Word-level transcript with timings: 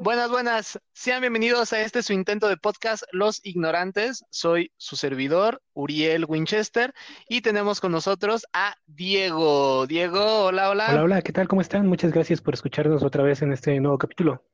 Buenas, 0.00 0.30
buenas. 0.30 0.78
Sean 0.92 1.20
bienvenidos 1.20 1.72
a 1.72 1.80
este 1.80 2.02
su 2.04 2.12
intento 2.12 2.48
de 2.48 2.56
podcast 2.56 3.02
Los 3.10 3.44
Ignorantes. 3.44 4.24
Soy 4.30 4.72
su 4.76 4.94
servidor, 4.94 5.60
Uriel 5.74 6.24
Winchester, 6.26 6.94
y 7.28 7.40
tenemos 7.40 7.80
con 7.80 7.90
nosotros 7.92 8.46
a 8.52 8.76
Diego. 8.86 9.86
Diego, 9.88 10.44
hola, 10.44 10.70
hola. 10.70 10.86
Hola, 10.90 11.02
hola, 11.02 11.22
¿qué 11.22 11.32
tal? 11.32 11.48
¿Cómo 11.48 11.60
están? 11.62 11.86
Muchas 11.88 12.12
gracias 12.12 12.40
por 12.40 12.54
escucharnos 12.54 13.02
otra 13.02 13.24
vez 13.24 13.42
en 13.42 13.52
este 13.52 13.78
nuevo 13.80 13.98
capítulo. 13.98 14.44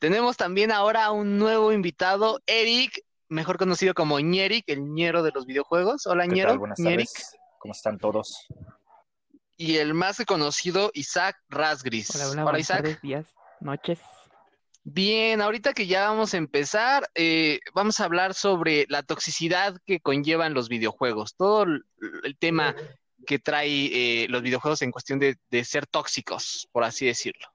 Tenemos 0.00 0.36
también 0.36 0.72
ahora 0.72 1.12
un 1.12 1.38
nuevo 1.38 1.72
invitado, 1.72 2.40
Eric, 2.46 3.04
mejor 3.28 3.56
conocido 3.56 3.94
como 3.94 4.18
Ñeric, 4.18 4.64
el 4.68 4.92
ñero 4.92 5.22
de 5.22 5.30
los 5.32 5.46
videojuegos. 5.46 6.06
Hola, 6.08 6.24
¿Qué 6.26 6.34
ñero. 6.34 6.48
tal? 6.50 6.58
Buenas 6.58 6.78
Ñeric. 6.80 7.06
tardes. 7.08 7.36
¿Cómo 7.58 7.72
están 7.72 7.98
todos? 7.98 8.46
Y 9.56 9.76
el 9.76 9.94
más 9.94 10.24
conocido, 10.26 10.90
Isaac 10.94 11.36
Rasgris. 11.50 12.14
Hola, 12.16 12.30
hola, 12.30 12.42
buenas 12.44 12.60
Isaac. 12.62 12.76
tardes, 12.78 13.02
días, 13.02 13.26
noches. 13.62 14.00
Bien, 14.82 15.42
ahorita 15.42 15.74
que 15.74 15.86
ya 15.86 16.08
vamos 16.08 16.32
a 16.32 16.38
empezar, 16.38 17.08
eh, 17.14 17.60
vamos 17.74 18.00
a 18.00 18.04
hablar 18.04 18.32
sobre 18.32 18.86
la 18.88 19.02
toxicidad 19.02 19.76
que 19.84 20.00
conllevan 20.00 20.54
los 20.54 20.68
videojuegos, 20.70 21.34
todo 21.36 21.64
el, 21.64 21.84
tema 22.38 22.74
que 23.26 23.38
trae 23.38 23.68
eh, 24.22 24.26
los 24.30 24.40
videojuegos 24.40 24.80
en 24.80 24.90
cuestión 24.90 25.18
de, 25.18 25.36
ser 25.64 25.86
tóxicos, 25.86 26.66
por 26.72 26.84
así 26.84 27.04
decirlo. 27.04 27.46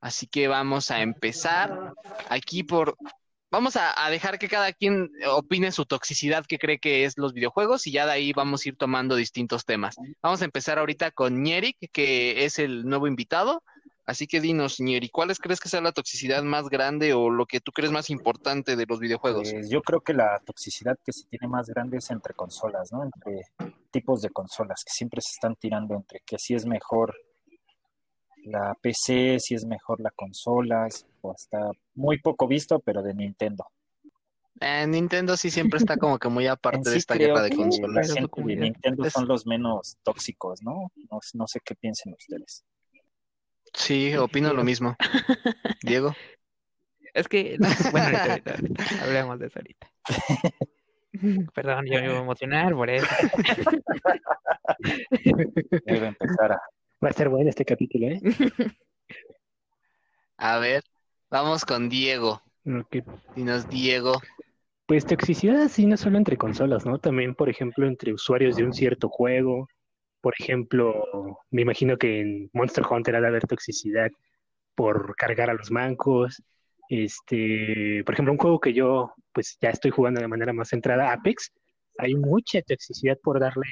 Así 0.00 0.26
que 0.26 0.48
vamos 0.48 0.90
a 0.90 1.02
empezar 1.02 1.92
aquí 2.28 2.62
por... 2.62 2.96
Vamos 3.50 3.76
a, 3.76 3.94
dejar 4.10 4.38
que 4.38 4.48
cada 4.48 4.72
quien 4.72 5.10
opine 5.26 5.72
su 5.72 5.86
toxicidad 5.86 6.44
que 6.46 6.58
cree 6.58 6.78
que 6.78 7.04
es 7.04 7.16
los 7.16 7.32
videojuegos 7.32 7.86
y 7.86 7.92
ya 7.92 8.04
de 8.04 8.12
ahí 8.12 8.32
vamos 8.32 8.64
a 8.64 8.68
ir 8.68 8.76
tomando 8.76 9.16
distintos 9.16 9.64
temas. 9.64 9.96
Vamos 10.22 10.42
a 10.42 10.44
empezar 10.44 10.78
ahorita 10.78 11.10
con 11.10 11.42
Ñeric, 11.42 11.76
que 11.92 12.44
es 12.44 12.58
el 12.58 12.84
nuevo 12.84 13.06
invitado. 13.06 13.62
Así 14.08 14.26
que 14.26 14.40
dinos, 14.40 14.80
Ñeri, 14.80 15.10
¿cuáles 15.10 15.38
crees 15.38 15.60
que 15.60 15.68
sea 15.68 15.82
la 15.82 15.92
toxicidad 15.92 16.42
más 16.42 16.70
grande 16.70 17.12
o 17.12 17.28
lo 17.28 17.44
que 17.44 17.60
tú 17.60 17.72
crees 17.72 17.92
más 17.92 18.08
importante 18.08 18.74
de 18.74 18.86
los 18.86 19.00
videojuegos? 19.00 19.52
Pues 19.52 19.68
yo 19.68 19.82
creo 19.82 20.00
que 20.00 20.14
la 20.14 20.40
toxicidad 20.46 20.98
que 21.04 21.12
se 21.12 21.26
tiene 21.26 21.46
más 21.46 21.68
grande 21.68 21.98
es 21.98 22.10
entre 22.10 22.32
consolas, 22.32 22.90
¿no? 22.90 23.04
Entre 23.04 23.42
tipos 23.90 24.22
de 24.22 24.30
consolas 24.30 24.82
que 24.82 24.92
siempre 24.92 25.20
se 25.20 25.32
están 25.32 25.56
tirando 25.56 25.94
entre 25.94 26.20
que 26.24 26.38
si 26.38 26.54
es 26.54 26.64
mejor 26.64 27.14
la 28.46 28.74
PC, 28.80 29.40
si 29.40 29.54
es 29.54 29.66
mejor 29.66 30.00
la 30.00 30.10
consola, 30.12 30.88
o 31.20 31.30
hasta 31.30 31.70
muy 31.94 32.18
poco 32.18 32.48
visto, 32.48 32.80
pero 32.80 33.02
de 33.02 33.12
Nintendo. 33.12 33.66
Eh, 34.58 34.86
Nintendo 34.86 35.36
sí 35.36 35.50
siempre 35.50 35.80
está 35.80 35.98
como 35.98 36.18
que 36.18 36.30
muy 36.30 36.46
aparte 36.46 36.88
de 36.88 36.92
sí 36.92 36.98
esta 37.00 37.12
creo 37.12 37.34
guerra 37.34 37.42
de 37.42 37.54
consolas. 37.54 38.14
de 38.14 38.56
Nintendo 38.56 39.10
son 39.10 39.28
los 39.28 39.46
menos 39.46 39.98
tóxicos, 40.02 40.62
¿no? 40.62 40.90
No, 41.10 41.20
no 41.34 41.46
sé 41.46 41.60
qué 41.62 41.74
piensen 41.74 42.14
ustedes. 42.14 42.64
Sí, 43.78 44.14
opino 44.16 44.52
lo 44.52 44.64
mismo. 44.64 44.96
Diego. 45.82 46.14
Es 47.14 47.28
que, 47.28 47.56
bueno, 47.90 48.06
ahorita, 48.06 48.24
ahorita, 48.24 48.50
ahorita, 48.54 49.04
hablemos 49.04 49.38
de 49.38 49.46
eso 49.46 49.58
ahorita. 49.58 49.92
Perdón, 51.54 51.86
yo 51.86 52.00
me 52.00 52.06
iba 52.06 52.18
a 52.18 52.22
emocionar 52.22 52.74
por 52.74 52.90
eso. 52.90 53.06
Debe 55.86 56.06
empezar 56.08 56.52
a... 56.52 56.60
Va 57.02 57.08
a 57.08 57.10
estar 57.10 57.28
bueno 57.28 57.48
este 57.48 57.64
capítulo, 57.64 58.08
¿eh? 58.08 58.20
A 60.36 60.58
ver, 60.58 60.82
vamos 61.30 61.64
con 61.64 61.88
Diego. 61.88 62.42
Ok. 62.66 62.96
Dinos, 63.36 63.68
Diego. 63.68 64.20
Pues 64.86 65.06
toxicidad 65.06 65.68
sí, 65.68 65.86
no 65.86 65.96
solo 65.96 66.18
entre 66.18 66.36
consolas, 66.36 66.84
¿no? 66.84 66.98
También, 66.98 67.34
por 67.34 67.48
ejemplo, 67.48 67.86
entre 67.86 68.12
usuarios 68.12 68.56
de 68.56 68.64
un 68.64 68.72
cierto 68.72 69.08
juego. 69.08 69.68
Por 70.20 70.34
ejemplo, 70.38 71.38
me 71.50 71.62
imagino 71.62 71.96
que 71.96 72.20
en 72.20 72.50
Monster 72.52 72.84
Hunter 72.88 73.16
ha 73.16 73.20
de 73.20 73.28
haber 73.28 73.46
toxicidad 73.46 74.10
por 74.74 75.14
cargar 75.16 75.50
a 75.50 75.54
los 75.54 75.70
mancos. 75.70 76.42
Este, 76.88 78.02
por 78.04 78.14
ejemplo, 78.14 78.32
un 78.32 78.38
juego 78.38 78.60
que 78.60 78.72
yo 78.72 79.12
pues 79.32 79.58
ya 79.60 79.70
estoy 79.70 79.90
jugando 79.90 80.20
de 80.20 80.28
manera 80.28 80.52
más 80.52 80.68
centrada, 80.68 81.12
Apex, 81.12 81.52
hay 81.98 82.14
mucha 82.14 82.62
toxicidad 82.62 83.18
por 83.22 83.38
darle 83.38 83.66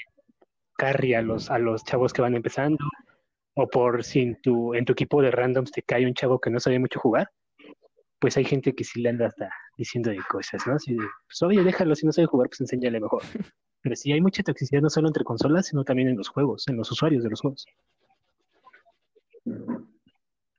carry 0.77 1.15
a 1.15 1.23
los, 1.23 1.51
a 1.51 1.59
los 1.59 1.85
chavos 1.85 2.13
que 2.13 2.23
van 2.23 2.37
empezando, 2.37 2.85
o 3.55 3.67
por 3.67 4.05
si 4.05 4.21
en 4.21 4.41
tu, 4.43 4.75
en 4.75 4.85
tu 4.85 4.93
equipo 4.93 5.23
de 5.23 5.31
randoms 5.31 5.73
te 5.73 5.83
cae 5.83 6.07
un 6.07 6.15
chavo 6.15 6.39
que 6.39 6.51
no 6.51 6.61
sabe 6.61 6.79
mucho 6.79 7.01
jugar, 7.01 7.29
pues 8.19 8.37
hay 8.37 8.45
gente 8.45 8.75
que 8.75 8.85
sí 8.85 9.01
le 9.03 9.11
anda 9.11 9.27
hasta 9.27 9.51
diciendo 9.77 10.11
de 10.11 10.19
cosas, 10.29 10.67
¿no? 10.67 10.75
Así 10.75 10.95
de, 10.95 11.05
pues 11.27 11.43
oye, 11.43 11.63
déjalo, 11.63 11.95
si 11.95 12.07
no 12.07 12.13
sabe 12.13 12.27
jugar, 12.27 12.49
pues 12.49 12.61
enséñale 12.61 13.01
mejor. 13.01 13.23
Pero 13.83 13.95
sí 13.95 14.13
hay 14.13 14.21
mucha 14.21 14.43
toxicidad 14.43 14.81
no 14.83 14.91
solo 14.91 15.07
entre 15.09 15.23
consolas, 15.23 15.67
sino 15.67 15.85
también 15.85 16.09
en 16.09 16.17
los 16.17 16.29
juegos, 16.29 16.67
en 16.69 16.77
los 16.77 16.91
usuarios 16.91 17.23
de 17.23 17.31
los 17.31 17.41
juegos. 17.41 17.67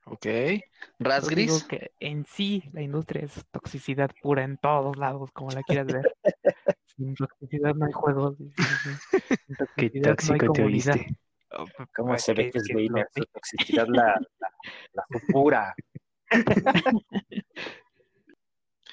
Ok. 0.06 0.26
Rasgris. 0.98 1.64
que 1.64 1.90
en 2.00 2.24
sí 2.24 2.64
la 2.72 2.80
industria 2.82 3.24
es 3.24 3.44
toxicidad 3.50 4.10
pura 4.22 4.44
en 4.44 4.56
todos 4.56 4.96
lados, 4.96 5.30
como 5.32 5.50
la 5.50 5.62
quieras 5.62 5.86
ver. 5.86 6.14
Sin 6.96 7.14
toxicidad 7.14 7.74
no 7.74 7.86
hay 7.86 7.92
juegos. 7.92 8.36
sin- 8.38 8.48
Qué 9.48 9.54
toxicidad 9.54 10.16
no 10.26 10.32
hay 10.34 10.38
tóxico 10.40 10.52
te 10.52 10.64
oíste. 10.64 11.06
Oh, 11.52 11.64
¿Cómo 11.96 12.08
pues, 12.10 12.22
se 12.24 12.34
ve 12.34 12.50
que- 12.50 12.58
es 12.58 12.68
que 12.68 13.24
toxicidad 13.32 13.86
la, 13.88 14.20
la, 14.40 14.50
la 14.94 15.04
pura. 15.28 15.74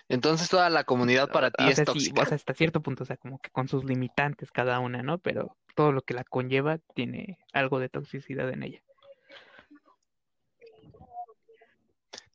Entonces 0.08 0.50
toda 0.50 0.70
la 0.70 0.84
comunidad 0.84 1.32
para 1.32 1.50
ti 1.50 1.64
o 1.64 1.68
es 1.68 1.78
sea, 1.78 1.86
sí, 1.86 1.92
tóxica. 1.92 2.22
o 2.22 2.26
sea, 2.26 2.36
hasta 2.36 2.54
cierto 2.54 2.82
punto, 2.82 3.04
o 3.04 3.06
sea, 3.06 3.18
como 3.18 3.40
que 3.40 3.50
con 3.50 3.68
sus 3.68 3.84
limitantes 3.86 4.52
cada 4.52 4.80
una, 4.80 5.02
¿no? 5.02 5.18
Pero 5.18 5.58
todo 5.76 5.92
lo 5.92 6.02
que 6.02 6.14
la 6.14 6.24
conlleva 6.24 6.78
tiene 6.94 7.40
algo 7.54 7.80
de 7.80 7.90
toxicidad 7.90 8.50
en 8.52 8.64
ella. 8.64 8.82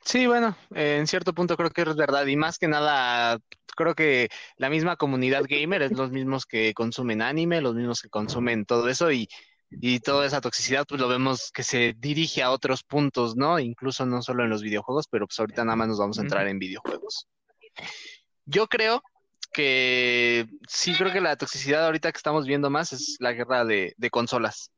Sí, 0.05 0.27
bueno, 0.27 0.57
eh, 0.75 0.97
en 0.99 1.07
cierto 1.07 1.33
punto 1.33 1.57
creo 1.57 1.71
que 1.71 1.83
es 1.83 1.95
verdad. 1.95 2.27
Y 2.27 2.35
más 2.35 2.59
que 2.59 2.67
nada, 2.67 3.39
creo 3.77 3.95
que 3.95 4.29
la 4.57 4.69
misma 4.69 4.97
comunidad 4.97 5.45
gamer 5.49 5.83
es 5.83 5.93
los 5.93 6.11
mismos 6.11 6.47
que 6.47 6.75
consumen 6.75 7.23
anime, 7.23 7.61
los 7.61 7.77
mismos 7.77 8.01
que 8.03 8.09
consumen 8.09 8.65
todo 8.65 8.89
eso 8.89 9.13
y, 9.13 9.29
y 9.71 10.01
toda 10.01 10.27
esa 10.27 10.41
toxicidad, 10.41 10.85
pues 10.87 11.01
lo 11.01 11.09
vemos 11.09 11.53
que 11.53 11.63
se 11.63 11.95
dirige 11.99 12.43
a 12.43 12.51
otros 12.51 12.83
puntos, 12.83 13.37
¿no? 13.37 13.59
Incluso 13.59 14.05
no 14.05 14.21
solo 14.23 14.45
en 14.45 14.51
los 14.51 14.63
videojuegos, 14.63 15.07
pero 15.09 15.27
pues 15.27 15.39
ahorita 15.39 15.65
nada 15.65 15.77
más 15.77 15.89
nos 15.89 15.99
vamos 15.99 16.19
a 16.19 16.23
entrar 16.23 16.49
en 16.49 16.59
videojuegos. 16.59 17.29
Yo 18.47 18.67
creo 18.67 19.03
que 19.53 20.47
sí, 20.69 20.95
creo 20.95 21.13
que 21.13 21.21
la 21.21 21.37
toxicidad 21.37 21.87
ahorita 21.87 22.11
que 22.11 22.17
estamos 22.17 22.47
viendo 22.47 22.69
más 22.71 22.93
es 22.93 23.17
la 23.21 23.33
guerra 23.33 23.65
de, 23.65 23.95
de 23.97 24.11
consolas. 24.11 24.73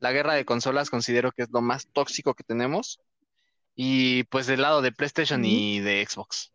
La 0.00 0.12
guerra 0.12 0.34
de 0.34 0.44
consolas 0.44 0.90
considero 0.90 1.32
que 1.32 1.42
es 1.42 1.48
lo 1.50 1.60
más 1.60 1.88
tóxico 1.92 2.34
que 2.34 2.44
tenemos. 2.44 3.00
Y 3.74 4.24
pues 4.24 4.46
del 4.46 4.62
lado 4.62 4.82
de 4.82 4.92
PlayStation 4.92 5.44
y 5.44 5.80
de 5.80 6.04
Xbox. 6.08 6.52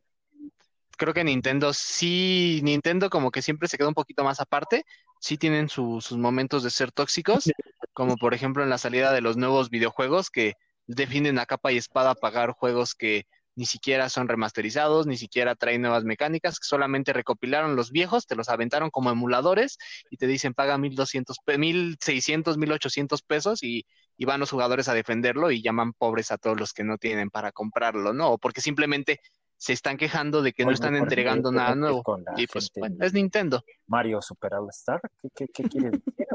Creo 0.98 1.14
que 1.14 1.24
Nintendo 1.24 1.74
sí, 1.74 2.60
Nintendo 2.64 3.10
como 3.10 3.32
que 3.32 3.42
siempre 3.42 3.68
se 3.68 3.78
queda 3.78 3.88
un 3.88 3.94
poquito 3.94 4.24
más 4.24 4.40
aparte. 4.40 4.86
Sí 5.24 5.38
tienen 5.38 5.70
su- 5.70 6.02
sus 6.02 6.18
momentos 6.18 6.64
de 6.64 6.70
ser 6.70 6.92
tóxicos, 6.92 7.46
como 7.94 8.18
por 8.18 8.34
ejemplo 8.34 8.62
en 8.64 8.70
la 8.70 8.78
salida 8.78 9.14
de 9.14 9.22
los 9.22 9.38
nuevos 9.38 9.70
videojuegos 9.70 10.30
que 10.30 10.56
definen 10.86 11.40
a 11.40 11.46
capa 11.46 11.72
y 11.72 11.78
espada 11.78 12.14
pagar 12.16 12.52
juegos 12.52 12.94
que 12.94 13.26
ni 13.56 13.66
siquiera 13.66 14.10
son 14.10 14.28
remasterizados, 14.28 15.06
ni 15.08 15.16
siquiera 15.16 15.56
traen 15.56 15.82
nuevas 15.82 16.04
mecánicas, 16.04 16.60
que 16.60 16.66
solamente 16.68 17.14
recopilaron 17.14 17.76
los 17.78 17.92
viejos, 17.92 18.26
te 18.28 18.36
los 18.36 18.50
aventaron 18.50 18.90
como 18.90 19.12
emuladores 19.12 19.78
y 20.10 20.18
te 20.18 20.28
dicen 20.28 20.54
paga 20.56 20.78
1200, 20.78 21.38
pe- 21.46 21.58
1600, 21.58 22.58
1800 22.58 23.22
pesos 23.22 23.64
y, 23.64 23.86
y 24.18 24.26
van 24.26 24.40
los 24.42 24.50
jugadores 24.52 24.90
a 24.90 24.94
defenderlo 24.96 25.52
y 25.52 25.62
llaman 25.62 25.94
pobres 25.94 26.32
a 26.32 26.38
todos 26.38 26.60
los 26.60 26.74
que 26.74 26.84
no 26.84 26.98
tienen 26.98 27.30
para 27.30 27.52
comprarlo, 27.54 28.12
¿no? 28.14 28.32
O 28.34 28.38
porque 28.40 28.60
simplemente 28.62 29.20
se 29.58 29.74
están 29.74 29.98
quejando 29.98 30.42
de 30.42 30.54
que 30.54 30.66
no 30.66 30.72
están 30.72 30.92
¿por 30.92 31.00
qué 31.00 31.04
entregando 31.04 31.52
nada 31.52 31.76
nuevo. 31.76 32.04
Y 32.36 32.48
pues 32.48 32.70
bueno, 32.76 32.98
es 33.00 33.14
Nintendo. 33.14 33.64
Mario 33.88 34.22
Super 34.22 34.56
All 34.56 34.70
Star? 34.70 35.02
¿Qué, 35.22 35.30
qué, 35.36 35.48
qué 35.48 35.64
quieres 35.64 35.92
decir? 35.92 36.28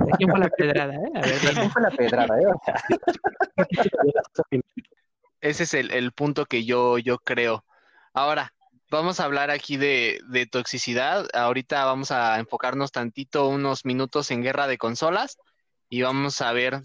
¿De 0.00 0.12
quién 0.18 0.30
fue 0.30 0.38
la 0.38 0.48
pedrada, 0.48 0.94
eh? 0.94 1.10
A 1.14 1.20
ver, 1.20 1.40
dime. 1.40 1.52
¿Quién 1.52 1.70
fue 1.70 1.82
la 1.82 1.90
pedrada, 1.90 2.40
eh? 2.40 2.46
O 2.46 2.60
sea, 2.64 2.82
Ese 5.40 5.62
es 5.64 5.74
el, 5.74 5.90
el 5.92 6.12
punto 6.12 6.46
que 6.46 6.64
yo, 6.64 6.98
yo 6.98 7.18
creo. 7.18 7.64
Ahora, 8.14 8.54
vamos 8.90 9.20
a 9.20 9.24
hablar 9.24 9.50
aquí 9.50 9.76
de, 9.76 10.20
de 10.28 10.46
toxicidad. 10.46 11.26
Ahorita 11.34 11.84
vamos 11.84 12.10
a 12.10 12.38
enfocarnos 12.38 12.92
tantito 12.92 13.48
unos 13.48 13.84
minutos 13.84 14.30
en 14.30 14.42
guerra 14.42 14.66
de 14.66 14.78
consolas 14.78 15.38
y 15.88 16.02
vamos 16.02 16.40
a 16.40 16.52
ver 16.52 16.82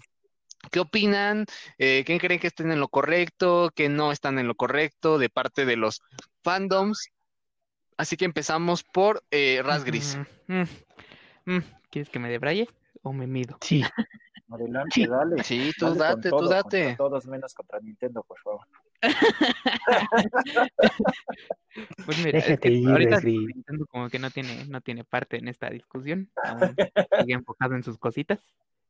qué 0.70 0.80
opinan, 0.80 1.46
eh, 1.78 2.02
quién 2.06 2.18
creen 2.18 2.40
que 2.40 2.46
estén 2.46 2.70
en 2.72 2.80
lo 2.80 2.88
correcto, 2.88 3.70
que 3.74 3.88
no 3.88 4.12
están 4.12 4.38
en 4.38 4.46
lo 4.48 4.54
correcto 4.54 5.18
de 5.18 5.28
parte 5.28 5.64
de 5.64 5.76
los 5.76 6.00
fandoms. 6.42 7.08
Así 7.96 8.16
que 8.16 8.24
empezamos 8.24 8.82
por 8.84 9.22
eh, 9.30 9.60
Rasgris. 9.64 10.18
Mm, 10.46 10.60
mm, 10.60 10.66
mm. 11.56 11.62
¿Quieres 11.90 12.08
que 12.08 12.18
me 12.18 12.30
debraye 12.30 12.68
o 13.02 13.12
me 13.12 13.26
mido? 13.26 13.58
Sí, 13.60 13.82
adelante, 14.48 14.90
Sí. 14.94 15.06
dale. 15.06 15.44
Sí, 15.44 15.72
tú 15.78 15.86
Dale 15.94 15.98
date, 15.98 16.30
tú 16.30 16.48
date. 16.48 16.94
todos 16.96 17.26
menos 17.26 17.52
contra 17.54 17.80
Nintendo, 17.80 18.22
por 18.22 18.38
favor. 18.40 18.66
Pues 22.04 22.18
mira, 22.18 22.38
es 22.38 22.44
Déjate 22.46 22.68
que 22.68 22.74
ir, 22.74 22.88
ahorita. 22.90 23.20
Nintendo 23.22 23.86
como 23.86 24.08
que 24.10 24.18
no 24.18 24.30
tiene, 24.30 24.64
no 24.66 24.80
tiene 24.82 25.04
parte 25.04 25.38
en 25.38 25.48
esta 25.48 25.70
discusión, 25.70 26.30
aún 26.44 26.76
sigue 27.18 27.32
enfocado 27.32 27.74
en 27.74 27.82
sus 27.82 27.96
cositas. 27.98 28.40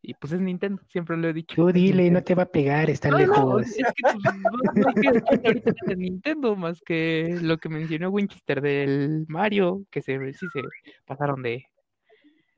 Y 0.05 0.15
pues 0.15 0.33
es 0.33 0.41
Nintendo, 0.41 0.83
siempre 0.89 1.17
lo 1.17 1.29
he 1.29 1.33
dicho. 1.33 1.55
Tú 1.55 1.71
dile, 1.71 2.11
no 2.11 2.25
te 2.25 2.35
va 2.35 2.43
a 2.43 2.51
pegar, 2.51 2.91
está 2.91 3.09
No, 3.09 3.19
no, 3.19 3.21
lejos. 3.21 3.67
es 3.69 3.77
que 3.77 4.03
pues, 4.03 4.25
no, 4.25 4.83
no 4.83 5.87
de 5.87 5.97
Nintendo 5.97 6.57
más 6.57 6.81
que 6.81 7.39
lo 7.41 7.57
que 7.59 7.69
mencionó 7.69 8.11
Winchester 8.11 8.61
del 8.61 9.25
Mario, 9.29 9.85
que 9.93 10.03
se, 10.03 10.33
sí 10.33 10.47
se 10.53 10.61
pasaron 11.07 11.41
de... 11.43 11.65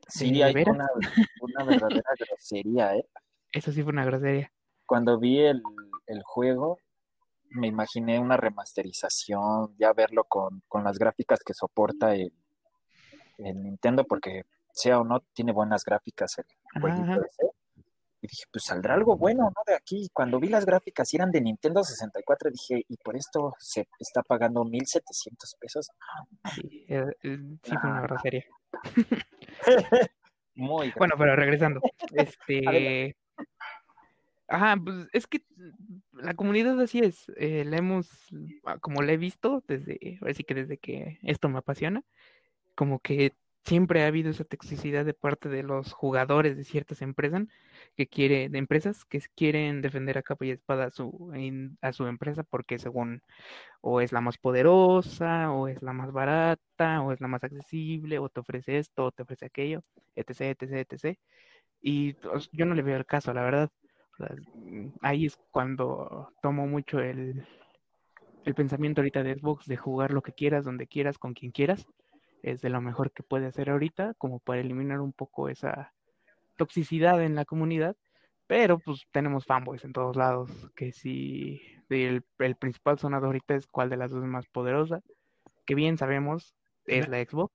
Sí, 0.09 0.33
¿De 0.33 0.45
hay 0.45 0.55
una, 0.67 0.87
una 1.43 1.65
verdadera 1.65 2.03
grosería, 2.19 2.97
¿eh? 2.97 3.07
Eso 3.53 3.73
sí 3.73 3.83
fue 3.83 3.93
una 3.93 4.07
grosería. 4.07 4.51
Cuando 4.87 5.19
vi 5.19 5.41
el, 5.41 5.63
el 6.07 6.23
juego, 6.23 6.79
me 7.51 7.67
imaginé 7.67 8.19
una 8.19 8.39
remasterización, 8.39 9.77
ya 9.79 9.93
verlo 9.93 10.25
con, 10.25 10.63
con 10.67 10.83
las 10.83 10.99
gráficas 10.99 11.41
que 11.45 11.53
soporta 11.53 12.15
el, 12.15 12.33
el 13.37 13.63
Nintendo, 13.63 14.05
porque 14.05 14.45
sea 14.73 14.99
o 15.01 15.05
no, 15.05 15.21
tiene 15.35 15.53
buenas 15.53 15.85
gráficas 15.85 16.39
el 16.39 16.47
jueguito 16.81 17.03
Ajá. 17.13 17.21
ese. 17.29 17.51
Y 18.23 18.27
dije, 18.27 18.45
pues 18.51 18.65
saldrá 18.65 18.95
algo 18.95 19.17
bueno, 19.19 19.45
¿no? 19.45 19.63
De 19.67 19.75
aquí. 19.75 20.09
Cuando 20.13 20.41
vi 20.41 20.49
las 20.49 20.65
gráficas 20.65 21.13
y 21.13 21.17
eran 21.17 21.31
de 21.31 21.43
Nintendo 21.43 21.85
64, 21.85 22.51
dije, 22.51 22.83
y 22.89 22.97
por 22.97 23.17
esto 23.17 23.55
se 23.59 23.87
está 23.99 24.23
pagando 24.23 24.65
1.700 24.65 25.57
pesos. 25.61 25.89
Sí, 26.55 26.87
eh, 26.89 27.05
eh, 27.23 27.39
sí 27.63 27.77
fue 27.79 27.91
una 27.91 27.99
Ah. 27.99 28.03
grosería. 28.03 28.45
Muy 30.57 30.93
Bueno, 30.97 31.15
pero 31.19 31.37
regresando. 31.37 31.81
Este. 32.13 33.17
Ajá, 34.47 34.77
pues 34.83 35.09
es 35.13 35.27
que 35.27 35.43
la 36.13 36.35
comunidad 36.35 36.81
así 36.81 37.01
es. 37.01 37.27
eh, 37.37 37.65
la 37.67 37.79
hemos, 37.79 38.09
ah, 38.65 38.79
como 38.79 39.03
la 39.03 39.13
he 39.13 39.17
visto 39.17 39.63
desde, 39.67 40.19
así 40.29 40.45
que 40.45 40.55
desde 40.55 40.79
que 40.79 41.19
esto 41.23 41.49
me 41.49 41.59
apasiona, 41.59 42.03
como 42.75 43.01
que 43.01 43.33
siempre 43.65 44.03
ha 44.05 44.09
habido 44.09 44.31
esa 44.31 44.45
toxicidad 44.45 45.05
de 45.05 45.15
parte 45.15 45.49
de 45.49 45.63
los 45.63 45.93
jugadores 45.93 46.57
de 46.57 46.65
ciertas 46.65 47.03
empresas 47.03 47.45
que 47.97 48.07
quiere, 48.07 48.49
de 48.49 48.59
empresas 48.59 49.05
que 49.05 49.21
quieren 49.35 49.83
defender 49.83 50.19
a 50.19 50.23
capa 50.23 50.47
y 50.47 50.51
espada 50.51 50.87
a 50.87 50.91
su, 50.91 51.33
a 51.81 51.93
su 51.93 52.07
empresa 52.07 52.43
porque 52.43 52.79
según 52.79 53.23
o 53.81 54.01
es 54.01 54.13
la 54.13 54.21
más 54.21 54.39
poderosa, 54.39 55.53
o 55.53 55.69
es 55.69 55.83
la 55.83 55.93
más 55.93 56.13
barata, 56.13 57.03
o 57.03 57.13
es 57.13 57.21
la 57.21 57.29
más 57.29 57.45
accesible, 57.45 58.19
o 58.19 58.29
te 58.31 58.41
ofrece 58.41 58.79
esto, 58.79 59.07
o 59.07 59.13
te 59.13 59.23
ofrece 59.23 59.47
aquello, 59.47 59.83
etc, 60.17 60.57
etc, 60.59 60.87
etc. 60.91 61.19
Y 61.83 62.15
pues, 62.15 62.49
yo 62.53 62.67
no 62.67 62.75
le 62.75 62.83
veo 62.83 62.97
el 62.97 63.07
caso, 63.07 63.35
la 63.35 63.43
verdad. 63.43 63.71
Mm, 64.55 64.89
ahí 65.03 65.27
es 65.27 65.39
cuando 65.51 66.33
tomo 66.43 66.67
mucho 66.67 67.01
el, 67.01 67.47
el 68.45 68.55
pensamiento 68.55 69.01
ahorita 69.01 69.23
de 69.23 69.35
Xbox 69.35 69.67
de 69.67 69.77
jugar 69.77 70.13
lo 70.13 70.23
que 70.23 70.33
quieras, 70.33 70.65
donde 70.65 70.87
quieras, 70.87 71.19
con 71.19 71.35
quien 71.35 71.53
quieras. 71.53 71.87
Es 72.45 72.61
de 72.61 72.69
lo 72.69 72.83
mejor 72.83 73.11
que 73.11 73.23
puede 73.23 73.47
hacer 73.47 73.71
ahorita, 73.71 74.13
como 74.19 74.39
para 74.39 74.61
eliminar 74.61 75.01
un 75.01 75.15
poco 75.15 75.49
esa 75.49 75.95
toxicidad 76.59 77.23
en 77.23 77.35
la 77.35 77.47
comunidad. 77.47 77.97
Pero 78.47 78.79
pues 78.79 79.07
tenemos 79.13 79.47
fanboys 79.47 79.83
en 79.83 79.95
todos 79.95 80.15
lados, 80.15 80.51
que 80.77 80.93
si 80.93 81.63
el, 81.89 82.23
el 82.39 82.57
principal 82.57 82.99
sonado 82.99 83.27
ahorita 83.27 83.55
es 83.55 83.67
cuál 83.67 83.89
de 83.89 83.97
las 83.97 84.11
dos 84.11 84.23
es 84.23 84.29
más 84.29 84.47
poderosa, 84.47 85.01
que 85.65 85.75
bien 85.75 85.97
sabemos 85.97 86.55
es 86.85 87.09
la 87.09 87.25
Xbox. 87.25 87.55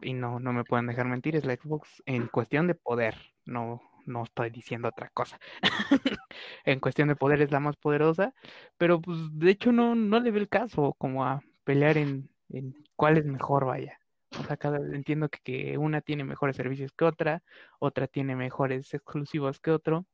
Y 0.00 0.12
no, 0.12 0.38
no 0.38 0.52
me 0.52 0.62
pueden 0.62 0.86
dejar 0.86 1.06
mentir, 1.06 1.34
es 1.34 1.44
la 1.44 1.56
Xbox 1.56 2.04
en 2.06 2.28
cuestión 2.28 2.68
de 2.68 2.76
poder, 2.76 3.16
no, 3.46 3.82
no 4.06 4.22
estoy 4.22 4.50
diciendo 4.50 4.88
otra 4.88 5.08
cosa. 5.08 5.40
En 6.64 6.78
cuestión 6.78 7.08
de 7.08 7.16
poder 7.16 7.42
es 7.42 7.50
la 7.50 7.60
más 7.60 7.76
poderosa, 7.76 8.32
pero 8.76 9.00
pues 9.00 9.18
de 9.32 9.50
hecho 9.50 9.72
no, 9.72 9.94
no 9.94 10.20
le 10.20 10.30
veo 10.30 10.40
el 10.40 10.48
caso 10.48 10.94
como 10.98 11.24
a 11.24 11.42
pelear 11.64 11.96
en, 11.96 12.28
en 12.50 12.74
cuál 12.96 13.18
es 13.18 13.24
mejor, 13.26 13.64
vaya. 13.64 13.98
O 14.38 14.44
sea, 14.44 14.56
cada, 14.56 14.78
entiendo 14.78 15.28
que, 15.28 15.38
que 15.42 15.78
una 15.78 16.00
tiene 16.00 16.24
mejores 16.24 16.56
servicios 16.56 16.92
que 16.92 17.04
otra, 17.04 17.42
otra 17.78 18.06
tiene 18.06 18.36
mejores 18.36 18.92
exclusivos 18.94 19.60
que 19.60 19.70
otro. 19.70 20.06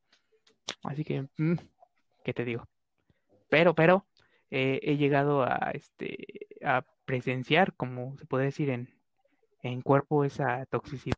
Así 0.83 1.03
que, 1.03 1.27
mm, 1.37 1.55
¿qué 2.23 2.33
te 2.33 2.45
digo? 2.45 2.67
Pero, 3.49 3.73
pero, 3.75 4.05
eh, 4.49 4.79
he 4.83 4.97
llegado 4.97 5.43
a 5.43 5.71
este 5.73 6.47
a 6.63 6.85
presenciar, 7.05 7.73
como 7.73 8.17
se 8.17 8.25
puede 8.25 8.45
decir 8.45 8.69
en, 8.69 8.93
en 9.63 9.81
cuerpo, 9.81 10.23
esa 10.23 10.65
toxicidad. 10.67 11.15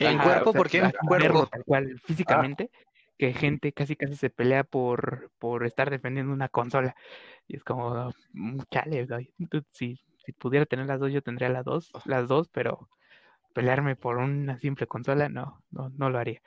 ¿En 0.00 0.18
cuerpo? 0.18 0.50
o 0.50 0.52
sea, 0.52 0.58
¿Por 0.58 0.70
qué 0.70 0.78
en 0.78 0.90
cuerpo? 1.06 1.46
tal 1.46 1.64
cual, 1.64 2.00
físicamente, 2.00 2.70
que 3.18 3.34
gente 3.34 3.72
casi 3.72 3.96
casi 3.96 4.14
se 4.14 4.30
pelea 4.30 4.64
por, 4.64 5.30
por 5.38 5.66
estar 5.66 5.90
defendiendo 5.90 6.32
una 6.32 6.48
consola. 6.48 6.94
Y 7.48 7.56
es 7.56 7.64
como, 7.64 8.12
mm, 8.32 8.60
chale, 8.70 9.06
si, 9.72 10.00
si 10.24 10.32
pudiera 10.32 10.66
tener 10.66 10.86
las 10.86 11.00
dos, 11.00 11.12
yo 11.12 11.20
tendría 11.22 11.48
las 11.48 11.64
dos, 11.64 11.90
las 12.04 12.28
dos, 12.28 12.48
pero 12.48 12.88
pelearme 13.52 13.96
por 13.96 14.18
una 14.18 14.58
simple 14.58 14.86
consola, 14.86 15.28
no, 15.28 15.62
no, 15.70 15.90
no 15.90 16.10
lo 16.10 16.18
haría. 16.18 16.40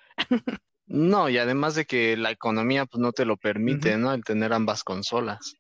No, 0.88 1.30
y 1.30 1.38
además 1.38 1.76
de 1.76 1.86
que 1.86 2.18
la 2.18 2.32
economía 2.32 2.86
pues 2.86 3.00
no 3.00 3.14
te 3.14 3.24
lo 3.24 3.38
permite, 3.38 3.98
¿no? 3.98 4.14
El 4.14 4.26
tener 4.26 4.52
ambas 4.52 4.84
consolas. 4.84 5.56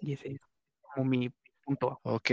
Y 0.00 0.14
ese 0.14 0.32
es 0.32 0.40
como 0.80 1.04
mi 1.04 1.30
punto. 1.62 2.00
Ok, 2.02 2.30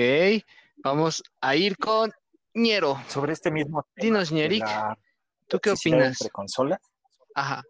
vamos 0.78 1.22
a 1.42 1.56
ir 1.57 1.78
con 1.78 2.12
Ñero. 2.54 2.98
Sobre 3.10 3.33
este 3.33 3.51
mismo 3.51 3.83
tema 3.94 4.06
Dinos, 4.06 4.31
Ñeric, 4.31 4.66
¿tú 5.48 5.60
qué 5.60 5.72
opinas? 5.72 6.22
entre 6.22 6.30
consolas, 6.30 6.90
Ajá, 7.36 7.63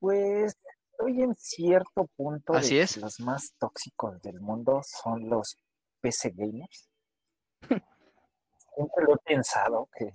Pues 0.00 0.56
estoy 0.92 1.22
en 1.22 1.34
cierto 1.34 2.06
punto 2.16 2.52
de 2.52 2.58
Así 2.58 2.70
que 2.70 2.82
es. 2.82 2.96
los 2.96 3.20
más 3.20 3.52
tóxicos 3.58 4.20
del 4.22 4.40
mundo 4.40 4.80
son 4.84 5.28
los 5.28 5.56
PC 6.00 6.32
gamers. 6.34 6.88
Siempre 8.74 9.04
lo 9.06 9.14
he 9.14 9.18
pensado 9.24 9.88
que 9.96 10.10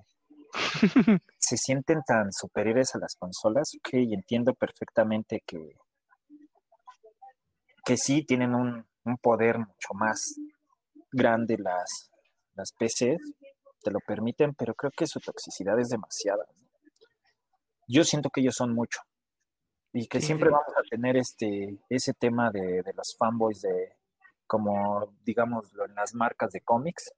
se 1.38 1.58
sienten 1.58 2.02
tan 2.06 2.32
superiores 2.32 2.94
a 2.96 3.00
las 3.00 3.16
consolas, 3.16 3.72
ok, 3.78 3.94
y 3.94 4.14
entiendo 4.14 4.54
perfectamente 4.54 5.42
que, 5.46 5.76
que 7.86 7.98
sí 7.98 8.24
tienen 8.26 8.54
un, 8.54 8.86
un 9.06 9.18
poder 9.18 9.58
mucho 9.58 9.94
más 9.94 10.36
grande 11.12 11.58
las, 11.58 12.12
las 12.54 12.72
PCs, 12.74 13.20
te 13.82 13.92
lo 13.92 14.00
permiten, 14.00 14.54
pero 14.54 14.74
creo 14.76 14.92
que 14.92 15.08
su 15.08 15.20
toxicidad 15.20 15.80
es 15.80 15.90
demasiada. 15.90 16.46
¿no? 16.56 16.71
Yo 17.88 18.04
siento 18.04 18.30
que 18.30 18.42
ellos 18.42 18.56
son 18.56 18.74
mucho. 18.74 19.02
Y 19.94 20.08
que 20.08 20.20
Sí, 20.20 20.28
siempre 20.28 20.50
sí. 20.50 20.54
vamos 20.54 20.74
a 20.78 20.84
tener 20.90 21.18
este 21.18 21.78
ese 21.90 22.14
tema 22.14 22.50
de, 22.52 22.82
de 22.84 22.94
los 22.94 23.16
fanboys 23.18 23.62
de 23.62 23.98
como 24.48 25.14
digamos 25.24 25.72
en 25.88 25.96
las 25.96 26.14
marcas 26.14 26.52
de 26.52 26.62
cómics. 26.62 27.12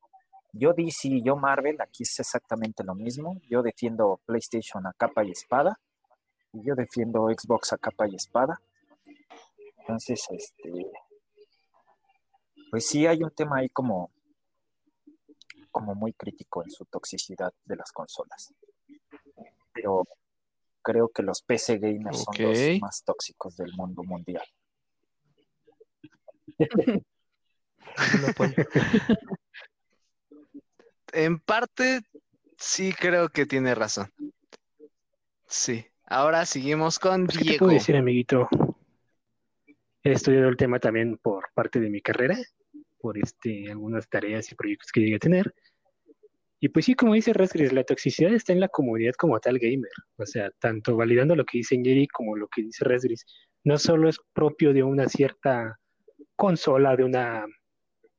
Yo 0.53 0.73
DC 0.73 1.21
yo 1.23 1.35
Marvel 1.35 1.79
aquí 1.81 2.03
es 2.03 2.19
exactamente 2.19 2.83
lo 2.83 2.95
mismo. 2.95 3.39
Yo 3.49 3.61
defiendo 3.61 4.19
PlayStation 4.25 4.85
a 4.87 4.93
capa 4.93 5.23
y 5.23 5.31
espada. 5.31 5.79
Y 6.53 6.63
yo 6.63 6.75
defiendo 6.75 7.27
Xbox 7.29 7.73
a 7.73 7.77
capa 7.77 8.07
y 8.07 8.15
espada. 8.15 8.59
Entonces 9.79 10.25
este 10.31 10.91
pues 12.71 12.87
sí 12.87 13.05
hay 13.05 13.21
un 13.23 13.31
tema 13.31 13.57
ahí 13.57 13.69
como 13.69 14.09
como 15.71 15.95
muy 15.95 16.13
crítico 16.13 16.63
en 16.63 16.69
su 16.71 16.85
toxicidad 16.85 17.51
de 17.65 17.75
las 17.75 17.91
consolas. 17.91 18.53
Pero 19.73 20.03
creo 20.83 21.09
que 21.09 21.23
los 21.23 21.41
PC 21.41 21.79
gamers 21.79 22.23
son 22.23 22.35
los 22.39 22.81
más 22.81 23.03
tóxicos 23.03 23.55
del 23.55 23.73
mundo 23.73 24.03
mundial. 24.03 24.43
En 31.13 31.39
parte 31.39 32.01
sí 32.57 32.91
creo 32.93 33.29
que 33.29 33.45
tiene 33.45 33.75
razón. 33.75 34.11
Sí, 35.45 35.85
ahora 36.05 36.45
seguimos 36.45 36.97
con 36.97 37.25
Pues, 37.25 37.37
¿qué 37.37 37.43
te 37.43 37.49
Diego. 37.51 37.65
puedo 37.65 37.73
decir, 37.77 37.95
amiguito? 37.95 38.47
He 40.03 40.11
estudiado 40.11 40.49
el 40.49 40.57
tema 40.57 40.79
también 40.79 41.17
por 41.19 41.45
parte 41.53 41.79
de 41.79 41.89
mi 41.89 42.01
carrera, 42.01 42.37
por 42.99 43.17
este, 43.17 43.69
algunas 43.71 44.09
tareas 44.09 44.51
y 44.51 44.55
proyectos 44.55 44.91
que 44.91 45.01
llegué 45.01 45.15
a 45.15 45.19
tener. 45.19 45.53
Y 46.63 46.69
pues 46.69 46.85
sí, 46.85 46.93
como 46.93 47.13
dice 47.13 47.33
Rasgris, 47.33 47.73
la 47.73 47.83
toxicidad 47.83 48.33
está 48.33 48.53
en 48.53 48.61
la 48.61 48.69
comunidad 48.69 49.11
como 49.17 49.37
tal 49.37 49.59
gamer. 49.59 49.91
O 50.15 50.25
sea, 50.25 50.49
tanto 50.59 50.95
validando 50.95 51.35
lo 51.35 51.43
que 51.43 51.57
dice 51.57 51.75
Jerry 51.75 52.07
como 52.07 52.37
lo 52.37 52.47
que 52.47 52.61
dice 52.61 52.85
Rasgris. 52.85 53.25
No 53.65 53.77
solo 53.77 54.07
es 54.07 54.17
propio 54.31 54.71
de 54.71 54.81
una 54.81 55.09
cierta 55.09 55.77
consola, 56.37 56.95
de 56.95 57.03
una 57.03 57.45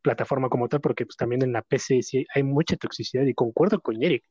plataforma 0.02 0.50
como 0.50 0.68
tal, 0.68 0.82
porque 0.82 1.06
pues 1.06 1.16
también 1.16 1.42
en 1.42 1.54
la 1.54 1.62
PC 1.62 2.02
sí 2.02 2.26
hay 2.34 2.42
mucha 2.42 2.76
toxicidad 2.76 3.24
y 3.24 3.32
concuerdo 3.32 3.80
con 3.80 4.02
Eric. 4.02 4.22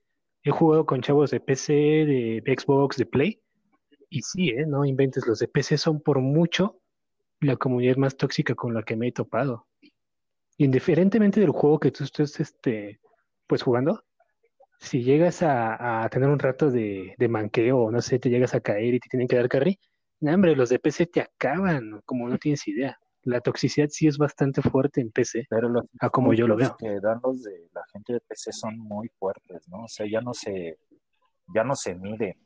He 0.44 0.52
jugado 0.52 0.86
con 0.86 1.02
chavos 1.02 1.32
de 1.32 1.40
PC, 1.40 1.74
de 1.74 2.56
Xbox, 2.56 2.98
de 2.98 3.08
Play, 3.08 3.42
y 4.12 4.22
sí, 4.22 4.50
¿eh? 4.50 4.68
No 4.68 4.86
inventes, 4.86 5.26
los 5.26 5.40
de 5.40 5.48
PC 5.48 5.80
son 5.80 6.00
por 6.00 6.20
mucho 6.20 6.80
la 7.40 7.56
comunidad 7.56 7.96
más 7.96 8.16
tóxica 8.16 8.54
con 8.54 8.76
la 8.76 8.84
que 8.84 8.96
me 8.96 9.08
he 9.08 9.12
topado. 9.12 9.66
Indiferentemente 10.58 11.40
del 11.40 11.50
juego 11.50 11.80
que 11.80 11.90
tú 11.90 12.04
estés 12.04 12.40
este, 12.40 13.00
pues 13.54 13.62
jugando, 13.62 14.04
si 14.80 15.04
llegas 15.04 15.44
a, 15.44 16.04
a 16.04 16.10
tener 16.10 16.28
un 16.28 16.40
rato 16.40 16.72
de, 16.72 17.14
de 17.20 17.28
manqueo 17.28 17.78
o 17.84 17.92
no 17.92 18.02
sé, 18.02 18.18
te 18.18 18.32
llegas 18.32 18.56
a 18.56 18.62
caer 18.62 18.96
y 18.96 19.00
te 19.00 19.10
tienen 19.10 19.28
que 19.28 19.36
dar 19.36 19.48
carry, 19.48 19.80
no, 20.22 20.34
hombre, 20.34 20.56
los 20.56 20.70
de 20.70 20.80
PC 20.80 21.06
te 21.06 21.22
acaban, 21.22 22.02
como 22.04 22.28
no 22.28 22.40
tienes 22.40 22.68
idea. 22.68 22.98
La 23.22 23.42
toxicidad 23.42 23.90
sí 23.90 24.08
es 24.08 24.18
bastante 24.18 24.64
fuerte 24.64 25.02
en 25.02 25.12
PC, 25.12 25.46
Pero 25.52 25.70
los 25.70 25.86
a 26.00 26.10
como 26.10 26.34
yo 26.34 26.48
lo 26.48 26.56
veo. 26.56 26.76
que 26.80 27.00
dan 27.00 27.20
los 27.22 27.44
de 27.44 27.70
la 27.76 27.84
gente 27.94 28.14
de 28.14 28.22
PC 28.22 28.52
son 28.52 28.76
muy 28.80 29.08
fuertes, 29.20 29.68
¿no? 29.70 29.84
O 29.84 29.88
sea, 29.88 30.08
ya 30.10 30.20
no 30.20 30.34
se, 30.34 30.80
ya 31.54 31.64
no 31.64 31.76
se 31.76 31.94
mide. 31.94 32.40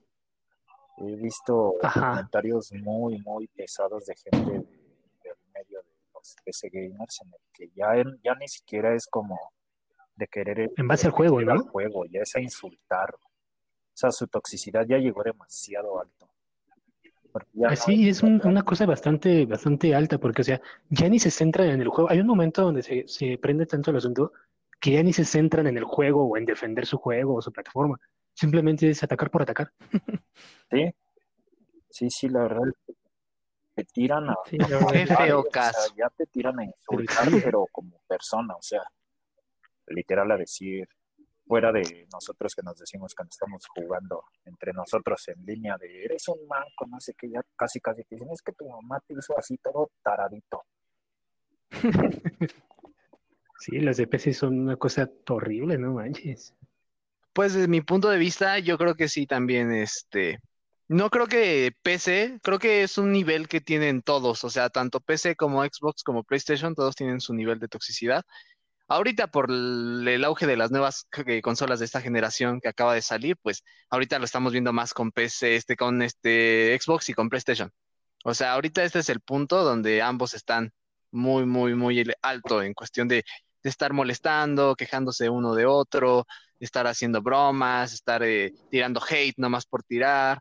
He 0.98 1.16
visto 1.16 1.76
Ajá. 1.84 2.10
comentarios 2.10 2.74
muy, 2.74 3.18
muy 3.22 3.48
pesados 3.48 4.06
de 4.08 4.14
gente 4.14 4.52
de- 4.52 4.58
del 5.24 5.38
medio 5.54 5.80
de 5.84 5.90
los 6.14 6.36
PC 6.44 6.68
gamers 6.70 7.22
en 7.22 7.30
el 7.30 7.40
que 7.54 7.70
ya, 7.74 7.96
ya 8.22 8.36
ni 8.36 8.50
siquiera 8.50 8.94
es 8.94 9.08
como 9.08 9.40
de 10.18 10.28
querer 10.28 10.72
En 10.76 10.88
base 10.88 11.08
al 11.08 11.14
juego, 11.14 11.40
ir 11.42 11.50
al 11.50 11.58
¿no? 11.60 11.64
juego, 11.66 12.06
ya 12.06 12.22
es 12.22 12.36
a 12.36 12.42
insultar. 12.42 13.14
O 13.16 13.20
sea, 14.00 14.12
su 14.12 14.28
toxicidad 14.28 14.86
ya 14.88 14.98
llegó 14.98 15.24
demasiado 15.24 16.00
alto. 16.02 16.30
No 17.54 17.68
Así 17.70 18.10
es 18.10 18.24
un- 18.24 18.42
una 18.46 18.64
cosa 18.64 18.86
bastante, 18.88 19.46
bastante 19.46 19.94
alta, 19.94 20.18
porque, 20.18 20.42
o 20.42 20.46
sea, 20.46 20.60
ya 20.90 21.08
ni 21.08 21.20
se 21.20 21.30
centran 21.30 21.68
en 21.70 21.82
el 21.82 21.88
juego. 21.90 22.10
Hay 22.10 22.20
un 22.20 22.26
momento 22.28 22.64
donde 22.64 22.82
se, 22.82 23.08
se 23.08 23.38
prende 23.38 23.66
tanto 23.68 23.92
el 23.92 23.98
asunto 23.98 24.34
que 24.80 24.92
ya 24.94 25.04
ni 25.04 25.14
se 25.14 25.24
centran 25.24 25.68
en 25.68 25.78
el 25.78 25.84
juego 25.84 26.24
o 26.26 26.36
en 26.38 26.46
defender 26.46 26.86
su 26.88 26.98
juego 26.98 27.36
o 27.36 27.42
su 27.42 27.52
plataforma. 27.52 28.00
Simplemente 28.34 28.90
es 28.90 29.04
atacar 29.04 29.30
por 29.30 29.42
atacar. 29.44 29.72
Sí, 30.72 30.92
sí, 31.90 32.10
sí, 32.10 32.30
la 32.30 32.42
verdad. 32.42 32.64
Te 33.76 33.84
tiran 33.86 34.30
a. 34.30 34.36
Sí. 34.46 34.58
Qué 34.92 35.02
insultar, 35.02 35.18
feo 35.28 35.40
o 35.40 35.44
sea, 35.44 35.52
caso. 35.52 35.94
ya 35.96 36.10
te 36.10 36.26
tiran 36.26 36.60
a 36.60 36.66
insultar, 36.66 37.30
sí. 37.30 37.40
pero 37.44 37.66
como 37.72 38.00
persona, 38.08 38.56
o 38.56 38.62
sea, 38.62 38.82
literal 39.88 40.32
a 40.32 40.38
decir, 40.38 40.88
fuera 41.46 41.72
de 41.72 42.08
nosotros 42.12 42.54
que 42.54 42.62
nos 42.62 42.78
decimos 42.78 43.16
cuando 43.16 43.30
estamos 43.30 43.66
jugando 43.68 44.26
entre 44.46 44.74
nosotros 44.74 45.28
en 45.30 45.46
línea 45.46 45.78
de 45.78 46.06
eres 46.06 46.28
un 46.28 46.46
manco, 46.48 46.86
no 46.88 47.00
sé 47.00 47.14
qué, 47.18 47.30
ya 47.30 47.42
casi 47.56 47.80
casi 47.80 48.04
te 48.04 48.16
dicen, 48.16 48.30
es 48.32 48.42
que 48.42 48.52
tu 48.52 48.68
mamá 48.70 49.00
te 49.08 49.14
hizo 49.14 49.38
así 49.38 49.58
todo 49.58 49.92
taradito. 50.04 50.64
Sí, 53.60 53.80
los 53.80 53.98
de 53.98 54.08
PC 54.08 54.34
son 54.34 54.60
una 54.60 54.76
cosa 54.76 55.10
horrible, 55.30 55.78
no 55.78 55.94
manches. 55.94 56.54
Pues 57.34 57.54
desde 57.54 57.68
mi 57.68 57.82
punto 57.82 58.10
de 58.10 58.18
vista, 58.18 58.60
yo 58.60 58.78
creo 58.78 58.96
que 58.96 59.08
sí 59.08 59.26
también, 59.26 59.72
este, 59.72 60.40
no 60.88 61.10
creo 61.10 61.28
que 61.28 61.74
PC, 61.82 62.40
creo 62.42 62.60
que 62.60 62.84
es 62.84 62.98
un 62.98 63.12
nivel 63.12 63.48
que 63.48 63.62
tienen 63.62 64.02
todos, 64.02 64.44
o 64.44 64.50
sea, 64.50 64.70
tanto 64.70 65.00
PC 65.00 65.36
como 65.36 65.64
Xbox 65.64 66.04
como 66.04 66.24
PlayStation, 66.24 66.76
todos 66.76 66.96
tienen 66.96 67.20
su 67.20 67.34
nivel 67.34 67.60
de 67.60 67.68
toxicidad. 67.68 68.24
Ahorita 68.88 69.28
por 69.28 69.52
el, 69.52 70.24
auge 70.24 70.48
de 70.48 70.58
las 70.58 70.72
nuevas 70.72 71.08
eh, 71.26 71.42
consolas 71.42 71.80
de 71.80 71.86
esta 71.86 72.02
generación 72.02 72.62
que 72.62 72.70
acaba 72.70 72.94
de 72.94 73.02
salir, 73.02 73.36
pues 73.42 73.64
ahorita 73.90 74.18
lo 74.20 74.26
estamos 74.26 74.54
viendo 74.54 74.72
más 74.74 74.94
con 74.94 75.12
PC, 75.12 75.56
este, 75.58 75.76
con 75.76 76.02
este 76.02 76.78
Xbox 76.80 77.10
y 77.10 77.14
con 77.14 77.30
PlayStation. 77.30 77.72
O 78.24 78.34
sea, 78.34 78.54
ahorita 78.54 78.84
este 78.84 79.00
es 79.00 79.10
el 79.10 79.22
punto 79.22 79.64
donde 79.64 80.02
ambos 80.02 80.34
están 80.34 80.72
muy, 81.12 81.46
muy, 81.46 81.76
muy 81.76 82.04
alto 82.22 82.62
en 82.64 82.74
cuestión 82.74 83.08
de, 83.08 83.24
de 83.64 83.70
estar 83.70 83.94
molestando, 83.94 84.76
quejándose 84.76 85.30
uno 85.30 85.54
de 85.56 85.66
otro, 85.66 86.26
estar 86.60 86.88
haciendo 86.88 87.22
bromas, 87.22 87.94
estar 87.94 88.24
eh, 88.24 88.54
tirando 88.72 89.02
hate 89.02 89.38
nomás 89.38 89.66
por 89.66 89.84
tirar. 89.84 90.40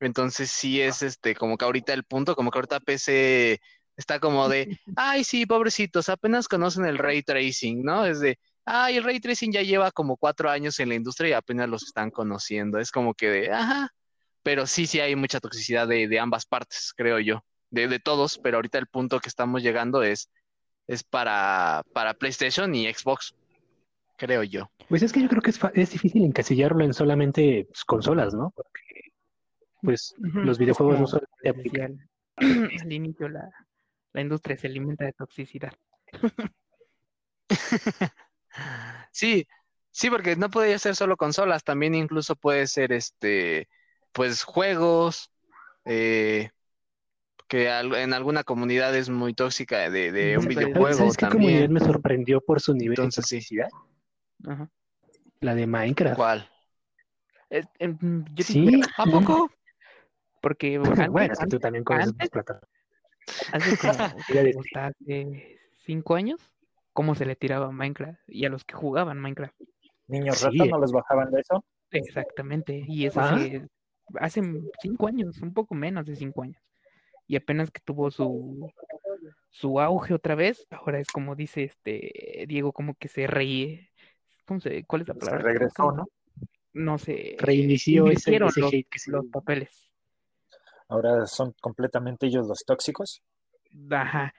Entonces 0.00 0.50
sí 0.50 0.80
es 0.80 1.02
este, 1.02 1.34
como 1.34 1.56
que 1.56 1.64
ahorita 1.64 1.92
el 1.92 2.04
punto, 2.04 2.36
como 2.36 2.50
que 2.50 2.58
ahorita 2.58 2.80
PC 2.80 3.60
está 3.98 4.18
como 4.20 4.48
de, 4.48 4.78
ay, 4.96 5.24
sí, 5.24 5.44
pobrecitos, 5.44 6.08
apenas 6.08 6.48
conocen 6.48 6.86
el 6.86 6.96
ray 6.96 7.22
tracing, 7.22 7.82
¿no? 7.82 8.06
Es 8.06 8.20
de, 8.20 8.38
ay, 8.64 8.96
el 8.96 9.04
ray 9.04 9.20
tracing 9.20 9.52
ya 9.52 9.60
lleva 9.62 9.90
como 9.90 10.16
cuatro 10.16 10.48
años 10.48 10.78
en 10.80 10.88
la 10.88 10.94
industria 10.94 11.28
y 11.30 11.32
apenas 11.32 11.68
los 11.68 11.82
están 11.82 12.10
conociendo. 12.10 12.78
Es 12.78 12.90
como 12.90 13.12
que 13.12 13.28
de, 13.28 13.52
ajá, 13.52 13.90
pero 14.42 14.66
sí, 14.66 14.86
sí 14.86 15.00
hay 15.00 15.14
mucha 15.16 15.40
toxicidad 15.40 15.86
de, 15.86 16.08
de 16.08 16.18
ambas 16.18 16.46
partes, 16.46 16.94
creo 16.96 17.18
yo, 17.18 17.42
de, 17.70 17.88
de 17.88 17.98
todos, 17.98 18.38
pero 18.38 18.56
ahorita 18.56 18.78
el 18.78 18.86
punto 18.86 19.20
que 19.20 19.28
estamos 19.28 19.62
llegando 19.62 20.02
es, 20.02 20.30
es 20.86 21.02
para, 21.04 21.82
para 21.92 22.14
PlayStation 22.14 22.74
y 22.74 22.90
Xbox, 22.90 23.34
creo 24.16 24.42
yo. 24.44 24.70
Pues 24.88 25.02
es 25.02 25.12
que 25.12 25.20
yo 25.20 25.28
creo 25.28 25.42
que 25.42 25.50
es, 25.50 25.58
fa- 25.58 25.72
es 25.74 25.90
difícil 25.90 26.24
encasillarlo 26.24 26.82
en 26.84 26.94
solamente 26.94 27.66
pues, 27.68 27.84
consolas, 27.84 28.32
¿no? 28.32 28.52
Porque, 28.56 29.10
pues, 29.82 30.14
los 30.18 30.56
videojuegos 30.58 30.98
no 31.00 31.06
solamente 31.06 31.48
aplican. 31.48 32.08
al 32.80 32.92
inicio, 32.92 33.28
la, 33.28 33.50
la 34.18 34.22
industria 34.22 34.56
se 34.56 34.66
alimenta 34.66 35.04
de 35.04 35.12
toxicidad. 35.12 35.72
Sí, 39.12 39.46
sí, 39.92 40.10
porque 40.10 40.34
no 40.36 40.50
puede 40.50 40.76
ser 40.80 40.96
solo 40.96 41.16
consolas, 41.16 41.62
también 41.62 41.94
incluso 41.94 42.34
puede 42.34 42.66
ser 42.66 42.92
este, 42.92 43.68
pues 44.12 44.42
juegos, 44.42 45.30
eh, 45.84 46.50
que 47.46 47.68
en 47.68 48.12
alguna 48.12 48.42
comunidad 48.42 48.94
es 48.96 49.08
muy 49.10 49.34
tóxica 49.34 49.90
de, 49.90 50.10
de 50.12 50.38
un 50.38 50.46
pero- 50.48 50.60
videojuego 50.60 50.98
¿Sabes 50.98 51.16
qué 51.16 51.28
comunidad 51.28 51.68
me 51.68 51.80
sorprendió 51.80 52.40
por 52.40 52.60
su 52.60 52.74
nivel 52.74 52.98
Entonces, 52.98 53.24
de 53.24 53.28
sí. 53.28 53.36
toxicidad? 53.36 53.68
Ajá. 54.46 54.68
La 55.40 55.54
de 55.54 55.66
Minecraft. 55.66 56.16
¿Cuál? 56.16 56.50
Em, 57.50 58.24
yo 58.34 58.44
Sí, 58.44 58.80
¿A 58.96 59.04
poco? 59.04 59.50
porque 60.42 60.76
antes, 60.84 61.08
bueno, 61.10 61.34
tú 61.48 61.58
también 61.60 61.84
conoces 61.84 62.08
antes- 62.08 62.18
más 62.18 62.30
plataformas. 62.30 62.77
Hace 63.52 63.76
como, 63.76 63.92
hasta 64.60 64.86
hace 64.86 65.58
cinco 65.84 66.14
años, 66.14 66.40
cómo 66.92 67.14
se 67.14 67.24
le 67.26 67.36
tiraba 67.36 67.66
a 67.66 67.70
Minecraft 67.72 68.20
y 68.26 68.44
a 68.44 68.48
los 68.48 68.64
que 68.64 68.74
jugaban 68.74 69.20
Minecraft. 69.20 69.54
Niños 70.06 70.38
Sí, 70.38 70.44
ratas 70.46 70.66
eh. 70.66 70.70
no 70.70 70.80
les 70.80 70.92
bajaban 70.92 71.30
de 71.30 71.40
eso. 71.40 71.64
Exactamente, 71.90 72.84
y 72.86 73.06
eso 73.06 73.20
Ah. 73.20 73.34
hace, 73.34 73.66
hace 74.20 74.42
cinco 74.80 75.06
años, 75.06 75.40
un 75.42 75.52
poco 75.54 75.74
menos 75.74 76.06
de 76.06 76.16
cinco 76.16 76.42
años. 76.42 76.62
Y 77.26 77.36
apenas 77.36 77.70
que 77.70 77.80
tuvo 77.84 78.10
su, 78.10 78.70
su 79.50 79.80
auge 79.80 80.14
otra 80.14 80.34
vez, 80.34 80.66
ahora 80.70 80.98
es 80.98 81.08
como 81.08 81.34
dice 81.36 81.64
este 81.64 82.46
Diego, 82.48 82.72
como 82.72 82.94
que 82.94 83.08
se 83.08 83.26
ríe. 83.26 83.90
¿Cómo 84.46 84.60
se, 84.60 84.84
¿Cuál 84.84 85.02
es 85.02 85.08
la 85.08 85.14
Se 85.14 85.20
palabra? 85.20 85.42
regresó, 85.42 85.74
¿Cómo- 85.76 85.96
¿no? 85.96 86.06
No 86.74 86.96
sé. 86.98 87.36
Reinició 87.38 88.06
ese, 88.08 88.30
ese 88.30 88.38
los, 88.38 88.56
hate 88.56 88.86
que 88.88 88.98
se 88.98 89.10
los 89.10 89.26
papeles. 89.26 89.87
Ahora 90.88 91.26
son 91.26 91.54
completamente 91.60 92.26
ellos 92.26 92.46
los 92.46 92.64
tóxicos. 92.66 93.22
Ajá. 93.90 94.34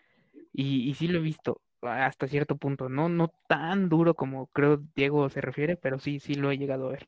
Y, 0.54 0.90
y 0.90 0.94
sí 0.96 1.08
lo 1.08 1.20
he 1.20 1.22
visto 1.22 1.62
hasta 1.82 2.28
cierto 2.28 2.58
punto. 2.58 2.90
No, 2.90 3.10
no 3.10 3.32
tan 3.48 3.90
duro 3.90 4.14
como 4.16 4.48
creo 4.48 4.78
Diego 4.96 5.30
se 5.30 5.42
refiere, 5.42 5.78
pero 5.78 6.00
sí, 6.00 6.20
sí 6.20 6.36
lo 6.36 6.52
he 6.52 6.58
llegado 6.58 6.88
a 6.88 6.92
ver. 6.92 7.08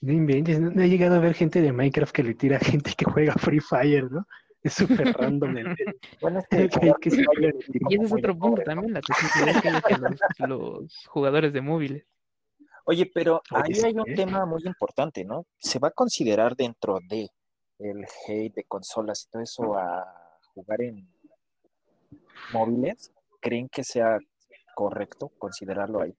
No 0.00 0.12
inventes, 0.12 0.60
no, 0.60 0.70
no 0.70 0.82
he 0.82 0.88
llegado 0.88 1.16
a 1.16 1.18
ver 1.18 1.34
gente 1.34 1.60
de 1.60 1.72
Minecraft 1.72 2.12
que 2.12 2.22
le 2.22 2.34
tira 2.34 2.56
a 2.56 2.60
gente 2.60 2.92
que 2.96 3.04
juega 3.04 3.34
Free 3.34 3.60
Fire, 3.60 4.10
¿no? 4.10 4.26
Es 4.62 4.74
súper 4.74 5.12
random 5.18 5.56
el, 5.56 5.66
el- 5.66 5.76
Bueno, 6.20 6.38
es 6.40 6.46
el 6.58 6.68
que, 6.70 6.90
hate 6.90 6.98
que 7.00 7.10
se 7.10 7.24
tira. 7.24 7.52
Y 7.90 7.94
ese 7.94 8.04
es 8.04 8.12
otro 8.12 8.38
punto 8.38 8.62
también, 8.62 8.92
la 8.92 9.00
toxicidad 9.00 9.60
que 9.60 9.68
hay 9.68 10.00
los, 10.00 10.48
los 10.48 11.06
jugadores 11.08 11.52
de 11.52 11.60
móviles. 11.60 12.04
Oye, 12.84 13.10
pero 13.12 13.42
ahí 13.50 13.72
hay 13.84 13.92
un 13.94 14.14
tema 14.14 14.46
muy 14.46 14.62
importante, 14.64 15.24
¿no? 15.24 15.44
¿Se 15.58 15.78
va 15.78 15.88
a 15.88 15.90
considerar 15.92 16.56
dentro 16.56 16.98
de 17.08 17.28
el 17.78 18.04
hate 18.26 18.54
de 18.54 18.64
consolas 18.64 19.24
y 19.26 19.30
todo 19.30 19.42
eso 19.42 19.76
a 19.76 20.04
jugar 20.54 20.82
en 20.82 21.08
móviles? 22.52 23.12
¿Creen 23.40 23.68
que 23.68 23.84
sea 23.84 24.18
correcto 24.74 25.30
considerarlo 25.38 26.00
ahí? 26.02 26.14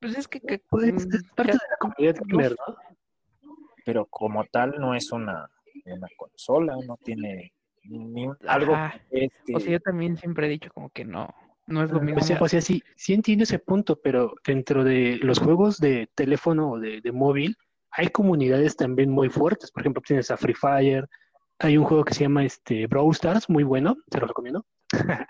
Pues 0.00 0.16
es 0.16 0.28
que, 0.28 0.40
que- 0.40 0.60
Pues, 0.68 0.92
mm, 0.92 1.14
es 1.14 1.22
parte 1.34 1.52
de 1.52 1.58
la 1.70 1.76
comunidad 1.78 2.16
gamer, 2.26 2.52
¿no? 2.66 2.76
Pero 3.84 4.06
como 4.06 4.44
tal 4.44 4.74
no 4.78 4.94
es 4.94 5.10
una, 5.12 5.50
una 5.86 6.08
consola, 6.16 6.76
no 6.86 6.96
tiene 7.02 7.52
ni 7.84 8.26
un- 8.26 8.36
algo 8.46 8.74
este, 9.10 9.54
O 9.56 9.60
sea, 9.60 9.72
yo 9.72 9.80
también 9.80 10.16
siempre 10.18 10.46
he 10.46 10.50
dicho 10.50 10.70
como 10.74 10.90
que 10.90 11.04
no, 11.04 11.34
no 11.66 11.82
es 11.82 11.90
lo 11.90 12.00
mismo. 12.00 12.20
O 12.20 12.24
sea, 12.24 12.38
o 12.40 12.48
sea, 12.48 12.60
sí, 12.60 12.82
sí 12.96 13.14
entiendo 13.14 13.44
ese 13.44 13.58
punto, 13.58 13.98
pero 14.00 14.34
dentro 14.46 14.84
de 14.84 15.16
los 15.22 15.38
juegos 15.38 15.78
de 15.78 16.08
teléfono 16.14 16.72
o 16.72 16.78
de, 16.78 17.00
de 17.00 17.12
móvil, 17.12 17.56
hay 17.90 18.08
comunidades 18.08 18.76
también 18.76 19.10
muy 19.10 19.28
fuertes. 19.28 19.70
Por 19.70 19.82
ejemplo, 19.82 20.02
tienes 20.04 20.30
a 20.30 20.36
Free 20.36 20.54
Fire, 20.54 21.06
hay 21.58 21.76
un 21.76 21.84
juego 21.84 22.04
que 22.04 22.14
se 22.14 22.20
llama 22.20 22.44
este, 22.44 22.86
Brawl 22.86 23.12
Stars, 23.12 23.48
muy 23.48 23.64
bueno, 23.64 23.96
se 24.10 24.18
lo 24.18 24.26
recomiendo. 24.26 24.64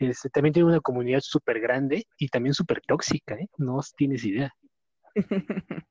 Este, 0.00 0.30
también 0.30 0.54
tiene 0.54 0.66
una 0.66 0.80
comunidad 0.80 1.20
súper 1.22 1.60
grande 1.60 2.06
y 2.16 2.28
también 2.28 2.54
súper 2.54 2.80
tóxica, 2.80 3.34
¿eh? 3.34 3.48
No 3.58 3.80
tienes 3.98 4.24
idea. 4.24 4.50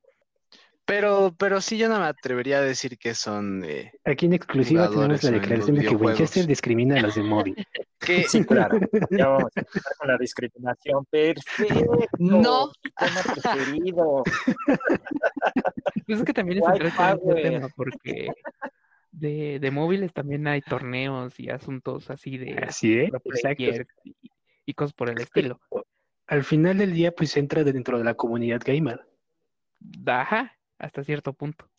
Pero, 0.90 1.36
pero 1.38 1.62
sí, 1.62 1.78
yo 1.78 1.88
no 1.88 2.00
me 2.00 2.06
atrevería 2.06 2.58
a 2.58 2.62
decir 2.62 2.98
que 2.98 3.14
son 3.14 3.64
eh, 3.64 3.92
Aquí 4.06 4.26
en 4.26 4.34
exclusiva 4.34 4.90
tenemos 4.90 5.24
la 5.24 5.32
declaración 5.32 5.76
de 5.76 5.86
que. 5.86 5.96
Winchester 5.96 6.48
discrimina 6.48 6.98
a 6.98 7.02
los 7.04 7.14
de 7.14 7.22
móvil. 7.22 7.56
que 8.00 8.24
Sí, 8.24 8.44
claro. 8.44 8.80
Ya 9.12 9.28
vamos 9.28 9.52
a 9.56 9.60
empezar 9.60 9.94
con 10.00 10.08
la 10.08 10.18
discriminación. 10.18 11.06
Perfecto. 11.12 12.08
No. 12.18 12.72
Tema 12.98 13.22
preferido. 13.22 14.24
Pues 16.08 16.20
es 16.20 16.26
que 16.26 16.34
también 16.34 16.64
es 16.64 16.68
interesante 16.68 17.24
el 17.24 17.30
power. 17.30 17.44
tema, 17.44 17.70
porque 17.76 18.30
de, 19.12 19.60
de 19.60 19.72
móviles 19.72 20.12
también 20.12 20.48
hay 20.48 20.62
torneos 20.62 21.40
y 21.40 21.52
asuntos 21.52 22.10
así 22.10 22.40
de 22.40 22.56
Así, 22.68 23.08
players 23.44 23.88
y, 24.04 24.16
y 24.66 24.74
cosas 24.74 24.94
por 24.94 25.12
el 25.12 25.22
estilo. 25.22 25.60
Al 26.26 26.44
final 26.44 26.80
del 26.80 26.94
día, 26.94 27.12
pues 27.12 27.38
entra 27.38 27.64
dentro 27.64 28.00
de 28.00 28.06
la 28.06 28.16
comunidad 28.16 28.62
gamer. 28.66 29.06
Ajá, 30.08 30.59
hasta 30.80 31.04
cierto 31.04 31.34
punto. 31.34 31.70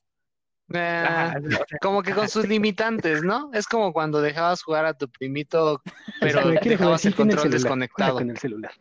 Eh, 0.72 0.78
Ajá, 0.78 1.40
o 1.44 1.50
sea, 1.50 1.66
como 1.82 2.02
que 2.02 2.12
con 2.12 2.28
sus 2.28 2.46
limitantes, 2.48 3.22
¿no? 3.24 3.50
Es 3.52 3.66
como 3.66 3.92
cuando 3.92 4.20
dejabas 4.20 4.62
jugar 4.62 4.84
a 4.86 4.94
tu 4.94 5.08
primito, 5.08 5.82
pero 6.20 6.42
quiere 6.42 6.76
jugar 6.76 6.78
dejabas 6.78 7.06
el 7.06 7.14
control 7.14 7.38
celular, 7.40 7.60
desconectado. 7.60 8.14
con 8.14 8.30
el 8.30 8.38
celular. 8.38 8.72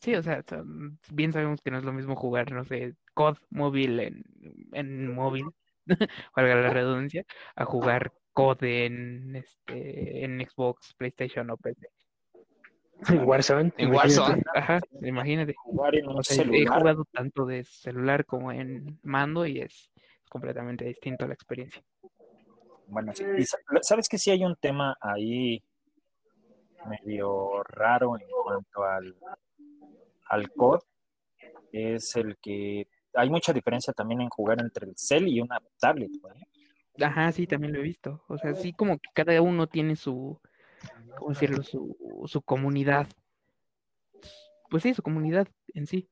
Sí, 0.00 0.14
o 0.14 0.22
sea, 0.22 0.44
bien 1.10 1.32
sabemos 1.32 1.60
que 1.60 1.70
no 1.70 1.78
es 1.78 1.84
lo 1.84 1.92
mismo 1.92 2.14
jugar, 2.14 2.52
no 2.52 2.64
sé, 2.64 2.94
COD 3.14 3.36
móvil 3.50 3.98
en, 3.98 4.24
en 4.72 5.12
móvil, 5.12 5.46
valga 6.36 6.54
la 6.54 6.70
redundancia, 6.70 7.24
a 7.56 7.64
jugar 7.64 8.12
COD 8.32 8.62
en, 8.62 9.34
este, 9.34 10.24
en 10.24 10.46
Xbox, 10.46 10.94
PlayStation 10.94 11.50
o 11.50 11.56
PC. 11.56 11.88
En 13.08 13.24
Warzone. 13.24 13.72
En 13.76 13.88
imagínate. 13.88 14.20
Warzone. 14.20 14.42
Ajá, 14.54 14.80
imagínate. 15.02 15.54
Jugar 15.56 15.94
en 15.94 16.08
un 16.08 16.18
O 16.18 16.22
sea, 16.22 16.44
he 16.44 16.66
jugado 16.66 17.04
tanto 17.12 17.46
de 17.46 17.64
celular 17.64 18.24
como 18.24 18.50
en 18.52 18.98
mando 19.02 19.46
y 19.46 19.60
es 19.60 19.90
completamente 20.28 20.84
distinto 20.84 21.26
la 21.26 21.34
experiencia. 21.34 21.82
Bueno, 22.86 23.12
sí. 23.14 23.24
Y 23.36 23.44
sabes 23.82 24.08
que 24.08 24.18
sí 24.18 24.30
hay 24.30 24.44
un 24.44 24.56
tema 24.56 24.96
ahí 25.00 25.62
medio 26.88 27.62
raro 27.64 28.18
en 28.18 28.26
cuanto 28.44 28.84
al, 28.84 29.14
al 30.28 30.50
COD. 30.52 30.80
Es 31.72 32.16
el 32.16 32.36
que 32.38 32.88
hay 33.14 33.30
mucha 33.30 33.52
diferencia 33.52 33.92
también 33.92 34.20
en 34.20 34.28
jugar 34.28 34.60
entre 34.60 34.86
el 34.86 34.94
cel 34.96 35.28
y 35.28 35.40
una 35.40 35.60
tablet, 35.78 36.10
güey. 36.20 36.34
Ajá, 37.00 37.30
sí, 37.30 37.46
también 37.46 37.72
lo 37.72 37.78
he 37.78 37.82
visto. 37.82 38.24
O 38.28 38.38
sea, 38.38 38.54
sí 38.54 38.72
como 38.72 38.98
que 38.98 39.08
cada 39.12 39.40
uno 39.40 39.66
tiene 39.68 39.94
su, 39.94 40.40
¿cómo 41.16 41.30
decirlo? 41.30 41.62
Su, 41.62 41.96
su 42.26 42.42
comunidad. 42.42 43.06
Pues 44.70 44.82
sí, 44.82 44.94
su 44.94 45.02
comunidad 45.02 45.48
en 45.74 45.86
sí. 45.86 46.08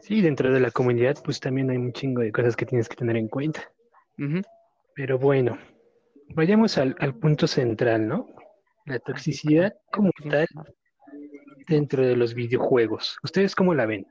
Sí, 0.00 0.20
dentro 0.20 0.52
de 0.52 0.60
la 0.60 0.70
comunidad, 0.70 1.16
pues 1.24 1.40
también 1.40 1.70
hay 1.70 1.78
un 1.78 1.92
chingo 1.92 2.20
de 2.20 2.32
cosas 2.32 2.56
que 2.56 2.66
tienes 2.66 2.88
que 2.88 2.96
tener 2.96 3.16
en 3.16 3.28
cuenta. 3.28 3.72
Pero 4.94 5.18
bueno, 5.18 5.58
vayamos 6.34 6.76
al, 6.78 6.94
al 6.98 7.14
punto 7.14 7.46
central, 7.46 8.06
¿no? 8.06 8.26
La 8.86 8.98
toxicidad 8.98 9.74
como 9.90 10.10
tal 10.30 10.46
dentro 11.68 12.06
de 12.06 12.16
los 12.16 12.34
videojuegos. 12.34 13.16
¿Ustedes 13.22 13.54
cómo 13.54 13.74
la 13.74 13.86
ven? 13.86 14.06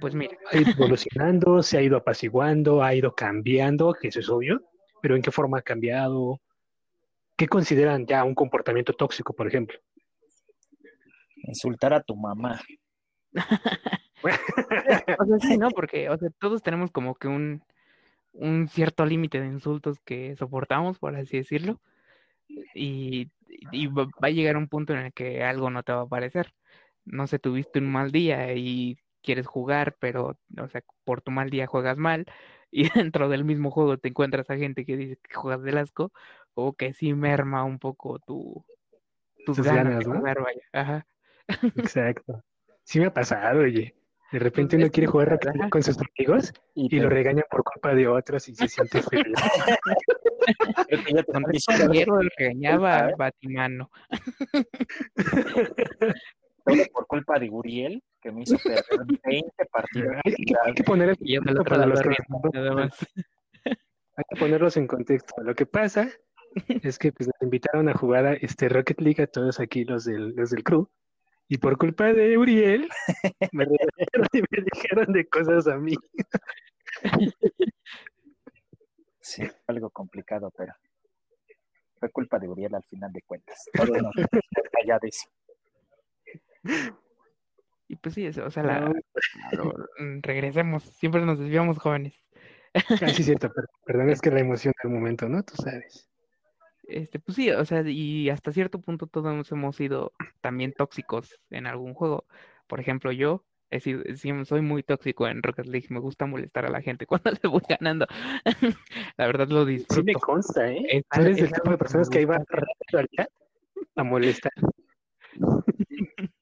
Pues 0.00 0.14
mira, 0.14 0.36
¿Ha 0.50 0.56
ido 0.56 0.70
evolucionando? 0.72 1.62
¿Se 1.62 1.78
ha 1.78 1.82
ido 1.82 1.96
apaciguando? 1.96 2.82
¿Ha 2.82 2.94
ido 2.94 3.14
cambiando? 3.14 3.94
Que 3.94 4.08
eso 4.08 4.20
es 4.20 4.28
obvio. 4.28 4.62
Pero 5.02 5.16
¿en 5.16 5.22
qué 5.22 5.30
forma 5.30 5.58
ha 5.58 5.62
cambiado? 5.62 6.40
¿Qué 7.40 7.48
consideran 7.48 8.04
ya 8.06 8.22
un 8.22 8.34
comportamiento 8.34 8.92
tóxico, 8.92 9.32
por 9.32 9.46
ejemplo? 9.46 9.78
Insultar 11.36 11.94
a 11.94 12.02
tu 12.02 12.14
mamá. 12.14 12.60
o 14.22 15.24
sea, 15.24 15.38
sí, 15.40 15.56
¿no? 15.56 15.70
Porque, 15.70 16.10
o 16.10 16.18
sea, 16.18 16.28
todos 16.38 16.62
tenemos 16.62 16.90
como 16.90 17.14
que 17.14 17.28
un, 17.28 17.62
un 18.32 18.68
cierto 18.68 19.06
límite 19.06 19.40
de 19.40 19.46
insultos 19.46 19.98
que 20.00 20.36
soportamos, 20.36 20.98
por 20.98 21.16
así 21.16 21.38
decirlo. 21.38 21.80
Y, 22.74 23.30
y 23.72 23.86
va 23.86 24.06
a 24.20 24.28
llegar 24.28 24.58
un 24.58 24.68
punto 24.68 24.92
en 24.92 24.98
el 24.98 25.12
que 25.14 25.42
algo 25.42 25.70
no 25.70 25.82
te 25.82 25.92
va 25.92 26.02
a 26.02 26.06
parecer. 26.06 26.52
No 27.06 27.26
sé, 27.26 27.38
tuviste 27.38 27.78
un 27.78 27.90
mal 27.90 28.12
día 28.12 28.52
y 28.52 28.98
quieres 29.22 29.46
jugar, 29.46 29.96
pero, 29.98 30.36
o 30.58 30.68
sea, 30.68 30.82
por 31.04 31.22
tu 31.22 31.30
mal 31.30 31.48
día 31.48 31.66
juegas 31.66 31.96
mal 31.96 32.26
y 32.70 32.82
dentro 33.10 33.30
del 33.30 33.44
mismo 33.44 33.70
juego 33.70 33.96
te 33.96 34.08
encuentras 34.08 34.50
a 34.50 34.56
gente 34.56 34.84
que 34.84 34.98
dice 34.98 35.18
que 35.26 35.34
juegas 35.34 35.62
del 35.62 35.78
asco, 35.78 36.12
o 36.54 36.74
que 36.74 36.92
sí 36.92 37.14
merma 37.14 37.64
un 37.64 37.78
poco 37.78 38.18
tu, 38.18 38.64
tus 39.46 39.56
Tus 39.56 39.66
ganas, 39.66 39.84
ganas, 39.84 39.98
de 40.00 40.10
¿no? 40.10 40.18
jugar, 40.18 40.42
vaya. 40.42 40.60
Ajá. 40.72 41.06
Exacto. 41.76 42.44
Sí 42.84 43.00
me 43.00 43.06
ha 43.06 43.14
pasado, 43.14 43.60
oye. 43.60 43.94
De 44.32 44.38
repente 44.38 44.76
Pues 44.76 44.78
uno 44.78 44.86
es 44.86 44.92
quiere 44.92 45.06
jugar 45.08 45.28
Rocket 45.30 45.70
con 45.70 45.82
sus 45.82 45.96
amigos 45.98 46.52
Y, 46.74 47.00
lo 47.00 47.08
regañan 47.08 47.44
por 47.50 47.64
culpa 47.64 47.94
de 47.94 48.06
otros 48.06 48.48
y 48.48 48.54
se 48.54 48.68
siente 48.68 49.00
diciendo 51.52 51.92
Diego 51.92 52.20
regañaba 52.38 53.06
a 53.06 53.10
¿eh? 53.10 53.14
Batimano. 53.18 53.90
todo 56.64 56.76
por 56.92 57.06
culpa 57.06 57.38
de 57.38 57.50
Uriel, 57.50 58.02
que 58.20 58.30
me 58.30 58.42
hizo 58.42 58.56
perder 58.58 58.84
20 59.24 59.66
partidos. 59.66 60.16
hay, 60.24 60.32
hay 60.32 60.44
que, 60.44 60.54
hay 60.64 60.74
que 60.74 60.84
poner 60.84 61.16
yo 61.20 61.40
otro 61.40 61.64
para 61.64 61.86
los 61.86 62.00
que 62.00 62.10
riendo, 62.10 62.50
nada 62.52 62.72
más. 62.72 63.06
Hay 63.64 64.24
que 64.28 64.36
ponerlos 64.38 64.76
en 64.76 64.86
contexto. 64.86 65.42
Lo 65.42 65.54
que 65.54 65.66
pasa 65.66 66.08
es 66.82 66.98
que 66.98 67.12
pues, 67.12 67.28
nos 67.28 67.42
invitaron 67.42 67.88
a 67.88 67.94
jugar 67.94 68.26
a 68.26 68.32
este 68.34 68.68
Rocket 68.68 69.00
League 69.00 69.22
a 69.22 69.26
todos 69.26 69.60
aquí 69.60 69.84
los 69.84 70.04
del, 70.04 70.34
los 70.34 70.50
del 70.50 70.64
crew. 70.64 70.88
Y 71.48 71.58
por 71.58 71.76
culpa 71.78 72.12
de 72.12 72.38
Uriel, 72.38 72.88
me 73.52 73.64
y 73.64 73.68
me 74.50 74.64
dijeron 74.72 75.12
de 75.12 75.26
cosas 75.28 75.66
a 75.66 75.76
mí. 75.76 75.94
Sí, 79.20 79.42
fue 79.46 79.54
algo 79.66 79.90
complicado, 79.90 80.52
pero 80.56 80.74
fue 81.98 82.10
culpa 82.10 82.38
de 82.38 82.48
Uriel 82.48 82.74
al 82.74 82.84
final 82.84 83.12
de 83.12 83.22
cuentas. 83.22 83.64
Todo 83.72 83.86
nos 83.96 84.14
allá 84.82 84.98
de 85.00 85.08
eso. 85.08 85.28
Y 87.88 87.96
pues 87.96 88.14
sí, 88.14 88.26
eso, 88.26 88.44
o 88.44 88.50
sea, 88.50 88.62
la, 88.62 88.80
No. 88.80 88.94
mm, 89.98 90.20
regresemos, 90.22 90.84
siempre 90.84 91.24
nos 91.24 91.38
desviamos 91.38 91.78
jóvenes. 91.78 92.14
Ah, 92.74 93.08
sí, 93.08 93.24
cierto, 93.24 93.52
per- 93.52 93.66
perdón, 93.84 94.10
es 94.10 94.20
que 94.20 94.30
la 94.30 94.40
emoción 94.40 94.72
del 94.82 94.92
momento, 94.92 95.28
¿no? 95.28 95.42
Tú 95.42 95.54
sabes. 95.56 96.08
Este, 96.90 97.20
pues 97.20 97.36
sí, 97.36 97.50
o 97.50 97.64
sea, 97.64 97.82
y 97.88 98.28
hasta 98.30 98.52
cierto 98.52 98.80
punto 98.80 99.06
todos 99.06 99.52
hemos 99.52 99.76
sido 99.76 100.12
también 100.40 100.72
tóxicos 100.72 101.40
en 101.50 101.66
algún 101.66 101.94
juego. 101.94 102.26
Por 102.66 102.80
ejemplo, 102.80 103.12
yo 103.12 103.44
he 103.70 103.78
sido, 103.78 104.02
soy 104.44 104.60
muy 104.60 104.82
tóxico 104.82 105.28
en 105.28 105.42
Rocket 105.42 105.66
League, 105.66 105.86
me 105.90 106.00
gusta 106.00 106.26
molestar 106.26 106.66
a 106.66 106.70
la 106.70 106.82
gente 106.82 107.06
cuando 107.06 107.30
le 107.30 107.48
voy 107.48 107.62
ganando. 107.68 108.06
La 109.16 109.26
verdad 109.26 109.48
lo 109.48 109.64
Sí 109.64 109.70
me 109.70 109.78
disfruto. 109.78 110.18
consta, 110.18 110.68
¿eh? 110.70 110.82
Es- 110.88 111.04
Tú 111.08 111.20
eres 111.20 111.36
es 111.36 111.42
del 111.42 111.52
tipo 111.52 111.70
de 111.70 111.78
personas 111.78 112.10
que 112.10 112.22
iba 112.22 112.36
a 113.96 114.02
molestar. 114.02 114.52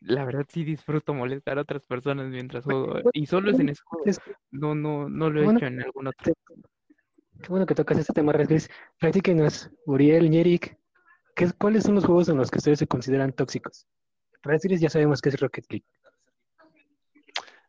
La 0.00 0.24
verdad 0.24 0.46
sí 0.48 0.62
disfruto 0.64 1.12
molestar 1.14 1.58
a 1.58 1.62
otras 1.62 1.84
personas 1.86 2.28
mientras 2.28 2.64
juego. 2.64 3.00
Y 3.12 3.26
solo 3.26 3.50
es 3.50 3.58
en 3.58 3.70
ese 3.70 3.82
juego. 3.84 4.04
Es- 4.06 4.20
No, 4.52 4.74
no, 4.76 5.08
no 5.08 5.30
lo 5.30 5.40
he 5.40 5.44
Bueno, 5.44 5.58
hecho 5.58 5.66
en 5.66 5.82
algún 5.82 6.06
otro. 6.06 6.32
Qué 7.42 7.48
bueno 7.48 7.66
que 7.66 7.74
tocas 7.74 7.98
este 7.98 8.12
tema, 8.12 8.32
Rasgris. 8.32 8.68
Platíquenos, 8.98 9.70
Uriel, 9.86 10.30
¿qué, 11.34 11.52
¿cuáles 11.58 11.84
son 11.84 11.94
los 11.94 12.04
juegos 12.04 12.28
en 12.28 12.36
los 12.36 12.50
que 12.50 12.58
ustedes 12.58 12.78
se 12.78 12.86
consideran 12.86 13.32
tóxicos? 13.32 13.86
Rasgris 14.42 14.80
ya 14.80 14.90
sabemos 14.90 15.20
que 15.20 15.28
es 15.28 15.40
Rocket 15.40 15.64
League. 15.70 15.86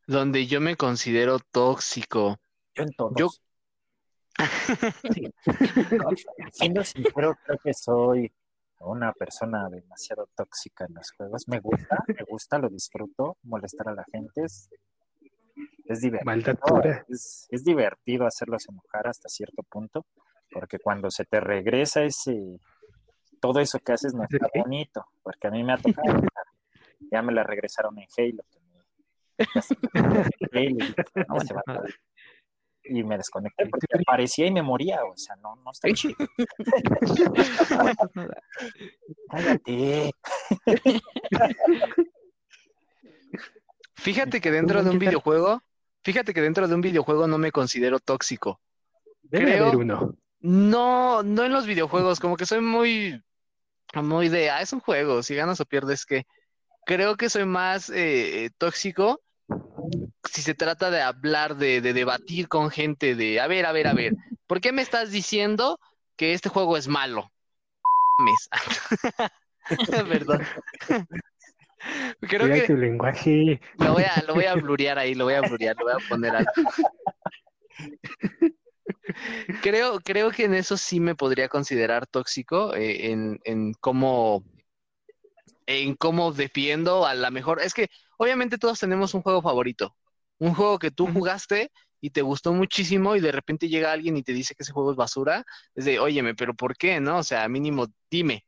Donde 0.07 0.47
yo 0.47 0.61
me 0.61 0.75
considero 0.75 1.39
tóxico. 1.39 2.37
Yo 2.75 2.83
en 2.83 2.91
todos. 2.93 3.13
Yo- 3.17 3.29
Siendo 6.51 6.83
sincero, 6.83 7.35
creo 7.43 7.57
que 7.63 7.73
soy 7.73 8.31
una 8.79 9.11
persona 9.13 9.67
demasiado 9.69 10.29
tóxica 10.35 10.85
en 10.85 10.93
los 10.93 11.11
juegos. 11.11 11.47
Me 11.47 11.59
gusta, 11.59 12.03
me 12.07 12.23
gusta, 12.27 12.59
lo 12.59 12.69
disfruto. 12.69 13.37
Molestar 13.43 13.89
a 13.89 13.95
la 13.95 14.05
gente 14.11 14.45
es, 15.85 16.01
divertido. 16.01 16.81
Es, 17.09 17.47
es 17.49 17.63
divertido 17.63 18.25
hacerlos 18.25 18.67
enojar 18.69 19.07
hasta 19.07 19.29
cierto 19.29 19.63
punto, 19.63 20.05
porque 20.51 20.79
cuando 20.79 21.11
se 21.11 21.25
te 21.25 21.39
regresa 21.39 22.03
ese 22.03 22.59
todo 23.39 23.59
eso 23.59 23.79
que 23.79 23.91
haces 23.91 24.13
no 24.13 24.23
¿Ese 24.23 24.37
está 24.37 24.47
bonito, 24.59 25.05
porque 25.21 25.47
a 25.47 25.51
mí 25.51 25.63
me 25.63 25.73
ha 25.73 25.77
tocado, 25.77 26.03
ya 27.11 27.21
me 27.21 27.33
la 27.33 27.43
regresaron 27.43 27.99
en 27.99 28.07
Halo, 28.17 28.43
que 28.49 28.59
me- 28.59 28.67
Halo, 30.53 30.61
y, 30.61 30.77
No 31.27 31.39
se 31.39 31.53
va 31.53 31.63
me 32.89 33.17
desconecté 33.17 33.67
porque 33.67 33.85
aparecía 33.99 34.47
y 34.47 34.51
me 34.51 34.61
moría, 34.61 35.03
o 35.03 35.17
sea, 35.17 35.35
no, 35.35 35.57
no 35.57 35.71
está 35.71 35.91
chido. 35.91 36.15
Cállate. 39.29 40.13
Fíjate 44.07 44.39
que 44.39 44.51
dentro 44.51 44.81
de 44.85 44.89
un 44.89 44.99
videojuego, 44.99 45.61
fíjate 46.01 46.33
que 46.33 46.39
dentro 46.39 46.65
de 46.65 46.73
un 46.73 46.79
videojuego 46.79 47.27
no 47.27 47.37
me 47.37 47.51
considero 47.51 47.99
tóxico. 47.99 48.61
Debe 49.23 49.51
Creo- 49.51 49.63
haber 49.65 49.75
uno. 49.75 50.15
No, 50.39 51.23
no 51.23 51.43
en 51.43 51.51
los 51.51 51.65
videojuegos, 51.65 52.21
como 52.21 52.37
que 52.37 52.45
soy 52.45 52.61
muy, 52.61 53.21
muy 53.95 54.29
de, 54.29 54.49
ah, 54.49 54.61
es 54.61 54.71
un 54.71 54.79
juego, 54.79 55.23
si 55.23 55.35
ganas 55.35 55.59
o 55.59 55.65
pierdes, 55.65 56.05
que 56.05 56.25
creo 56.85 57.17
que 57.17 57.29
soy 57.29 57.43
más 57.43 57.89
eh, 57.89 58.45
eh, 58.45 58.49
tóxico 58.57 59.19
si 60.23 60.41
se 60.41 60.53
trata 60.53 60.89
de 60.89 61.01
hablar, 61.01 61.57
de, 61.57 61.81
de 61.81 61.91
debatir 61.91 62.47
con 62.47 62.69
gente, 62.69 63.13
de, 63.13 63.41
a 63.41 63.47
ver, 63.47 63.65
a 63.65 63.73
ver, 63.73 63.87
a 63.87 63.93
ver, 63.93 64.13
¿por 64.45 64.61
qué 64.61 64.71
me 64.71 64.83
estás 64.83 65.11
diciendo 65.11 65.81
que 66.15 66.31
este 66.31 66.47
juego 66.47 66.77
es 66.77 66.87
malo? 66.87 67.29
Perdón. 70.07 70.43
Creo 72.21 72.47
que 72.47 72.61
tu 72.61 72.75
lenguaje. 72.75 73.59
lo 73.77 73.93
voy 73.93 74.03
a, 74.03 74.23
lo 74.23 74.33
voy 74.33 74.45
a 74.45 74.55
blurear 74.55 74.99
ahí, 74.99 75.15
lo 75.15 75.25
voy 75.25 75.35
a 75.35 75.41
blurear, 75.41 75.75
lo 75.77 75.85
voy 75.85 75.93
a 75.93 76.09
poner 76.09 76.35
algo. 76.35 76.51
Creo, 79.61 79.99
creo 80.01 80.31
que 80.31 80.45
en 80.45 80.53
eso 80.53 80.77
sí 80.77 80.99
me 80.99 81.15
podría 81.15 81.47
considerar 81.47 82.07
tóxico, 82.07 82.75
eh, 82.75 83.11
en, 83.11 83.39
en 83.45 83.73
cómo, 83.73 84.43
en 85.65 85.95
cómo 85.95 86.33
defiendo 86.33 87.05
a 87.05 87.13
la 87.13 87.31
mejor. 87.31 87.61
Es 87.61 87.73
que 87.73 87.89
obviamente 88.17 88.57
todos 88.57 88.79
tenemos 88.79 89.13
un 89.13 89.21
juego 89.21 89.41
favorito, 89.41 89.95
un 90.39 90.53
juego 90.53 90.79
que 90.79 90.91
tú 90.91 91.07
jugaste 91.07 91.71
y 92.01 92.11
te 92.11 92.21
gustó 92.21 92.53
muchísimo 92.53 93.15
y 93.15 93.21
de 93.21 93.31
repente 93.31 93.69
llega 93.69 93.91
alguien 93.91 94.17
y 94.17 94.23
te 94.23 94.33
dice 94.33 94.55
que 94.55 94.63
ese 94.63 94.73
juego 94.73 94.91
es 94.91 94.97
basura, 94.97 95.45
es 95.75 95.85
de, 95.85 95.99
óyeme, 95.99 96.35
pero 96.35 96.53
¿por 96.53 96.75
qué? 96.75 96.99
¿No? 96.99 97.19
O 97.19 97.23
sea, 97.23 97.47
mínimo, 97.47 97.87
dime, 98.09 98.45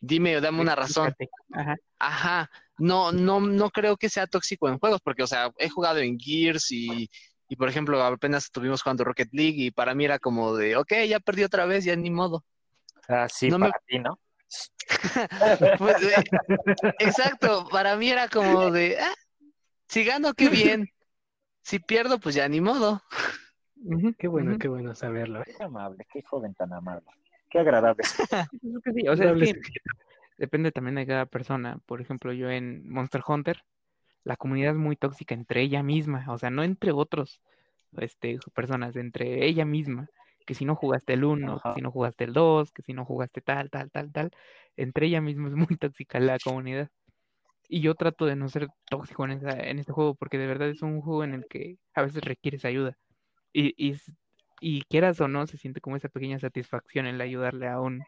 dime 0.00 0.36
o 0.36 0.40
dame 0.40 0.60
una 0.60 0.74
razón. 0.74 1.14
Ajá. 1.52 1.76
Ajá, 1.98 2.50
no, 2.78 3.12
no, 3.12 3.40
no 3.40 3.70
creo 3.70 3.96
que 3.96 4.08
sea 4.08 4.26
tóxico 4.26 4.68
en 4.68 4.78
juegos, 4.78 5.00
porque, 5.02 5.22
o 5.22 5.26
sea, 5.26 5.50
he 5.58 5.68
jugado 5.68 5.98
en 6.00 6.18
Gears 6.18 6.70
y, 6.72 7.08
y, 7.48 7.56
por 7.56 7.68
ejemplo, 7.68 8.02
apenas 8.02 8.44
estuvimos 8.44 8.82
jugando 8.82 9.04
Rocket 9.04 9.28
League 9.32 9.56
y 9.58 9.70
para 9.70 9.94
mí 9.94 10.04
era 10.04 10.18
como 10.18 10.56
de, 10.56 10.76
ok, 10.76 10.92
ya 11.08 11.20
perdí 11.20 11.44
otra 11.44 11.66
vez, 11.66 11.84
ya 11.84 11.96
ni 11.96 12.10
modo. 12.10 12.44
Ah, 13.08 13.28
sí, 13.28 13.48
No 13.48 13.58
me- 13.58 13.70
ti, 13.86 13.98
¿no? 13.98 14.18
Pues, 15.78 16.02
eh, 16.02 16.22
exacto, 17.00 17.68
para 17.70 17.96
mí 17.96 18.10
era 18.10 18.28
como 18.28 18.70
de, 18.70 18.98
ah, 19.00 19.14
si 19.88 20.04
gano, 20.04 20.34
qué 20.34 20.48
bien. 20.48 20.88
Si 21.62 21.78
pierdo, 21.78 22.18
pues 22.18 22.34
ya 22.34 22.48
ni 22.48 22.60
modo. 22.60 23.02
Qué 24.18 24.28
bueno, 24.28 24.58
qué 24.58 24.68
bueno 24.68 24.94
saberlo. 24.94 25.40
¿eh? 25.40 25.54
Qué 25.56 25.64
amable, 25.64 26.06
qué 26.12 26.22
joven 26.22 26.54
tan 26.54 26.72
amable. 26.72 27.06
Qué 27.50 27.58
agradable. 27.58 28.02
Sí, 28.94 29.08
o 29.08 29.16
sea, 29.16 29.32
es 29.32 29.52
que 29.52 29.60
depende 30.36 30.72
también 30.72 30.96
de 30.96 31.06
cada 31.06 31.26
persona. 31.26 31.78
Por 31.86 32.00
ejemplo, 32.00 32.32
yo 32.32 32.50
en 32.50 32.88
Monster 32.88 33.22
Hunter, 33.26 33.62
la 34.24 34.36
comunidad 34.36 34.72
es 34.72 34.78
muy 34.78 34.96
tóxica 34.96 35.34
entre 35.34 35.62
ella 35.62 35.82
misma, 35.82 36.26
o 36.28 36.38
sea, 36.38 36.50
no 36.50 36.62
entre 36.62 36.92
otros 36.92 37.40
este, 37.98 38.38
personas, 38.54 38.96
entre 38.96 39.46
ella 39.46 39.64
misma. 39.64 40.08
Que 40.46 40.54
si 40.54 40.66
no 40.66 40.76
jugaste 40.76 41.14
el 41.14 41.24
1, 41.24 41.60
que 41.60 41.72
si 41.74 41.80
no 41.80 41.90
jugaste 41.90 42.24
el 42.24 42.34
2, 42.34 42.70
que 42.72 42.82
si 42.82 42.92
no 42.92 43.06
jugaste 43.06 43.40
tal, 43.40 43.70
tal, 43.70 43.90
tal, 43.90 44.12
tal. 44.12 44.30
Entre 44.76 45.06
ella 45.06 45.22
misma 45.22 45.48
es 45.48 45.54
muy 45.54 45.66
tóxica 45.80 46.20
la 46.20 46.38
comunidad. 46.38 46.90
Y 47.68 47.80
yo 47.80 47.94
trato 47.94 48.26
de 48.26 48.36
no 48.36 48.48
ser 48.48 48.68
tóxico 48.90 49.24
en, 49.24 49.32
esa, 49.32 49.58
en 49.58 49.78
este 49.78 49.92
juego 49.92 50.14
porque 50.14 50.36
de 50.38 50.46
verdad 50.46 50.68
es 50.68 50.82
un 50.82 51.00
juego 51.00 51.24
en 51.24 51.32
el 51.34 51.46
que 51.48 51.78
a 51.94 52.02
veces 52.02 52.22
requieres 52.22 52.66
ayuda. 52.66 52.98
Y, 53.54 53.74
y, 53.78 53.96
y 54.60 54.82
quieras 54.82 55.20
o 55.20 55.28
no, 55.28 55.46
se 55.46 55.56
siente 55.56 55.80
como 55.80 55.96
esa 55.96 56.10
pequeña 56.10 56.38
satisfacción 56.38 57.06
el 57.06 57.20
ayudarle 57.20 57.68
a 57.68 57.80
un, 57.80 58.04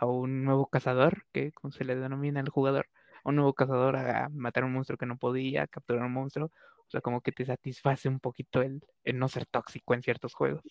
a 0.00 0.06
un 0.06 0.44
nuevo 0.44 0.66
cazador, 0.66 1.24
que 1.32 1.52
como 1.52 1.72
se 1.72 1.84
le 1.84 1.96
denomina 1.96 2.40
al 2.40 2.48
jugador, 2.48 2.86
a 3.24 3.28
un 3.28 3.36
nuevo 3.36 3.52
cazador 3.54 3.96
a 3.96 4.28
matar 4.30 4.62
a 4.62 4.66
un 4.66 4.72
monstruo 4.72 4.98
que 4.98 5.06
no 5.06 5.16
podía, 5.16 5.62
a 5.64 5.66
capturar 5.66 6.04
un 6.04 6.12
monstruo. 6.12 6.46
O 6.46 6.90
sea, 6.90 7.00
como 7.00 7.20
que 7.20 7.32
te 7.32 7.44
satisface 7.44 8.08
un 8.08 8.18
poquito 8.18 8.62
el, 8.62 8.80
el 9.04 9.18
no 9.18 9.28
ser 9.28 9.44
tóxico 9.46 9.92
en 9.92 10.02
ciertos 10.02 10.34
juegos. 10.34 10.62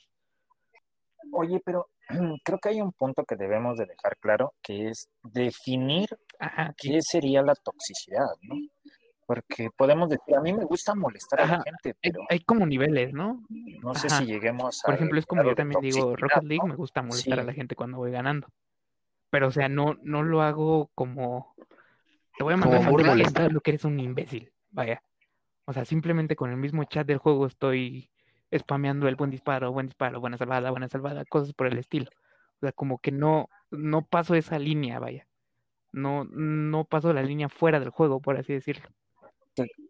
Oye, 1.31 1.61
pero 1.63 1.89
creo 2.43 2.59
que 2.59 2.69
hay 2.69 2.81
un 2.81 2.91
punto 2.93 3.23
que 3.25 3.35
debemos 3.35 3.77
de 3.77 3.85
dejar 3.85 4.17
claro, 4.17 4.53
que 4.61 4.89
es 4.89 5.09
definir 5.23 6.07
Ajá, 6.39 6.73
sí. 6.77 6.91
qué 6.91 6.99
sería 7.01 7.41
la 7.41 7.55
toxicidad, 7.55 8.27
¿no? 8.41 8.55
Porque 9.25 9.69
podemos 9.75 10.09
decir, 10.09 10.35
a 10.35 10.41
mí 10.41 10.53
me 10.53 10.63
gusta 10.63 10.95
molestar 10.95 11.41
a 11.41 11.47
la 11.47 11.63
gente, 11.63 11.93
pero 12.01 12.21
hay 12.29 12.39
como 12.39 12.65
niveles, 12.65 13.11
¿no? 13.13 13.43
no 13.83 13.93
sé 13.93 14.09
si 14.09 14.25
lleguemos 14.25 14.79
a... 14.81 14.85
Por 14.85 14.95
ejemplo, 14.95 15.19
es 15.19 15.25
como 15.25 15.43
yo 15.43 15.53
también 15.53 15.81
digo, 15.81 16.15
Rocket 16.15 16.43
League 16.43 16.65
me 16.65 16.75
gusta 16.75 17.01
molestar 17.01 17.41
a 17.41 17.43
la 17.43 17.51
gente 17.51 17.75
cuando 17.75 17.97
voy 17.97 18.11
ganando. 18.11 18.47
Pero, 19.29 19.47
o 19.47 19.51
sea, 19.51 19.69
no, 19.69 19.97
no 20.03 20.23
lo 20.23 20.41
hago 20.41 20.89
como... 20.95 21.53
Te 22.37 22.43
voy 22.43 22.53
a 22.53 22.57
Como 22.57 22.71
mandar 22.71 22.89
por 22.89 23.01
mensajes, 23.01 23.17
molestar. 23.17 23.51
lo 23.51 23.61
que 23.61 23.71
eres 23.71 23.83
un 23.85 23.99
imbécil. 23.99 24.51
Vaya. 24.71 25.01
O 25.65 25.73
sea, 25.73 25.85
simplemente 25.85 26.35
con 26.35 26.51
el 26.51 26.57
mismo 26.57 26.83
chat 26.85 27.05
del 27.07 27.17
juego 27.17 27.45
estoy 27.47 28.09
spameando 28.55 29.07
el 29.07 29.15
buen 29.15 29.31
disparo, 29.31 29.71
buen 29.73 29.87
disparo, 29.87 30.19
buena 30.21 30.37
salvada, 30.37 30.71
buena 30.71 30.87
salvada, 30.87 31.25
cosas 31.25 31.53
por 31.53 31.67
el 31.67 31.77
estilo. 31.77 32.09
O 32.57 32.59
sea, 32.61 32.71
como 32.71 32.99
que 32.99 33.11
no, 33.11 33.49
no 33.71 34.03
paso 34.03 34.35
esa 34.35 34.59
línea, 34.59 34.99
vaya. 34.99 35.27
No, 35.91 36.25
no 36.25 36.85
paso 36.85 37.11
la 37.11 37.23
línea 37.23 37.49
fuera 37.49 37.79
del 37.79 37.89
juego, 37.89 38.21
por 38.21 38.37
así 38.37 38.53
decirlo. 38.53 38.87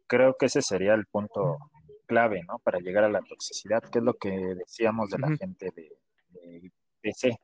Creo 0.08 0.36
que 0.40 0.46
ese 0.46 0.62
sería 0.62 0.94
el 0.94 1.06
punto 1.06 1.58
clave, 2.06 2.44
¿no? 2.48 2.60
Para 2.60 2.80
llegar 2.80 3.04
a 3.04 3.10
la 3.10 3.22
toxicidad, 3.22 3.84
que 3.84 4.00
es 4.00 4.04
lo 4.06 4.14
que 4.14 4.30
decíamos 4.56 5.10
de 5.10 5.20
la 5.20 5.36
gente 5.36 5.72
de, 5.76 5.92
de 6.30 6.72
PC, 7.02 7.38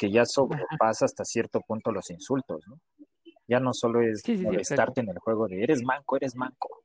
que 0.00 0.10
ya 0.10 0.24
sobrepasa 0.24 1.04
hasta 1.04 1.26
cierto 1.26 1.60
punto 1.60 1.92
los 1.92 2.08
insultos, 2.08 2.66
¿no? 2.66 2.80
Ya 3.46 3.60
no 3.60 3.74
solo 3.74 4.00
es 4.00 4.22
Sí, 4.22 4.32
sí, 4.32 4.38
sí, 4.38 4.44
molestarte 4.46 5.02
en 5.02 5.10
el 5.10 5.18
juego 5.18 5.46
de 5.46 5.62
eres 5.62 5.82
manco, 5.82 6.16
eres 6.16 6.34
manco, 6.36 6.84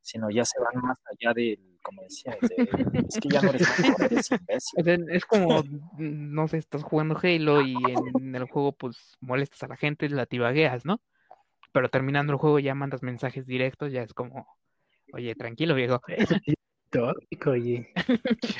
sino 0.00 0.30
ya 0.30 0.44
se 0.44 0.60
van 0.60 0.80
más 0.80 0.98
allá 1.10 1.32
del, 1.34 1.80
como 1.82 2.02
decía, 2.02 2.36
de, 2.40 3.02
es 3.08 3.18
que 3.18 3.28
ya 3.28 3.42
no 3.42 3.50
eres 3.50 3.66
manco, 3.80 4.04
eres 4.04 4.30
imbécil. 4.30 4.84
Es 5.10 5.24
como, 5.26 5.64
no 5.98 6.46
sé, 6.46 6.58
estás 6.58 6.84
jugando 6.84 7.18
Halo 7.20 7.60
y 7.62 7.74
en 8.22 8.36
el 8.36 8.44
juego 8.44 8.70
pues 8.70 9.16
molestas 9.20 9.64
a 9.64 9.66
la 9.66 9.76
gente, 9.76 10.08
la 10.08 10.26
tibagueas, 10.26 10.84
¿no? 10.84 11.00
Pero 11.72 11.88
terminando 11.88 12.32
el 12.32 12.38
juego 12.38 12.60
ya 12.60 12.76
mandas 12.76 13.02
mensajes 13.02 13.46
directos, 13.46 13.90
ya 13.90 14.02
es 14.04 14.14
como, 14.14 14.46
oye, 15.12 15.34
tranquilo, 15.34 15.74
viejo. 15.74 16.00
Oye. 17.46 17.92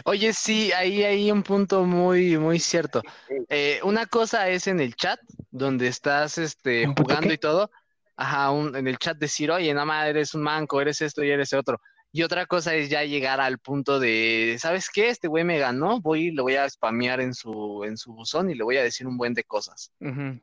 Oye, 0.05 0.33
sí, 0.33 0.73
ahí 0.73 1.03
hay 1.03 1.31
un 1.31 1.43
punto 1.43 1.85
muy, 1.85 2.37
muy 2.39 2.59
cierto. 2.59 3.03
Eh, 3.49 3.81
una 3.85 4.07
cosa 4.07 4.49
es 4.49 4.67
en 4.67 4.81
el 4.81 4.95
chat, 4.97 5.21
donde 5.51 5.87
estás 5.89 6.39
este, 6.39 6.87
¿Un 6.89 6.95
punto 6.95 7.03
jugando 7.05 7.29
qué? 7.29 7.35
y 7.35 7.39
todo. 7.39 7.71
Ajá, 8.17 8.51
un- 8.51 8.75
en 8.77 8.87
el 8.89 8.97
chat 8.99 9.19
decir, 9.19 9.51
oye, 9.51 9.73
nada 9.75 9.85
más 9.87 10.07
eres 10.09 10.35
un 10.35 10.43
manco, 10.43 10.81
eres 10.81 11.01
esto 11.03 11.23
y 11.23 11.31
eres 11.31 11.53
otro. 11.53 11.79
Y 12.13 12.23
otra 12.23 12.47
cosa 12.47 12.75
es 12.75 12.89
ya 12.89 13.03
llegar 13.05 13.41
al 13.41 13.59
punto 13.59 13.99
de, 13.99 14.57
¿sabes 14.61 14.89
qué? 14.93 15.09
Este 15.11 15.27
güey 15.29 15.45
me 15.45 15.59
ganó, 15.59 16.01
voy 16.01 16.29
y 16.29 16.31
le 16.31 16.43
voy 16.43 16.55
a 16.55 16.69
spamear 16.71 17.21
en 17.21 17.35
su, 17.35 17.83
en 17.85 17.97
su 17.97 18.13
buzón 18.15 18.51
y 18.51 18.55
le 18.55 18.63
voy 18.65 18.77
a 18.77 18.83
decir 18.85 19.07
un 19.07 19.17
buen 19.17 19.35
de 19.35 19.43
cosas. 19.45 19.93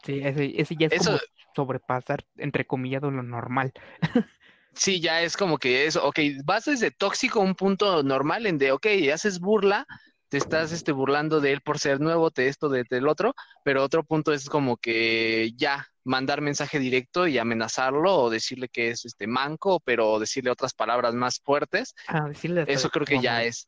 Sí, 0.03 0.19
ese, 0.23 0.61
ese 0.61 0.75
ya 0.75 0.87
es 0.87 0.93
Eso, 0.93 1.11
como 1.11 1.19
sobrepasar, 1.55 2.25
entrecomillado, 2.37 3.09
lo 3.09 3.23
normal. 3.23 3.71
sí, 4.73 4.99
ya 4.99 5.21
es 5.21 5.37
como 5.37 5.57
que 5.57 5.85
eso, 5.85 6.05
ok, 6.05 6.19
vas 6.43 6.65
desde 6.65 6.91
tóxico 6.91 7.39
a 7.39 7.43
un 7.43 7.55
punto 7.55 8.03
normal 8.03 8.45
en 8.45 8.57
de, 8.57 8.71
ok, 8.71 8.87
haces 9.13 9.39
burla, 9.39 9.85
te 10.29 10.37
estás 10.37 10.71
este, 10.71 10.91
burlando 10.91 11.41
de 11.41 11.51
él 11.51 11.61
por 11.61 11.77
ser 11.77 11.99
nuevo, 11.99 12.29
de 12.29 12.47
esto, 12.47 12.69
de, 12.69 12.85
del 12.89 13.07
otro, 13.07 13.33
pero 13.65 13.83
otro 13.83 14.03
punto 14.03 14.31
es 14.33 14.49
como 14.49 14.77
que 14.77 15.51
ya 15.57 15.87
mandar 16.03 16.41
mensaje 16.41 16.79
directo 16.79 17.27
y 17.27 17.37
amenazarlo 17.37 18.15
o 18.15 18.29
decirle 18.29 18.69
que 18.69 18.89
es 18.89 19.05
este 19.05 19.27
manco, 19.27 19.79
pero 19.83 20.19
decirle 20.19 20.49
otras 20.51 20.73
palabras 20.73 21.13
más 21.13 21.39
fuertes, 21.43 21.93
Ah, 22.07 22.27
decirle 22.27 22.63
eso 22.67 22.89
creo 22.89 23.05
que 23.05 23.19
ya 23.19 23.43
es, 23.43 23.67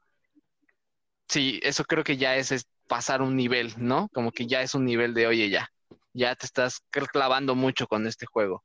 sí, 1.27 1.59
eso 1.63 1.83
creo 1.83 2.03
que 2.03 2.17
ya 2.17 2.35
es, 2.37 2.51
es 2.51 2.65
pasar 2.87 3.21
un 3.21 3.35
nivel, 3.35 3.73
¿no? 3.77 4.09
Como 4.13 4.31
que 4.31 4.47
ya 4.47 4.61
es 4.61 4.73
un 4.73 4.85
nivel 4.85 5.13
de, 5.13 5.27
oye, 5.27 5.49
ya, 5.49 5.67
ya 6.13 6.35
te 6.35 6.45
estás 6.45 6.81
clavando 7.11 7.55
mucho 7.55 7.87
con 7.87 8.07
este 8.07 8.25
juego. 8.25 8.63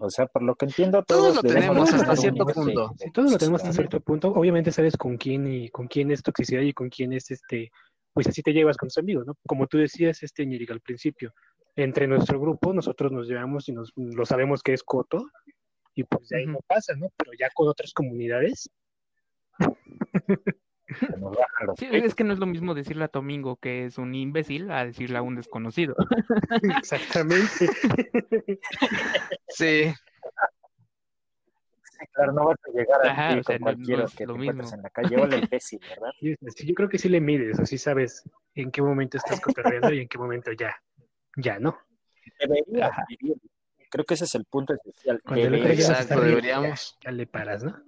O 0.00 0.10
sea, 0.10 0.26
por 0.26 0.42
lo 0.42 0.54
que 0.54 0.66
entiendo, 0.66 1.02
Todos 1.04 1.34
todos 1.34 1.36
lo 1.36 1.42
tenemos 1.54 1.92
hasta 1.92 2.16
cierto 2.16 2.46
punto. 2.46 2.92
Sí, 2.98 3.10
todos 3.12 3.32
lo 3.32 3.38
tenemos 3.38 3.60
hasta 3.62 3.72
cierto 3.72 4.00
punto. 4.00 4.28
Obviamente 4.28 4.72
sabes 4.72 4.96
con 4.96 5.16
quién 5.16 5.46
y 5.46 5.68
con 5.70 5.88
quién 5.88 6.10
es 6.10 6.22
toxicidad 6.22 6.62
y 6.62 6.72
con 6.72 6.88
quién 6.88 7.12
es 7.12 7.30
este, 7.30 7.70
pues 8.12 8.26
así 8.26 8.42
te 8.42 8.52
llevas 8.52 8.76
con 8.76 8.88
tus 8.88 8.98
amigos, 8.98 9.26
¿no? 9.26 9.34
Como 9.46 9.66
tú 9.66 9.78
decías, 9.78 10.22
este 10.22 10.46
Ñerica, 10.46 10.72
al 10.72 10.80
principio, 10.80 11.32
entre 11.76 12.06
nuestro 12.06 12.40
grupo 12.40 12.72
nosotros 12.72 13.12
nos 13.12 13.28
llevamos 13.28 13.68
y 13.68 13.72
nos 13.72 13.92
lo 13.96 14.24
sabemos 14.24 14.62
que 14.62 14.72
es 14.72 14.82
coto 14.82 15.30
y 15.94 16.04
pues 16.04 16.28
de 16.28 16.38
ahí 16.38 16.46
no 16.46 16.60
pasa, 16.66 16.94
¿no? 16.96 17.08
Pero 17.16 17.32
ya 17.38 17.48
con 17.54 17.68
otras 17.68 17.92
comunidades, 17.92 18.70
Sí, 21.76 21.86
es 21.90 22.14
que 22.14 22.24
no 22.24 22.32
es 22.32 22.38
lo 22.38 22.46
mismo 22.46 22.74
decirle 22.74 23.04
a 23.04 23.08
Domingo 23.08 23.56
que 23.56 23.86
es 23.86 23.98
un 23.98 24.14
imbécil 24.14 24.70
a 24.70 24.84
decirle 24.84 25.18
a 25.18 25.22
un 25.22 25.34
desconocido. 25.36 25.94
exactamente. 26.62 27.68
Sí, 29.48 29.92
Sí, 31.98 32.04
claro, 32.12 32.32
no 32.32 32.44
vas 32.46 32.58
a 32.66 32.70
llegar 32.78 33.06
a 33.06 33.10
Ajá, 33.10 33.32
ti 33.34 33.38
o 33.38 33.42
sea, 33.42 33.58
con 33.58 33.60
no- 33.64 33.70
no 33.70 33.76
cualquiera 33.76 34.06
que 34.06 34.16
te 34.16 34.26
lo 34.26 34.32
encuentres 34.34 34.56
mismo. 34.66 34.76
en 34.76 34.82
la 34.82 34.90
calle. 34.90 35.16
Hola, 35.16 35.36
imbécil, 35.38 35.80
¿verdad? 35.88 36.10
Sí, 36.20 36.66
yo 36.66 36.74
creo 36.74 36.88
que 36.90 36.98
sí 36.98 37.08
le 37.08 37.20
mides, 37.20 37.58
así 37.58 37.78
sabes 37.78 38.28
en 38.54 38.70
qué 38.70 38.82
momento 38.82 39.16
estás 39.16 39.40
cotorreando 39.40 39.92
y 39.92 40.00
en 40.00 40.08
qué 40.08 40.18
momento 40.18 40.52
ya, 40.52 40.76
ya 41.36 41.58
no. 41.58 41.78
Deberías. 42.38 42.90
Creo 43.88 44.04
que 44.04 44.14
ese 44.14 44.24
es 44.24 44.34
el 44.34 44.44
punto 44.44 44.74
esencial. 44.74 45.22
Cuando 45.22 45.44
Deberías. 45.48 45.78
Exacto, 45.88 46.20
deberíamos. 46.20 46.98
Ya, 47.00 47.10
ya 47.10 47.16
le 47.16 47.26
paras, 47.26 47.64
¿no? 47.64 47.82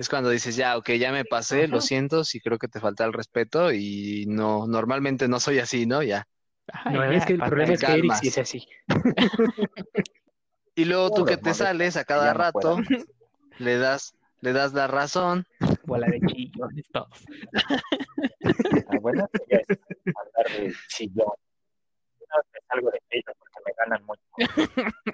Es 0.00 0.08
cuando 0.08 0.30
dices, 0.30 0.56
ya, 0.56 0.78
ok, 0.78 0.92
ya 0.92 1.12
me 1.12 1.26
pasé, 1.26 1.68
lo 1.68 1.76
Ajá. 1.76 1.86
siento, 1.86 2.24
sí 2.24 2.40
creo 2.40 2.56
que 2.56 2.68
te 2.68 2.80
falta 2.80 3.04
el 3.04 3.12
respeto 3.12 3.70
y 3.70 4.24
no, 4.26 4.66
normalmente 4.66 5.28
no 5.28 5.38
soy 5.40 5.58
así, 5.58 5.84
¿no? 5.84 6.02
Ya. 6.02 6.26
Ajá, 6.72 6.90
No, 6.90 7.12
y 7.12 7.16
es 7.16 7.20
ya, 7.20 7.26
que 7.26 7.32
el 7.34 7.38
problema 7.40 7.74
es 7.74 7.80
que 7.82 7.98
Eric 7.98 8.14
sí 8.14 8.28
es 8.28 8.38
así. 8.38 8.66
Y 10.74 10.86
luego 10.86 11.10
tú 11.10 11.26
que 11.26 11.36
te 11.36 11.52
sales 11.52 11.98
a 11.98 12.00
ya 12.00 12.04
cada 12.06 12.32
rato, 12.32 12.78
le 13.58 13.76
das, 13.76 14.14
le 14.40 14.54
das 14.54 14.72
la 14.72 14.86
razón. 14.86 15.44
bola 15.84 16.08
de 16.08 16.20
chillones 16.22 16.86
todos. 16.90 17.10
Eso 18.40 18.70
ya 19.50 19.58
es 19.58 19.78
hablar 20.16 20.50
de 20.58 20.74
chillón. 20.88 21.26
No, 21.26 22.36
me 22.54 22.60
salgo 22.68 22.90
de 22.90 23.00
porque 23.10 23.60
me 23.66 23.72
ganan 23.76 24.06
mucho. 24.06 24.22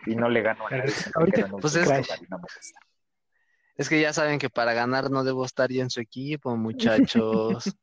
Y 0.06 0.14
no 0.14 0.28
le 0.28 0.42
gano 0.42 0.64
a 0.68 0.70
nadie. 0.70 0.92
Ahorita, 1.16 1.48
pues 1.60 1.74
es- 1.74 1.88
lugar 1.88 2.22
y 2.22 2.26
no 2.30 2.38
me 2.38 2.42
gusta. 2.44 2.78
Es 3.76 3.88
que 3.88 4.00
ya 4.00 4.12
saben 4.12 4.38
que 4.38 4.48
para 4.48 4.72
ganar 4.72 5.10
no 5.10 5.22
debo 5.24 5.44
estar 5.44 5.70
ya 5.70 5.82
en 5.82 5.90
su 5.90 6.00
equipo, 6.00 6.56
muchachos. 6.56 7.76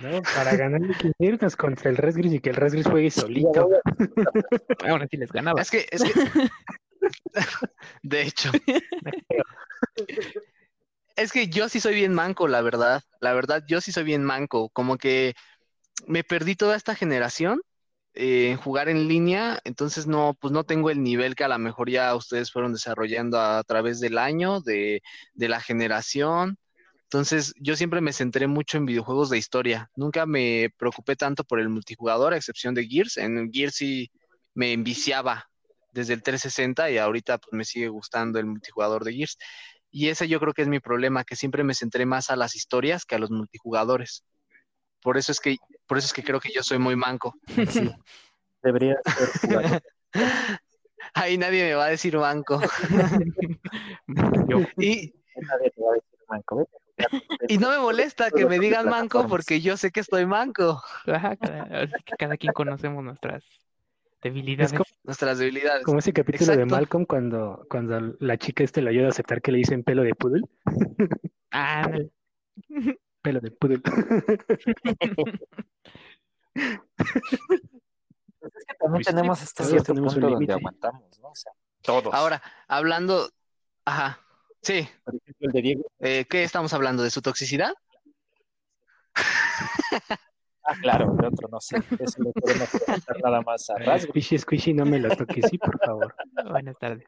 ¿no? 0.00 0.22
Para 0.22 0.56
ganar 0.56 0.80
hay 0.82 0.94
que 0.94 1.12
irnos 1.18 1.56
contra 1.56 1.90
el 1.90 1.96
Resgris 1.96 2.32
y 2.32 2.40
que 2.40 2.50
el 2.50 2.56
Resgris 2.56 2.86
juegue 2.86 3.10
Ya 3.10 3.22
solito. 3.22 3.68
voy 3.68 3.76
a- 3.76 4.88
Aún 4.88 5.02
así 5.02 5.16
les 5.16 5.32
ganaba. 5.32 5.60
Es 5.60 5.70
que, 5.70 5.86
es 5.90 6.02
que, 6.02 6.12
de 8.02 8.22
hecho, 8.22 8.50
Es 11.16 11.32
que 11.32 11.48
yo 11.48 11.68
sí 11.68 11.80
soy 11.80 11.94
bien 11.94 12.14
manco, 12.14 12.48
la 12.48 12.62
verdad. 12.62 13.02
La 13.20 13.32
verdad, 13.34 13.62
yo 13.66 13.80
sí 13.80 13.92
soy 13.92 14.04
bien 14.04 14.24
manco. 14.24 14.70
Como 14.70 14.96
que 14.96 15.34
me 16.06 16.24
perdí 16.24 16.54
toda 16.56 16.76
esta 16.76 16.94
generación 16.94 17.60
eh, 18.20 18.50
en 18.50 18.58
jugar 18.58 18.90
en 18.90 19.08
línea, 19.08 19.60
entonces 19.64 20.06
no, 20.06 20.36
pues 20.38 20.52
no 20.52 20.64
tengo 20.64 20.90
el 20.90 21.02
nivel 21.02 21.34
que 21.34 21.44
a 21.44 21.48
lo 21.48 21.58
mejor 21.58 21.88
ya 21.90 22.14
ustedes 22.14 22.52
fueron 22.52 22.74
desarrollando 22.74 23.40
a, 23.40 23.64
través 23.64 23.98
del 23.98 24.18
año, 24.18 24.60
de, 24.60 25.02
de 25.32 25.48
la 25.48 25.58
generación. 25.60 26.58
Entonces, 27.04 27.54
yo 27.56 27.76
siempre 27.76 28.02
me 28.02 28.12
centré 28.12 28.46
mucho 28.46 28.76
en 28.76 28.84
videojuegos 28.84 29.30
de 29.30 29.38
historia. 29.38 29.90
Nunca 29.96 30.26
me 30.26 30.70
preocupé 30.76 31.16
tanto 31.16 31.44
por 31.44 31.60
el 31.60 31.70
multijugador, 31.70 32.34
a 32.34 32.36
excepción 32.36 32.74
de 32.74 32.86
Gears. 32.86 33.16
En 33.16 33.50
Gears 33.50 33.76
sí 33.76 34.10
me 34.54 34.74
enviciaba 34.74 35.48
desde 35.92 36.12
el 36.12 36.22
360 36.22 36.90
y 36.90 36.98
ahorita 36.98 37.38
pues 37.38 37.52
me 37.54 37.64
sigue 37.64 37.88
gustando 37.88 38.38
el 38.38 38.46
multijugador 38.46 39.04
de 39.04 39.14
Gears. 39.14 39.38
Y 39.90 40.08
ese 40.08 40.28
yo 40.28 40.40
creo 40.40 40.52
que 40.52 40.62
es 40.62 40.68
mi 40.68 40.80
problema, 40.80 41.24
que 41.24 41.36
siempre 41.36 41.64
me 41.64 41.74
centré 41.74 42.04
más 42.04 42.28
a 42.28 42.36
las 42.36 42.54
historias 42.54 43.06
que 43.06 43.14
a 43.14 43.18
los 43.18 43.30
multijugadores. 43.30 44.24
Por 45.02 45.16
eso 45.16 45.32
es 45.32 45.40
que, 45.40 45.56
por 45.90 45.98
eso 45.98 46.06
es 46.06 46.12
que 46.12 46.22
creo 46.22 46.38
que 46.38 46.52
yo 46.54 46.62
soy 46.62 46.78
muy 46.78 46.94
manco. 46.94 47.34
Sí. 47.68 47.90
Debería 48.62 48.96
ser 49.04 49.50
jugador. 49.50 49.82
Ahí 51.14 51.36
nadie 51.36 51.64
me 51.64 51.74
va 51.74 51.86
a 51.86 51.88
decir 51.88 52.16
manco. 52.16 52.60
Yo, 54.48 54.60
Y, 54.78 55.12
Nadie 55.34 55.70
te 55.74 55.82
va 55.82 55.90
a 55.90 55.94
decir 55.94 56.18
manco. 56.28 56.68
Y 57.48 57.58
no 57.58 57.70
me 57.70 57.78
molesta 57.80 58.30
que 58.30 58.46
me 58.46 58.60
digan 58.60 58.88
manco 58.88 59.26
porque 59.26 59.60
yo 59.60 59.76
sé 59.76 59.90
que 59.90 59.98
estoy 59.98 60.26
manco. 60.26 60.80
ajá, 61.08 61.34
cada, 61.34 61.62
así 61.82 61.94
que 62.04 62.14
cada 62.16 62.36
quien 62.36 62.52
conocemos 62.52 63.02
nuestras 63.02 63.42
debilidades. 64.22 64.72
Es 64.72 64.78
como, 64.78 64.84
Nuestras 65.02 65.38
debilidades. 65.38 65.84
como 65.84 65.98
ese 65.98 66.12
capítulo 66.12 66.56
de. 66.56 66.66
Malcolm 66.66 67.04
cuando, 67.04 67.66
cuando 67.68 68.14
la 68.20 68.36
chica 68.36 68.62
este 68.62 68.80
le 68.80 68.90
ayuda 68.90 69.06
a 69.06 69.10
aceptar 69.10 69.42
que 69.42 69.50
le 69.50 69.58
dicen 69.58 69.82
pelo 69.82 70.04
de 70.04 70.14
poodle. 70.14 70.42
Ah. 71.50 71.90
Pelo 73.22 73.40
de 73.40 73.50
poodle. 73.50 73.80
Pues 78.40 78.54
es 78.54 78.64
que 78.66 78.74
también 78.78 79.02
tenemos 79.04 79.42
hasta 79.42 79.64
cierto 79.64 79.84
tenemos 79.92 80.14
un 80.14 80.20
punto 80.22 80.30
donde 80.30 80.46
límite. 80.46 80.52
aguantamos, 80.54 81.18
¿no? 81.20 81.28
O 81.28 81.34
sea, 81.34 81.52
todos. 81.82 82.14
Ahora, 82.14 82.42
hablando, 82.68 83.30
ajá, 83.84 84.20
sí, 84.62 84.88
por 85.04 85.14
ejemplo, 85.14 85.46
el 85.48 85.52
de 85.52 85.62
Diego. 85.62 85.82
eh, 85.98 86.24
¿qué 86.28 86.42
estamos 86.42 86.72
hablando? 86.72 87.02
¿De 87.02 87.10
su 87.10 87.20
toxicidad? 87.20 87.74
Ah, 90.62 90.74
claro, 90.80 91.14
el 91.18 91.24
otro 91.26 91.48
no 91.50 91.60
sé. 91.60 91.76
Eso 91.98 92.22
lo 92.22 92.32
podemos 92.32 92.68
preguntar 92.70 93.16
nada 93.22 93.40
más 93.42 93.68
a 93.70 93.76
rasgo. 93.78 94.12
Squishy, 94.12 94.38
squishy, 94.38 94.72
no 94.74 94.84
me 94.86 94.98
lo 95.00 95.14
toques, 95.16 95.44
sí, 95.50 95.58
por 95.58 95.78
favor. 95.80 96.14
Buenas 96.50 96.78
tardes. 96.78 97.06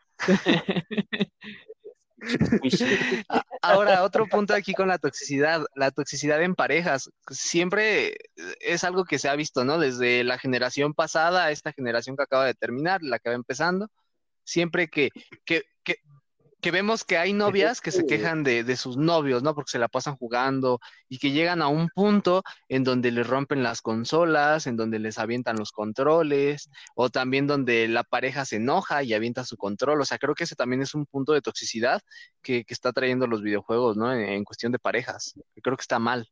A- 3.28 3.44
Ahora, 3.62 4.02
otro 4.02 4.26
punto 4.26 4.54
aquí 4.54 4.74
con 4.74 4.88
la 4.88 4.98
toxicidad, 4.98 5.64
la 5.76 5.92
toxicidad 5.92 6.42
en 6.42 6.54
parejas. 6.54 7.10
Siempre 7.30 8.16
es 8.60 8.82
algo 8.82 9.04
que 9.04 9.18
se 9.18 9.28
ha 9.28 9.36
visto, 9.36 9.64
¿no? 9.64 9.78
Desde 9.78 10.24
la 10.24 10.38
generación 10.38 10.94
pasada 10.94 11.44
a 11.44 11.50
esta 11.52 11.72
generación 11.72 12.16
que 12.16 12.24
acaba 12.24 12.44
de 12.44 12.54
terminar, 12.54 13.02
la 13.02 13.20
que 13.20 13.30
va 13.30 13.36
empezando. 13.36 13.88
Siempre 14.44 14.88
que, 14.88 15.10
que, 15.44 15.62
que, 15.84 15.96
que 16.62 16.70
vemos 16.70 17.04
que 17.04 17.18
hay 17.18 17.32
novias 17.32 17.80
que 17.80 17.90
se 17.90 18.06
quejan 18.06 18.44
de, 18.44 18.62
de 18.62 18.76
sus 18.76 18.96
novios, 18.96 19.42
¿no? 19.42 19.52
Porque 19.54 19.72
se 19.72 19.80
la 19.80 19.88
pasan 19.88 20.16
jugando 20.16 20.78
y 21.08 21.18
que 21.18 21.32
llegan 21.32 21.60
a 21.60 21.66
un 21.66 21.88
punto 21.88 22.44
en 22.68 22.84
donde 22.84 23.10
les 23.10 23.26
rompen 23.26 23.64
las 23.64 23.82
consolas, 23.82 24.68
en 24.68 24.76
donde 24.76 25.00
les 25.00 25.18
avientan 25.18 25.56
los 25.58 25.72
controles, 25.72 26.70
o 26.94 27.10
también 27.10 27.48
donde 27.48 27.88
la 27.88 28.04
pareja 28.04 28.44
se 28.44 28.56
enoja 28.56 29.02
y 29.02 29.12
avienta 29.12 29.44
su 29.44 29.56
control. 29.56 30.00
O 30.00 30.04
sea, 30.04 30.18
creo 30.18 30.36
que 30.36 30.44
ese 30.44 30.54
también 30.54 30.82
es 30.82 30.94
un 30.94 31.04
punto 31.04 31.32
de 31.32 31.42
toxicidad 31.42 32.00
que, 32.42 32.64
que 32.64 32.74
está 32.74 32.92
trayendo 32.92 33.26
los 33.26 33.42
videojuegos, 33.42 33.96
¿no? 33.96 34.12
En, 34.14 34.20
en 34.20 34.44
cuestión 34.44 34.70
de 34.70 34.78
parejas. 34.78 35.34
Creo 35.62 35.76
que 35.76 35.82
está 35.82 35.98
mal. 35.98 36.30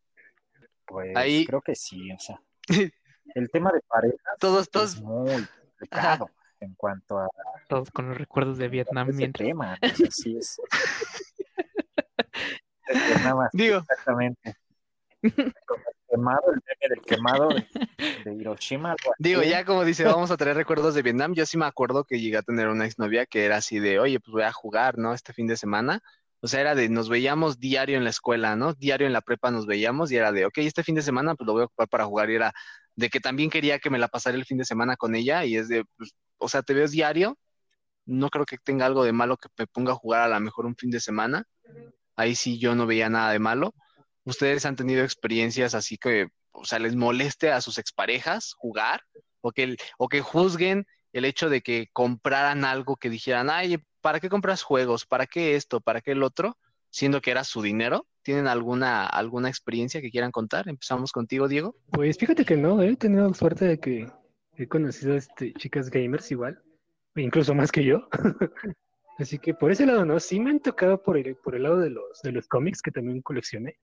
Pues 0.86 1.14
Ahí- 1.16 1.44
creo 1.44 1.60
que 1.60 1.74
sí, 1.74 2.12
o 2.12 2.18
sea. 2.20 2.40
El 3.34 3.50
tema 3.50 3.70
de 3.72 3.80
parejas 3.80 4.18
Todos, 4.38 4.70
todos, 4.70 4.94
es 4.94 5.00
muy 5.02 5.46
complicado 5.78 6.30
en 6.60 6.74
cuanto 6.74 7.18
a 7.18 7.28
Todos 7.68 7.90
con 7.90 8.08
los 8.08 8.18
recuerdos 8.18 8.58
de 8.58 8.68
Vietnam 8.68 9.08
ese 9.08 9.18
mientras. 9.18 9.46
tema. 9.46 9.78
¿no? 9.80 9.88
O 9.88 9.94
sea, 9.94 10.10
sí 10.10 10.36
es. 10.36 10.60
Nada 13.22 13.34
más, 13.34 13.50
digo, 13.52 13.78
exactamente. 13.78 14.54
El 15.22 15.54
quemado, 16.10 16.42
el 16.48 16.60
meme 16.66 16.94
del 16.94 17.00
quemado 17.02 17.48
de, 17.48 17.66
de 18.24 18.34
Hiroshima. 18.34 18.92
así. 18.92 19.08
digo, 19.18 19.42
ya 19.42 19.64
como 19.64 19.84
dice, 19.84 20.04
vamos 20.04 20.30
a 20.30 20.36
traer 20.36 20.56
recuerdos 20.56 20.94
de 20.94 21.02
Vietnam. 21.02 21.34
Yo 21.34 21.46
sí 21.46 21.56
me 21.56 21.66
acuerdo 21.66 22.04
que 22.04 22.20
llegué 22.20 22.38
a 22.38 22.42
tener 22.42 22.68
una 22.68 22.86
exnovia 22.86 23.26
que 23.26 23.44
era 23.44 23.56
así 23.58 23.78
de, 23.78 24.00
oye, 24.00 24.18
pues 24.18 24.32
voy 24.32 24.42
a 24.42 24.52
jugar, 24.52 24.98
¿no? 24.98 25.14
Este 25.14 25.32
fin 25.32 25.46
de 25.46 25.56
semana. 25.56 26.02
O 26.40 26.48
sea, 26.48 26.60
era 26.62 26.74
de, 26.74 26.88
nos 26.88 27.08
veíamos 27.08 27.60
diario 27.60 27.96
en 27.96 28.04
la 28.04 28.10
escuela, 28.10 28.56
¿no? 28.56 28.72
Diario 28.74 29.06
en 29.06 29.12
la 29.12 29.20
prepa 29.20 29.50
nos 29.50 29.66
veíamos 29.66 30.10
y 30.10 30.16
era 30.16 30.32
de, 30.32 30.46
ok, 30.46 30.58
este 30.58 30.82
fin 30.82 30.94
de 30.94 31.02
semana 31.02 31.34
pues 31.34 31.46
lo 31.46 31.52
voy 31.52 31.62
a 31.62 31.66
ocupar 31.66 31.88
para 31.88 32.06
jugar. 32.06 32.30
Y 32.30 32.34
era 32.36 32.52
de 33.00 33.08
que 33.08 33.18
también 33.18 33.48
quería 33.48 33.78
que 33.78 33.88
me 33.88 33.98
la 33.98 34.08
pasara 34.08 34.36
el 34.36 34.44
fin 34.44 34.58
de 34.58 34.66
semana 34.66 34.94
con 34.96 35.14
ella 35.14 35.46
y 35.46 35.56
es 35.56 35.68
de, 35.68 35.84
pues, 35.96 36.14
o 36.36 36.48
sea, 36.50 36.62
te 36.62 36.74
veo 36.74 36.86
diario. 36.86 37.38
No 38.04 38.28
creo 38.28 38.44
que 38.44 38.58
tenga 38.58 38.84
algo 38.84 39.04
de 39.04 39.12
malo 39.12 39.38
que 39.38 39.48
me 39.56 39.66
ponga 39.66 39.92
a 39.92 39.96
jugar 39.96 40.20
a 40.20 40.28
lo 40.28 40.38
mejor 40.40 40.66
un 40.66 40.76
fin 40.76 40.90
de 40.90 41.00
semana. 41.00 41.44
Ahí 42.14 42.34
sí 42.34 42.58
yo 42.58 42.74
no 42.74 42.86
veía 42.86 43.08
nada 43.08 43.32
de 43.32 43.38
malo. 43.38 43.74
¿Ustedes 44.24 44.66
han 44.66 44.76
tenido 44.76 45.02
experiencias 45.02 45.74
así 45.74 45.96
que, 45.96 46.28
o 46.52 46.66
sea, 46.66 46.78
les 46.78 46.94
moleste 46.94 47.50
a 47.50 47.62
sus 47.62 47.78
exparejas 47.78 48.52
jugar? 48.58 49.02
O 49.40 49.50
que, 49.50 49.76
o 49.96 50.08
que 50.08 50.20
juzguen 50.20 50.84
el 51.14 51.24
hecho 51.24 51.48
de 51.48 51.62
que 51.62 51.88
compraran 51.94 52.66
algo 52.66 52.96
que 52.96 53.08
dijeran, 53.08 53.48
ay, 53.48 53.78
¿para 54.02 54.20
qué 54.20 54.28
compras 54.28 54.62
juegos? 54.62 55.06
¿Para 55.06 55.26
qué 55.26 55.56
esto? 55.56 55.80
¿Para 55.80 56.02
qué 56.02 56.12
el 56.12 56.22
otro? 56.22 56.58
Siendo 56.90 57.22
que 57.22 57.30
era 57.30 57.44
su 57.44 57.62
dinero. 57.62 58.06
¿Tienen 58.22 58.46
alguna, 58.46 59.06
alguna 59.06 59.48
experiencia 59.48 60.00
que 60.00 60.10
quieran 60.10 60.30
contar? 60.30 60.68
Empezamos 60.68 61.12
contigo, 61.12 61.48
Diego. 61.48 61.76
Pues 61.90 62.18
fíjate 62.18 62.44
que 62.44 62.56
no, 62.56 62.82
¿eh? 62.82 62.90
he 62.90 62.96
tenido 62.96 63.32
suerte 63.32 63.64
de 63.64 63.80
que 63.80 64.06
he 64.56 64.68
conocido 64.68 65.14
este, 65.14 65.54
chicas 65.54 65.90
gamers 65.90 66.30
igual, 66.30 66.62
incluso 67.16 67.54
más 67.54 67.72
que 67.72 67.84
yo. 67.84 68.08
Así 69.18 69.38
que 69.38 69.54
por 69.54 69.70
ese 69.70 69.86
lado 69.86 70.04
no, 70.04 70.18
sí 70.18 70.40
me 70.40 70.50
han 70.50 70.60
tocado 70.60 71.02
por 71.02 71.16
el, 71.16 71.36
por 71.36 71.54
el 71.54 71.62
lado 71.62 71.78
de 71.78 71.90
los, 71.90 72.22
de 72.22 72.32
los 72.32 72.46
cómics 72.48 72.80
que 72.80 72.90
también 72.90 73.20
coleccioné, 73.22 73.78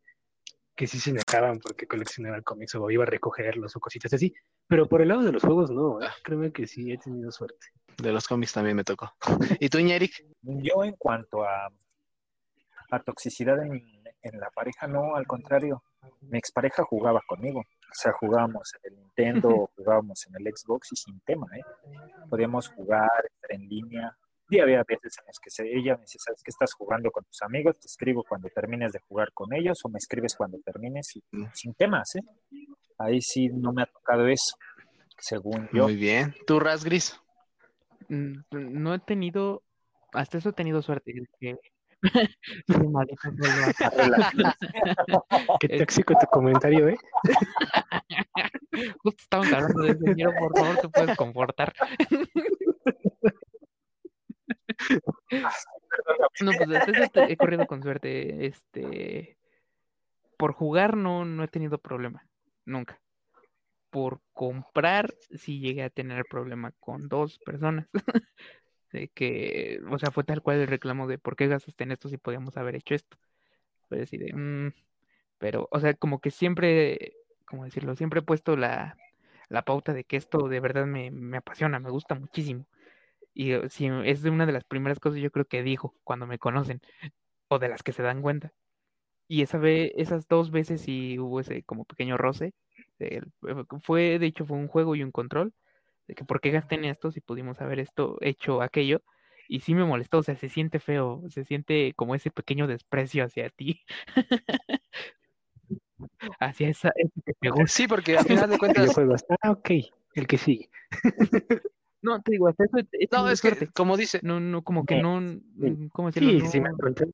que 0.75 0.87
sí 0.87 0.99
se 0.99 1.11
enojaban 1.11 1.59
porque 1.59 1.87
coleccionaba 1.87 2.41
cómics 2.41 2.75
o 2.75 2.89
iba 2.89 3.03
a 3.03 3.07
recogerlos 3.07 3.75
o 3.75 3.79
cositas 3.79 4.13
así. 4.13 4.33
Pero 4.67 4.87
por 4.87 5.01
el 5.01 5.09
lado 5.09 5.23
de 5.23 5.31
los 5.31 5.43
juegos 5.43 5.71
no, 5.71 6.01
¿eh? 6.01 6.07
créeme 6.23 6.51
que 6.51 6.67
sí 6.67 6.91
he 6.91 6.97
tenido 6.97 7.31
suerte. 7.31 7.67
De 7.97 8.11
los 8.11 8.27
cómics 8.27 8.53
también 8.53 8.75
me 8.75 8.83
tocó. 8.83 9.11
¿Y 9.59 9.69
tú, 9.69 9.79
Ñeric? 9.79 10.25
Yo 10.41 10.83
en 10.83 10.93
cuanto 10.93 11.43
a, 11.43 11.71
a 12.91 13.03
toxicidad 13.03 13.63
en, 13.63 13.96
en 14.27 14.39
la 14.39 14.49
pareja, 14.51 14.87
no, 14.87 15.15
al 15.15 15.25
contrario, 15.27 15.83
mi 16.21 16.37
expareja 16.37 16.83
jugaba 16.83 17.21
conmigo. 17.27 17.59
O 17.59 17.93
sea, 17.93 18.11
jugábamos 18.13 18.71
en 18.83 18.93
el 18.93 18.99
Nintendo, 18.99 19.49
o 19.49 19.71
jugábamos 19.75 20.25
en 20.27 20.35
el 20.35 20.53
Xbox 20.55 20.91
y 20.91 20.95
sin 20.95 21.19
tema, 21.21 21.47
¿eh? 21.55 21.61
Podíamos 22.29 22.67
jugar, 22.69 23.09
estar 23.25 23.51
en 23.53 23.67
línea. 23.67 24.15
Y 24.49 24.59
había 24.59 24.83
veces 24.87 25.17
en 25.19 25.25
las 25.25 25.39
que 25.39 25.49
se- 25.49 25.67
ella 25.67 25.95
me 25.95 26.01
decía, 26.01 26.19
¿sabes 26.23 26.41
qué 26.43 26.51
estás 26.51 26.73
jugando 26.73 27.11
con 27.11 27.23
tus 27.25 27.41
amigos? 27.41 27.79
Te 27.79 27.87
escribo 27.87 28.23
cuando 28.23 28.47
termines 28.49 28.93
de 28.93 28.99
jugar 29.07 29.31
con 29.33 29.53
ellos 29.53 29.79
o 29.83 29.89
me 29.89 29.97
escribes 29.97 30.35
cuando 30.35 30.57
termines 30.59 31.15
y 31.17 31.23
sin 31.53 31.73
temas, 31.73 32.15
¿eh? 32.15 32.21
Ahí 32.97 33.21
sí 33.21 33.49
no 33.49 33.73
me 33.73 33.81
ha 33.83 33.85
tocado 33.87 34.27
eso, 34.27 34.55
según 35.19 35.67
yo. 35.73 35.83
Muy 35.83 35.95
bien. 35.95 36.33
¿Tú, 36.45 36.59
Rasgris? 36.59 37.19
Mm, 38.09 38.37
No 38.51 38.93
he 38.93 38.99
tenido, 38.99 39.63
hasta 40.13 40.37
eso 40.37 40.49
he 40.49 40.53
tenido 40.53 40.81
suerte. 40.81 41.13
que- 41.39 41.57
Qué 45.59 45.67
tóxico 45.79 46.13
tu 46.19 46.25
comentario, 46.27 46.89
¿eh? 46.89 46.97
Justo 49.03 49.21
estamos 49.23 49.51
hablando 49.51 49.81
de 49.83 49.95
dinero, 49.95 50.31
por 50.37 50.55
favor, 50.57 50.77
te 50.77 50.89
puedes 50.89 51.17
comportar. 51.17 51.73
No, 56.41 56.51
pues 56.57 57.11
te- 57.11 57.31
he 57.31 57.37
corrido 57.37 57.65
con 57.65 57.81
suerte. 57.81 58.45
Este, 58.45 59.37
por 60.37 60.53
jugar 60.53 60.95
no, 60.97 61.25
no 61.25 61.43
he 61.43 61.47
tenido 61.47 61.79
problema, 61.79 62.23
nunca. 62.65 63.01
Por 63.89 64.19
comprar 64.33 65.13
sí 65.31 65.59
llegué 65.59 65.83
a 65.83 65.89
tener 65.89 66.25
problema 66.29 66.71
con 66.79 67.07
dos 67.07 67.39
personas. 67.39 67.87
De 68.91 69.09
que, 69.09 69.79
o 69.91 69.99
sea, 69.99 70.11
fue 70.11 70.23
tal 70.23 70.41
cual 70.41 70.59
el 70.59 70.67
reclamo 70.67 71.07
de 71.07 71.17
por 71.19 71.35
qué 71.35 71.47
gastaste 71.47 71.83
en 71.83 71.91
esto 71.91 72.09
si 72.09 72.17
podíamos 72.17 72.57
haber 72.57 72.75
hecho 72.75 72.95
esto. 72.95 73.17
De, 73.89 74.05
"Mm", 74.33 74.73
pero, 75.39 75.67
o 75.71 75.79
sea, 75.79 75.93
como 75.95 76.19
que 76.21 76.31
siempre, 76.31 77.13
¿cómo 77.47 77.65
decirlo? 77.65 77.95
Siempre 77.95 78.19
he 78.21 78.23
puesto 78.23 78.57
la, 78.57 78.97
la 79.49 79.63
pauta 79.65 79.93
de 79.93 80.03
que 80.05 80.17
esto 80.17 80.47
de 80.49 80.59
verdad 80.61 80.85
me, 80.87 81.11
me 81.11 81.37
apasiona, 81.37 81.79
me 81.79 81.91
gusta 81.91 82.15
muchísimo. 82.15 82.67
Y 83.33 83.53
sí, 83.69 83.89
es 84.05 84.23
una 84.25 84.45
de 84.47 84.53
las 84.53 84.65
primeras 84.65 84.99
cosas 84.99 85.19
yo 85.21 85.31
creo 85.31 85.45
que 85.45 85.63
dijo 85.63 85.95
cuando 86.03 86.27
me 86.27 86.39
conocen, 86.39 86.81
o 87.49 87.59
de 87.59 87.69
las 87.69 87.83
que 87.83 87.93
se 87.93 88.03
dan 88.03 88.21
cuenta. 88.21 88.53
Y 89.29 89.41
esa 89.43 89.57
vez, 89.57 89.91
esas 89.97 90.27
dos 90.27 90.51
veces 90.51 90.81
sí 90.81 91.19
hubo 91.19 91.39
ese 91.41 91.63
como 91.63 91.85
pequeño 91.85 92.17
roce. 92.17 92.53
fue, 93.81 94.19
de 94.19 94.25
hecho, 94.27 94.45
fue 94.45 94.57
un 94.57 94.67
juego 94.67 94.95
y 94.95 95.03
un 95.03 95.11
control. 95.11 95.53
De 96.07 96.15
que 96.15 96.23
por 96.23 96.39
qué 96.41 96.51
gasté 96.51 96.75
en 96.75 96.85
esto 96.85 97.11
si 97.11 97.21
pudimos 97.21 97.59
haber 97.61 97.79
esto 97.79 98.17
hecho 98.21 98.61
aquello. 98.61 99.01
y 99.49 99.61
sí 99.61 99.75
me 99.75 99.85
molestó, 99.85 100.19
o 100.19 100.23
sea, 100.23 100.35
se 100.35 100.49
siente 100.49 100.79
feo, 100.79 101.23
se 101.29 101.45
siente 101.45 101.93
como 101.95 102.15
ese 102.15 102.31
pequeño 102.31 102.67
desprecio 102.67 103.23
hacia 103.23 103.49
ti. 103.49 103.81
hacia 106.39 106.69
esa, 106.69 106.91
ese 106.95 107.21
que 107.25 107.33
te 107.33 107.49
gusta. 107.49 107.67
Sí, 107.67 107.87
porque 107.87 108.17
al 108.17 108.25
final 108.25 108.49
de 108.49 108.57
cuentas. 108.59 108.97
Ah, 109.41 109.51
ok, 109.51 109.69
el 110.15 110.27
que 110.27 110.37
sigue. 110.37 110.69
No, 111.99 112.21
te 112.21 112.31
digo, 112.33 112.47
hasta 112.47 112.63
eso 112.63 112.77
es, 112.77 112.85
no, 113.11 113.27
es 113.27 113.41
que, 113.41 113.49
fuerte. 113.49 113.67
como 113.73 113.97
dice, 113.97 114.19
No, 114.21 114.39
no, 114.39 114.63
como 114.63 114.85
que 114.85 114.95
Sí, 114.95 115.01
no, 115.01 115.19
mm, 115.19 115.87
¿cómo 115.91 116.09
decirlo? 116.09 116.29
Sí, 116.29 116.37
no, 116.37 116.45
sí, 116.45 116.61
me 116.61 116.69
encontré. 116.69 117.07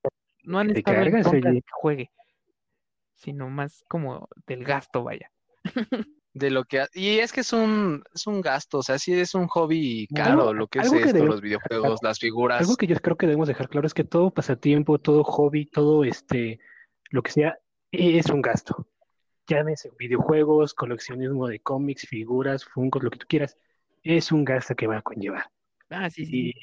no 0.44 0.60
han 0.60 0.70
estado 0.72 0.98
en 0.98 1.04
cargas, 1.04 1.24
contra 1.24 1.52
de 1.52 1.62
que 1.62 1.72
juegue, 1.72 2.12
sino 3.16 3.50
más 3.50 3.86
como 3.88 4.28
del 4.46 4.66
gasto, 4.66 5.04
vaya. 5.04 5.32
De 6.34 6.50
lo 6.50 6.66
que... 6.66 6.82
ha- 6.82 6.90
Y 6.94 7.20
es 7.20 7.32
que 7.32 7.42
es 7.42 7.54
un, 7.54 8.04
es 8.14 8.28
un 8.28 8.42
gasto, 8.42 8.80
o 8.80 8.84
sea, 8.84 8.98
sí 8.98 9.14
es 9.14 9.36
un 9.36 9.48
hobby 9.48 10.08
caro 10.08 10.54
lo 10.54 10.68
que 10.68 10.80
es 10.80 10.90
que 10.92 10.98
esto, 10.98 11.08
debemos 11.08 11.36
los 11.36 11.42
videojuegos, 11.42 12.00
las 12.02 12.20
figuras. 12.20 12.62
Algo 12.62 12.76
que 12.76 12.88
yo 12.88 12.96
creo 12.98 13.16
que 13.18 13.28
debemos 13.28 13.48
dejar 13.48 13.70
claro 13.70 13.88
es 13.88 13.94
que 13.94 14.04
todo 14.04 14.32
pasatiempo, 14.32 15.00
todo 15.00 15.24
hobby, 15.24 15.66
todo 15.66 16.04
este, 16.04 16.60
lo 17.12 17.22
que 17.22 17.32
sea, 17.32 17.58
es 17.92 18.30
un 18.30 18.42
gasto. 18.42 18.88
Llámese 19.48 19.92
videojuegos, 20.00 20.74
coleccionismo 20.74 21.48
de 21.48 21.60
cómics, 21.60 22.08
figuras, 22.08 22.66
funcos, 22.66 23.04
lo 23.04 23.12
que 23.12 23.20
tú 23.20 23.26
quieras, 23.28 23.58
es 24.02 24.32
un 24.32 24.44
gasto 24.44 24.74
que 24.76 24.88
va 24.88 24.98
a 24.98 25.02
conllevar. 25.02 25.46
Ah, 25.90 26.10
sí, 26.10 26.26
sí. 26.26 26.50
Y 26.50 26.54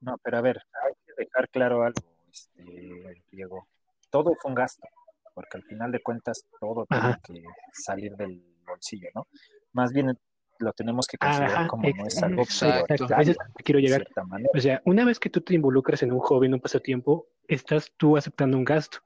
No, 0.00 0.16
pero 0.22 0.38
a 0.38 0.40
ver, 0.40 0.62
hay 0.84 0.94
que 1.04 1.24
dejar 1.24 1.48
claro 1.50 1.82
algo, 1.82 2.00
este, 2.32 3.22
Diego. 3.30 3.68
Todo 4.08 4.32
es 4.32 4.38
un 4.44 4.54
gasto, 4.54 4.86
porque 5.34 5.58
al 5.58 5.64
final 5.64 5.92
de 5.92 6.00
cuentas 6.00 6.46
todo 6.60 6.86
Ajá. 6.88 7.20
tiene 7.24 7.42
que 7.42 7.48
salir 7.72 8.12
del 8.16 8.42
bolsillo, 8.64 9.08
¿no? 9.14 9.26
Más 9.72 9.92
bien 9.92 10.16
lo 10.58 10.72
tenemos 10.72 11.06
que 11.06 11.18
considerar 11.18 11.52
Ajá, 11.52 11.66
como 11.68 11.88
no 11.88 12.06
es 12.06 12.22
algo 12.22 12.42
exacto. 12.42 12.94
exacto, 12.94 13.14
a 13.14 13.18
veces 13.18 13.36
quiero 13.64 13.80
llegar. 13.80 14.06
O 14.54 14.60
sea, 14.60 14.80
una 14.84 15.04
vez 15.04 15.18
que 15.18 15.30
tú 15.30 15.40
te 15.40 15.54
involucras 15.54 16.02
en 16.02 16.12
un 16.12 16.20
hobby, 16.20 16.46
en 16.46 16.54
un 16.54 16.60
pasatiempo, 16.60 17.26
estás 17.48 17.92
tú 17.96 18.16
aceptando 18.16 18.56
un 18.56 18.64
gasto. 18.64 18.98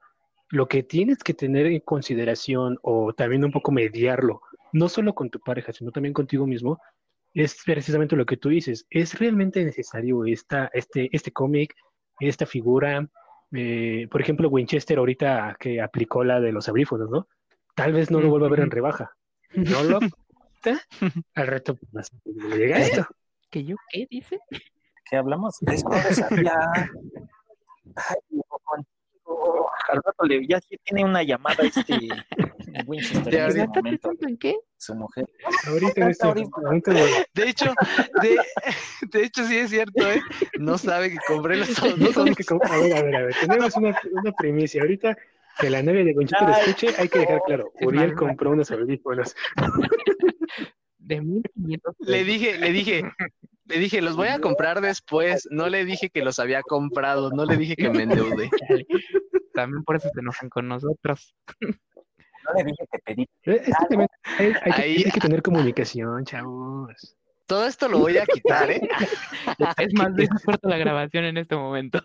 Lo 0.49 0.67
que 0.67 0.83
tienes 0.83 1.17
que 1.19 1.33
tener 1.33 1.65
en 1.65 1.81
consideración 1.81 2.77
o 2.81 3.11
también 3.13 3.43
un 3.43 3.51
poco 3.51 3.71
mediarlo, 3.71 4.41
no 4.71 4.87
solo 4.87 5.13
con 5.13 5.29
tu 5.29 5.39
pareja, 5.39 5.73
sino 5.73 5.91
también 5.91 6.13
contigo 6.13 6.47
mismo, 6.47 6.79
es 7.33 7.57
precisamente 7.65 8.15
lo 8.15 8.25
que 8.25 8.37
tú 8.37 8.49
dices. 8.49 8.85
¿Es 8.89 9.19
realmente 9.19 9.63
necesario 9.63 10.25
esta, 10.25 10.69
este, 10.73 11.09
este 11.11 11.31
cómic, 11.31 11.75
esta 12.19 12.45
figura? 12.45 13.07
Eh, 13.51 14.07
por 14.09 14.21
ejemplo, 14.21 14.49
Winchester 14.49 14.97
ahorita 14.97 15.57
que 15.59 15.81
aplicó 15.81 16.23
la 16.23 16.39
de 16.39 16.51
los 16.51 16.69
audífonos, 16.69 17.09
¿no? 17.09 17.27
Tal 17.75 17.93
vez 17.93 18.09
no 18.09 18.21
lo 18.21 18.29
vuelva 18.29 18.47
a 18.47 18.49
ver 18.49 18.61
en 18.61 18.71
rebaja. 18.71 19.16
No 19.53 19.83
lo 19.83 19.99
al 21.35 21.47
reto 21.47 21.75
pues, 21.75 21.93
más 21.93 22.11
le 22.25 22.57
llega 22.57 22.79
esto. 22.79 23.07
¿Que 23.49 23.63
yo 23.63 23.75
qué 23.91 24.05
dice? 24.09 24.39
¿Qué 25.09 25.15
hablamos? 25.15 25.57
Es 25.67 25.83
no 25.85 25.91
sabía. 26.13 26.53
Ay, 27.95 28.17
Diego, 28.29 28.61
contigo. 28.65 29.69
Al 29.89 30.01
rato 30.03 30.25
le, 30.25 30.45
ya 30.45 30.59
tiene 30.83 31.05
una 31.05 31.23
llamada 31.23 31.63
este 31.63 31.93
Winchester 32.87 33.33
Ya 33.33 33.43
en 33.43 33.47
este 33.47 33.59
¿Gastaste 33.59 33.79
momento, 33.79 34.11
en 34.27 34.37
qué? 34.37 34.55
su 34.77 34.95
mujer. 34.95 35.25
Ahorita 35.67 36.01
en 36.01 36.09
este 36.09 36.27
Ahorita. 36.27 36.49
momento 36.61 36.91
de- 36.91 37.27
De 37.33 37.49
hecho, 37.49 37.73
de, 38.21 38.37
de 39.11 39.23
hecho 39.23 39.45
sí 39.47 39.57
es 39.57 39.69
cierto, 39.69 40.09
¿eh? 40.11 40.21
No 40.59 40.77
sabe 40.77 41.11
que 41.11 41.17
compré 41.25 41.55
los 41.57 41.69
No 41.97 42.11
sabe 42.11 42.35
que 42.35 42.43
com- 42.43 42.59
A 42.63 42.77
ver, 42.77 42.97
a 42.97 43.01
ver, 43.03 43.15
a 43.15 43.21
ver. 43.23 43.35
Tenemos 43.39 43.75
una, 43.77 43.97
una 44.11 44.31
primicia. 44.33 44.81
Ahorita 44.81 45.17
que 45.59 45.69
la 45.69 45.81
novia 45.83 46.03
de 46.03 46.13
Gonchito 46.13 46.45
lo 46.45 46.51
escuche, 46.55 46.87
hay 46.97 47.09
que 47.09 47.19
dejar 47.19 47.41
claro. 47.45 47.71
Es 47.75 47.87
Uriel 47.87 48.13
compró 48.15 48.51
unos 48.51 48.69
audífonos. 48.71 49.35
De 50.97 51.21
1500 51.21 51.95
Le 51.99 52.23
dije, 52.23 52.57
le 52.57 52.71
dije, 52.71 53.03
le 53.65 53.79
dije, 53.79 54.01
los 54.01 54.15
voy 54.15 54.27
a 54.27 54.39
comprar 54.39 54.81
después. 54.81 55.47
No 55.51 55.69
le 55.69 55.85
dije 55.85 56.09
que 56.09 56.21
los 56.23 56.39
había 56.39 56.61
comprado, 56.61 57.31
no 57.31 57.45
le 57.45 57.55
dije 57.57 57.75
que 57.75 57.89
me 57.89 58.03
endeudé. 58.03 58.49
Chale. 58.67 58.85
También 59.53 59.83
por 59.83 59.95
eso 59.95 60.09
se 60.13 60.19
enojan 60.19 60.49
con 60.49 60.67
nosotros. 60.67 61.33
No 61.61 62.53
le 62.57 62.63
dije 62.63 62.85
que 62.91 62.99
pedí. 62.99 63.27
Eh, 63.43 63.61
hay, 64.37 64.45
hay 64.63 64.71
que- 64.73 64.81
Ahí- 64.81 65.03
hay 65.05 65.11
que 65.11 65.19
tener 65.19 65.41
comunicación, 65.41 66.23
chavos. 66.25 67.17
Todo 67.45 67.65
esto 67.65 67.87
lo 67.87 67.99
voy 67.99 68.17
a 68.17 68.25
quitar, 68.25 68.69
¿eh? 68.69 68.81
Es 69.77 69.93
más, 69.93 70.13
deja 70.15 70.35
corto 70.43 70.67
la 70.67 70.77
grabación 70.77 71.23
en 71.23 71.37
este 71.37 71.55
momento. 71.55 72.03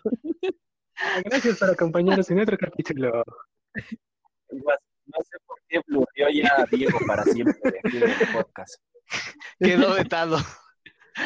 Gracias 1.25 1.57
por 1.59 1.69
acompañarnos 1.71 2.29
en 2.31 2.39
otro 2.39 2.57
capítulo. 2.57 3.23
No 4.49 5.19
sé 5.23 5.37
por 5.45 5.57
qué 5.67 5.81
bloqueó 5.87 6.27
ya 6.29 6.53
a 6.57 6.65
Diego 6.71 6.99
para 7.07 7.23
siempre 7.23 7.59
de 7.71 7.79
aquí 7.83 7.97
del 7.99 8.13
podcast. 8.33 8.75
Quedó 9.59 9.93
vetado. 9.95 10.37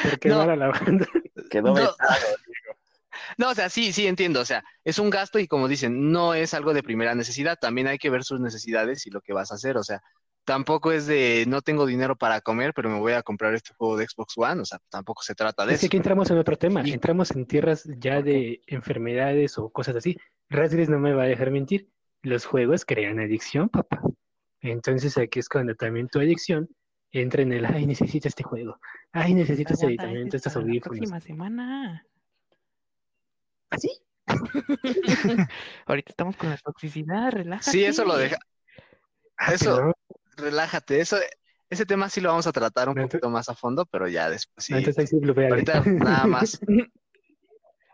Porque 0.09 0.29
No. 0.29 0.45
no. 0.45 0.55
la 0.55 0.67
banda. 0.69 1.07
Quedó 1.49 1.67
No. 1.67 1.73
vetado. 1.75 1.95
No, 3.37 3.49
o 3.49 3.55
sea, 3.55 3.69
sí, 3.69 3.93
sí 3.93 4.07
entiendo. 4.07 4.39
O 4.41 4.45
sea, 4.45 4.63
es 4.83 4.99
un 4.99 5.09
gasto 5.09 5.37
y 5.39 5.47
como 5.47 5.67
dicen, 5.67 6.11
no 6.11 6.33
es 6.33 6.53
algo 6.53 6.73
de 6.73 6.83
primera 6.83 7.13
necesidad. 7.15 7.57
También 7.59 7.87
hay 7.87 7.97
que 7.97 8.09
ver 8.09 8.23
sus 8.23 8.39
necesidades 8.39 9.05
y 9.05 9.09
lo 9.11 9.21
que 9.21 9.33
vas 9.33 9.51
a 9.51 9.55
hacer. 9.55 9.77
O 9.77 9.83
sea, 9.83 10.01
tampoco 10.47 10.93
es 10.93 11.07
de 11.07 11.43
no 11.45 11.61
tengo 11.61 11.85
dinero 11.85 12.15
para 12.15 12.39
comer, 12.39 12.73
pero 12.73 12.89
me 12.89 12.97
voy 12.99 13.11
a 13.11 13.21
comprar 13.21 13.53
este 13.53 13.73
juego 13.73 13.97
de 13.97 14.07
Xbox 14.07 14.33
One. 14.37 14.61
O 14.61 14.65
sea, 14.65 14.79
tampoco 14.89 15.21
se 15.21 15.35
trata 15.35 15.65
de 15.65 15.73
Es 15.73 15.81
que 15.81 15.85
eso. 15.85 15.89
aquí 15.89 15.97
entramos 15.97 16.31
en 16.31 16.37
otro 16.37 16.57
tema. 16.57 16.81
Entramos 16.81 17.31
en 17.31 17.45
tierras 17.45 17.83
ya 17.99 18.21
de 18.21 18.61
enfermedades 18.65 19.57
o 19.57 19.69
cosas 19.69 19.97
así. 19.97 20.15
Rasgris 20.49 20.87
no 20.87 20.99
me 20.99 21.13
va 21.13 21.23
a 21.23 21.27
dejar 21.27 21.51
mentir. 21.51 21.89
Los 22.21 22.45
juegos 22.45 22.85
crean 22.85 23.19
adicción, 23.19 23.67
papá. 23.67 23.99
Entonces 24.61 25.17
aquí 25.17 25.39
es 25.39 25.49
cuando 25.49 25.75
también 25.75 26.07
tu 26.07 26.19
adicción 26.19 26.69
entra 27.11 27.41
en 27.41 27.51
el, 27.51 27.65
ay, 27.65 27.85
necesito 27.85 28.29
este 28.29 28.43
juego. 28.43 28.79
Ay, 29.11 29.33
necesito 29.33 29.73
este 29.73 29.93
este 29.95 30.27
es 30.27 30.33
estos 30.35 30.53
para 30.53 30.65
la 30.65 30.69
audífonos. 30.71 30.97
próxima 30.97 31.19
semana. 31.19 32.05
¿Así? 33.69 33.89
Ahorita 35.85 36.09
estamos 36.09 36.37
con 36.37 36.49
la 36.49 36.57
toxicidad, 36.57 37.31
relájate. 37.31 37.69
Sí, 37.69 37.83
eso 37.83 38.05
lo 38.05 38.15
deja. 38.15 38.37
Ah, 39.37 39.53
Eso-. 39.53 39.93
Relájate. 40.37 41.01
Eso, 41.01 41.17
ese 41.69 41.85
tema 41.85 42.09
sí 42.09 42.21
lo 42.21 42.29
vamos 42.29 42.47
a 42.47 42.51
tratar 42.51 42.87
un 42.89 42.95
poquito 42.95 43.29
más 43.29 43.49
a 43.49 43.55
fondo, 43.55 43.85
pero 43.85 44.07
ya 44.07 44.29
después 44.29 44.65
sí. 44.65 44.73
Ahorita 44.73 45.81
nada 45.85 46.25
más. 46.25 46.59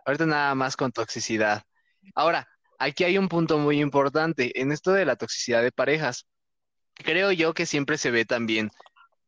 Ahorita 0.06 0.26
nada 0.26 0.54
más 0.54 0.76
con 0.76 0.92
toxicidad. 0.92 1.64
Ahora, 2.14 2.48
aquí 2.78 3.06
hay 3.06 3.18
un 3.18 3.30
punto 3.30 3.58
muy 3.58 3.80
importante. 3.80 4.60
En 4.60 4.72
esto 4.72 4.92
de 4.92 5.06
la 5.06 5.16
toxicidad 5.16 5.64
de 5.64 5.72
parejas, 5.72 6.28
creo 6.94 7.32
yo 7.32 7.54
que 7.54 7.66
siempre 7.66 7.98
se 7.98 8.12
ve 8.12 8.26
también 8.26 8.70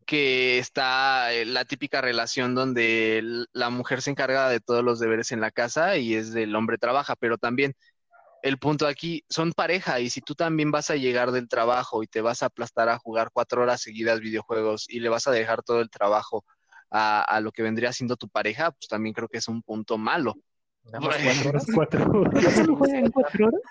que 0.06 0.60
está 0.60 1.34
eh, 1.34 1.46
la 1.46 1.66
típica 1.66 2.00
relación 2.02 2.56
donde 2.56 3.46
la 3.54 3.70
mujer 3.70 4.02
se 4.02 4.12
encarga 4.12 4.50
de 4.50 4.60
todos 4.60 4.84
los 4.84 5.00
deberes 5.00 5.32
en 5.32 5.42
la 5.42 5.52
casa 5.52 5.98
y 5.98 6.14
es 6.14 6.32
del 6.32 6.56
hombre 6.56 6.78
trabaja, 6.78 7.16
pero 7.16 7.38
también 7.38 7.74
el 8.46 8.60
punto 8.60 8.86
aquí 8.86 9.26
son 9.28 9.54
pareja 9.54 10.00
y 10.00 10.12
si 10.12 10.22
tú 10.22 10.36
también 10.36 10.70
vas 10.70 10.92
a 10.92 10.96
llegar 10.96 11.32
del 11.32 11.48
trabajo 11.50 12.04
y 12.04 12.08
te 12.08 12.22
vas 12.22 12.44
a 12.44 12.46
aplastar 12.46 12.90
a 12.90 13.00
jugar 13.00 13.30
cuatro 13.34 13.64
horas 13.64 13.82
seguidas 13.82 14.20
videojuegos 14.20 14.86
y 14.88 15.00
le 15.00 15.10
vas 15.10 15.26
a 15.26 15.32
dejar 15.32 15.64
todo 15.64 15.82
el 15.82 15.90
trabajo 15.90 16.46
a, 16.92 17.22
a 17.24 17.42
lo 17.42 17.52
que 17.52 17.64
vendría 17.64 17.92
siendo 17.92 18.16
tu 18.18 18.30
pareja, 18.30 18.70
pues 18.70 18.88
también 18.88 19.14
creo 19.16 19.28
que 19.28 19.40
es 19.40 19.48
un 19.48 19.64
punto 19.64 19.98
malo. 19.98 20.36
Cuatro 21.02 21.50
horas. 21.50 21.66
Cuatro 21.74 22.22
horas. 22.22 22.54
¿Solo 22.56 22.76
juegan 22.76 23.10
cuatro 23.12 23.48
horas? 23.48 23.62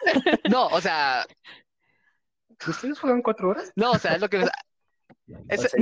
No, 0.51 0.67
o 0.67 0.81
sea, 0.81 1.25
¿Ustedes 2.67 2.99
juegan 2.99 3.23
cuatro 3.23 3.51
horas? 3.51 3.73
no, 3.77 3.93
o 3.93 3.99
sea, 4.01 4.17
es 4.17 4.21
lo 4.21 4.29
que 4.29 4.39
me- 4.39 4.45
es- 5.49 5.73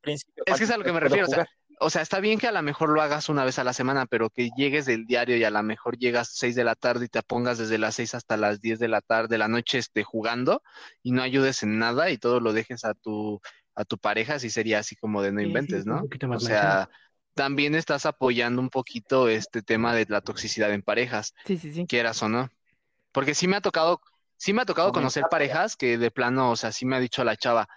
principio, 0.00 0.44
Es 0.46 0.58
que 0.58 0.64
es 0.64 0.70
a 0.70 0.76
lo 0.76 0.84
que 0.84 0.92
me 0.92 1.00
¿cuánto 1.00 1.16
refiero, 1.16 1.26
o 1.26 1.30
sea? 1.30 1.46
O 1.80 1.90
sea, 1.90 2.02
está 2.02 2.20
bien 2.20 2.38
que 2.38 2.46
a 2.46 2.52
lo 2.52 2.62
mejor 2.62 2.90
lo 2.90 3.00
hagas 3.00 3.28
una 3.28 3.44
vez 3.44 3.58
a 3.58 3.64
la 3.64 3.72
semana, 3.72 4.06
pero 4.06 4.30
que 4.30 4.50
llegues 4.56 4.86
del 4.86 5.06
diario 5.06 5.36
y 5.36 5.44
a 5.44 5.50
lo 5.50 5.62
mejor 5.62 5.98
llegas 5.98 6.30
seis 6.32 6.54
de 6.54 6.62
la 6.64 6.74
tarde 6.74 7.06
y 7.06 7.08
te 7.08 7.22
pongas 7.22 7.58
desde 7.58 7.78
las 7.78 7.94
seis 7.94 8.14
hasta 8.14 8.36
las 8.36 8.60
diez 8.60 8.78
de 8.78 8.88
la 8.88 9.00
tarde, 9.00 9.28
de 9.28 9.38
la 9.38 9.48
noche, 9.48 9.78
este, 9.78 10.04
jugando 10.04 10.62
y 11.02 11.12
no 11.12 11.22
ayudes 11.22 11.62
en 11.62 11.78
nada 11.78 12.10
y 12.10 12.18
todo 12.18 12.38
lo 12.40 12.52
dejes 12.52 12.84
a 12.84 12.94
tu, 12.94 13.40
a 13.74 13.84
tu 13.84 13.98
pareja, 13.98 14.38
sí 14.38 14.50
sería 14.50 14.80
así 14.80 14.94
como 14.96 15.22
de 15.22 15.32
no 15.32 15.40
inventes, 15.40 15.86
¿no? 15.86 16.02
O 16.30 16.40
sea, 16.40 16.88
también 17.34 17.74
estás 17.74 18.06
apoyando 18.06 18.60
un 18.60 18.68
poquito 18.68 19.28
este 19.28 19.62
tema 19.62 19.94
de 19.94 20.06
la 20.08 20.20
toxicidad 20.20 20.72
en 20.72 20.82
parejas, 20.82 21.34
Sí, 21.46 21.56
sí, 21.56 21.72
sí. 21.72 21.86
quieras 21.86 22.22
o 22.22 22.28
no. 22.28 22.50
Porque 23.12 23.34
sí 23.34 23.48
me 23.48 23.56
ha 23.56 23.60
tocado, 23.60 24.00
sí 24.36 24.52
me 24.52 24.62
ha 24.62 24.66
tocado 24.66 24.92
conocer 24.92 25.24
parejas 25.30 25.76
que 25.76 25.98
de 25.98 26.10
plano, 26.10 26.50
o 26.50 26.56
sea, 26.56 26.72
sí 26.72 26.86
me 26.86 26.96
ha 26.96 27.00
dicho 27.00 27.24
la 27.24 27.36
chava, 27.36 27.68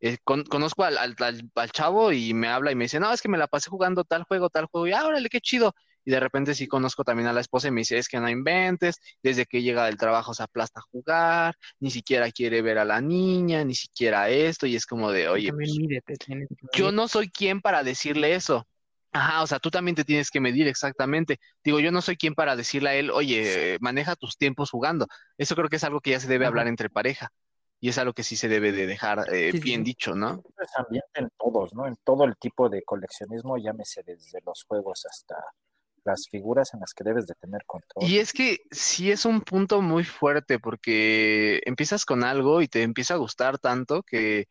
eh, 0.00 0.18
con- 0.24 0.44
conozco 0.44 0.84
al, 0.84 0.98
al- 0.98 1.16
al- 1.54 1.70
chavo 1.72 2.12
y 2.12 2.34
me 2.34 2.48
habla 2.48 2.70
y 2.72 2.74
me 2.74 2.84
dice, 2.84 3.00
no, 3.00 3.12
es 3.12 3.22
que 3.22 3.28
me 3.28 3.38
la 3.38 3.46
pasé 3.48 3.70
jugando 3.70 4.04
tal 4.04 4.24
juego, 4.24 4.50
tal 4.50 4.66
juego, 4.66 4.86
y 4.86 4.92
ah, 4.92 5.06
órale, 5.06 5.28
qué 5.28 5.40
chido. 5.40 5.72
Y 6.04 6.10
de 6.12 6.20
repente 6.20 6.54
sí 6.54 6.68
conozco 6.68 7.02
también 7.04 7.28
a 7.28 7.32
la 7.32 7.40
esposa 7.40 7.68
y 7.68 7.70
me 7.72 7.80
dice, 7.80 7.98
es 7.98 8.08
que 8.08 8.20
no 8.20 8.28
inventes, 8.28 8.96
desde 9.22 9.44
que 9.46 9.62
llega 9.62 9.86
del 9.86 9.96
trabajo 9.96 10.34
se 10.34 10.42
aplasta 10.44 10.80
a 10.80 10.82
jugar, 10.90 11.54
ni 11.80 11.90
siquiera 11.90 12.30
quiere 12.30 12.62
ver 12.62 12.78
a 12.78 12.84
la 12.84 13.00
niña, 13.00 13.64
ni 13.64 13.74
siquiera 13.74 14.28
esto, 14.30 14.66
y 14.66 14.76
es 14.76 14.86
como 14.86 15.10
de, 15.10 15.28
oye, 15.28 15.52
pues, 15.52 15.70
mídete, 15.78 16.14
tienes 16.16 16.48
que 16.48 16.66
yo 16.72 16.92
no 16.92 17.08
soy 17.08 17.28
quien 17.30 17.60
para 17.60 17.82
decirle 17.82 18.34
eso. 18.34 18.66
Ajá, 19.12 19.42
o 19.42 19.46
sea, 19.46 19.58
tú 19.58 19.70
también 19.70 19.94
te 19.94 20.04
tienes 20.04 20.30
que 20.30 20.40
medir 20.40 20.68
exactamente. 20.68 21.38
Digo, 21.64 21.80
yo 21.80 21.90
no 21.90 22.02
soy 22.02 22.16
quien 22.16 22.34
para 22.34 22.54
decirle 22.54 22.90
a 22.90 22.94
él, 22.96 23.10
oye, 23.10 23.78
maneja 23.80 24.14
tus 24.16 24.36
tiempos 24.36 24.70
jugando. 24.70 25.06
Eso 25.38 25.54
creo 25.56 25.68
que 25.70 25.76
es 25.76 25.84
algo 25.84 26.00
que 26.00 26.10
ya 26.10 26.20
se 26.20 26.28
debe 26.28 26.44
Ajá. 26.44 26.48
hablar 26.48 26.66
entre 26.68 26.90
pareja. 26.90 27.30
Y 27.80 27.88
es 27.90 27.98
algo 27.98 28.12
que 28.14 28.22
sí 28.24 28.36
se 28.36 28.48
debe 28.48 28.72
de 28.72 28.86
dejar 28.86 29.26
eh, 29.32 29.52
Sí, 29.52 29.60
bien 29.60 29.84
sí. 29.84 29.84
dicho, 29.84 30.14
¿no? 30.14 30.42
es 30.60 30.76
ambiente 30.76 31.20
en 31.20 31.30
todos, 31.38 31.74
¿no? 31.74 31.86
En 31.86 31.96
todo 32.04 32.24
el 32.24 32.36
tipo 32.36 32.68
de 32.68 32.82
coleccionismo, 32.82 33.58
llámese 33.58 34.02
desde 34.02 34.40
los 34.44 34.64
juegos 34.64 35.04
hasta 35.06 35.36
las 36.04 36.28
figuras 36.30 36.72
en 36.74 36.80
las 36.80 36.94
que 36.94 37.04
debes 37.04 37.26
de 37.26 37.34
tener 37.34 37.64
control. 37.66 38.06
Y 38.06 38.18
es 38.18 38.32
que 38.32 38.58
sí 38.70 39.10
es 39.10 39.24
un 39.24 39.40
punto 39.40 39.80
muy 39.80 40.04
fuerte 40.04 40.58
porque 40.58 41.60
empiezas 41.64 42.04
con 42.04 42.24
algo 42.24 42.60
y 42.60 42.68
te 42.68 42.82
empieza 42.82 43.14
a 43.14 43.16
gustar 43.16 43.58
tanto 43.58 44.02
que 44.02 44.46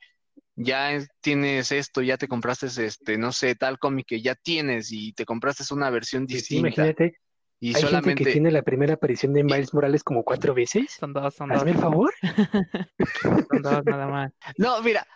ya 0.55 0.99
tienes 1.21 1.71
esto, 1.71 2.01
ya 2.03 2.17
te 2.17 2.27
compraste 2.29 2.67
este, 2.67 3.17
no 3.17 3.31
sé, 3.33 3.55
tal 3.55 3.79
cómic 3.79 4.07
que 4.07 4.21
ya 4.21 4.35
tienes 4.35 4.91
y 4.91 5.13
te 5.13 5.25
compraste 5.25 5.63
una 5.73 5.89
versión 5.91 6.27
Pues 6.29 6.51
distinta. 6.51 6.93
imagínate, 6.93 7.17
y 7.59 7.75
hay 7.75 7.81
solamente 7.81 8.09
gente 8.09 8.23
que 8.25 8.31
tiene 8.31 8.51
la 8.51 8.61
primera 8.61 8.95
aparición 8.95 9.33
de 9.33 9.43
Miles 9.43 9.73
Morales 9.73 10.03
como 10.03 10.23
cuatro 10.23 10.53
veces. 10.53 10.91
Son 10.91 11.13
dos, 11.13 11.35
son 11.35 11.49
dos, 11.49 11.59
Hazme 11.59 11.71
el 11.71 11.77
favor. 11.77 12.13
son 13.49 13.61
dos 13.61 13.85
nada 13.85 14.07
más. 14.07 14.33
No, 14.57 14.81
mira, 14.81 15.07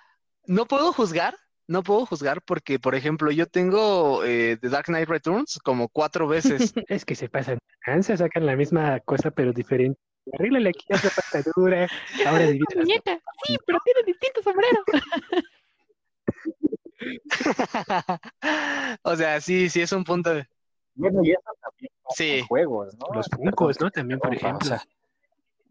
no 0.46 0.66
puedo 0.66 0.94
juzgar, 0.94 1.36
no 1.68 1.84
puedo 1.84 2.06
juzgar 2.06 2.42
porque, 2.42 2.80
por 2.80 2.96
ejemplo, 2.96 3.32
yo 3.32 3.46
tengo 3.46 4.24
eh, 4.24 4.58
The 4.60 4.70
Dark 4.70 4.86
Knight 4.86 5.10
Returns 5.10 5.60
como 5.64 5.90
cuatro 5.90 6.28
veces. 6.28 6.74
Es 6.88 7.06
que 7.06 7.16
se 7.16 7.30
pasan, 7.30 7.60
cansa, 7.82 8.18
sacan 8.18 8.46
la 8.46 8.56
misma 8.56 9.00
cosa 9.02 9.32
pero 9.32 9.54
diferente. 9.54 10.00
Arréglale 10.34 10.70
aquí 10.70 10.86
la 10.90 11.00
patadura. 11.10 11.88
Ahora 12.26 12.46
divide 12.46 12.66
las 12.76 12.86
Muñeca, 12.86 13.20
sí, 13.46 13.58
pero 13.66 13.80
tiene 13.84 14.02
distinto 14.06 14.42
sombrero. 14.44 14.84
O 19.04 19.16
sea, 19.16 19.40
sí, 19.42 19.70
sí 19.70 19.82
es 19.82 19.92
un 19.92 20.04
punto 20.04 20.34
de... 20.34 20.46
Bueno, 20.96 21.22
y 21.24 21.32
eso 21.32 21.42
también 21.62 21.92
Sí. 22.16 22.40
en 22.40 22.46
juegos, 22.48 22.96
¿no? 22.96 23.14
Los 23.16 23.28
Funkos, 23.30 23.80
¿no? 23.80 23.90
También, 23.92 24.20
por 24.20 24.32
o 24.32 24.34
ejemplo. 24.34 24.68
sea, 24.68 24.84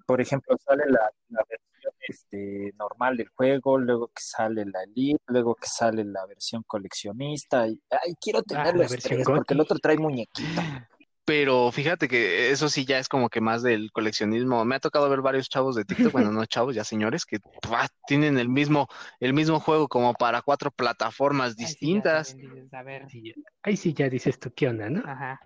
por 0.07 0.21
ejemplo, 0.21 0.57
sale 0.65 0.85
la, 0.87 1.11
la 1.29 1.41
versión 1.49 1.93
este, 2.09 2.73
normal 2.79 3.17
del 3.17 3.29
juego, 3.29 3.77
luego 3.79 4.09
que 4.09 4.23
sale 4.23 4.65
la 4.65 4.83
Elite, 4.85 5.23
luego 5.27 5.55
que 5.55 5.69
sale 5.69 6.05
la 6.05 6.25
versión 6.27 6.63
coleccionista. 6.67 7.67
Y, 7.69 7.81
ay, 7.91 8.15
quiero 8.21 8.43
tener 8.43 8.69
Ah, 8.69 8.73
los 8.73 8.91
tres, 8.97 9.27
porque 9.27 9.55
el 9.55 9.61
otro 9.61 9.79
trae 9.79 9.99
muñequita. 9.99 10.89
Pero 11.27 11.71
fíjate 11.71 12.09
que 12.09 12.51
eso 12.51 12.71
sí 12.71 12.87
ya 12.87 12.99
es 12.99 13.07
como 13.07 13.29
que 13.29 13.43
más 13.43 13.63
del 13.63 13.93
coleccionismo. 13.93 14.65
Me 14.65 14.77
ha 14.77 14.81
tocado 14.81 15.11
ver 15.11 15.21
varios 15.21 15.51
chavos 15.51 15.75
de 15.77 15.85
TikTok, 15.85 16.11
bueno, 16.11 16.33
no 16.33 16.47
chavos, 16.47 16.75
ya 16.75 16.85
señores, 16.85 17.27
que 17.27 17.39
¡pua! 17.61 17.87
tienen 18.07 18.39
el 18.39 18.49
mismo, 18.49 18.89
el 19.21 19.35
mismo 19.35 19.61
juego 19.61 19.89
como 19.89 20.15
para 20.15 20.41
cuatro 20.41 20.71
plataformas 20.71 21.49
Ay, 21.49 21.53
sí, 21.53 21.61
ya 21.61 21.67
distintas. 21.69 22.35
dices, 22.35 22.73
a 22.73 22.83
ver, 22.83 23.11
Sí, 23.11 23.35
Ahí 23.63 23.77
sí 23.77 23.93
ya 23.93 24.09
dices 24.09 24.39
tú 24.39 24.51
qué 24.57 24.69
onda, 24.69 24.89
¿no? 24.89 25.03
ajá. 25.05 25.39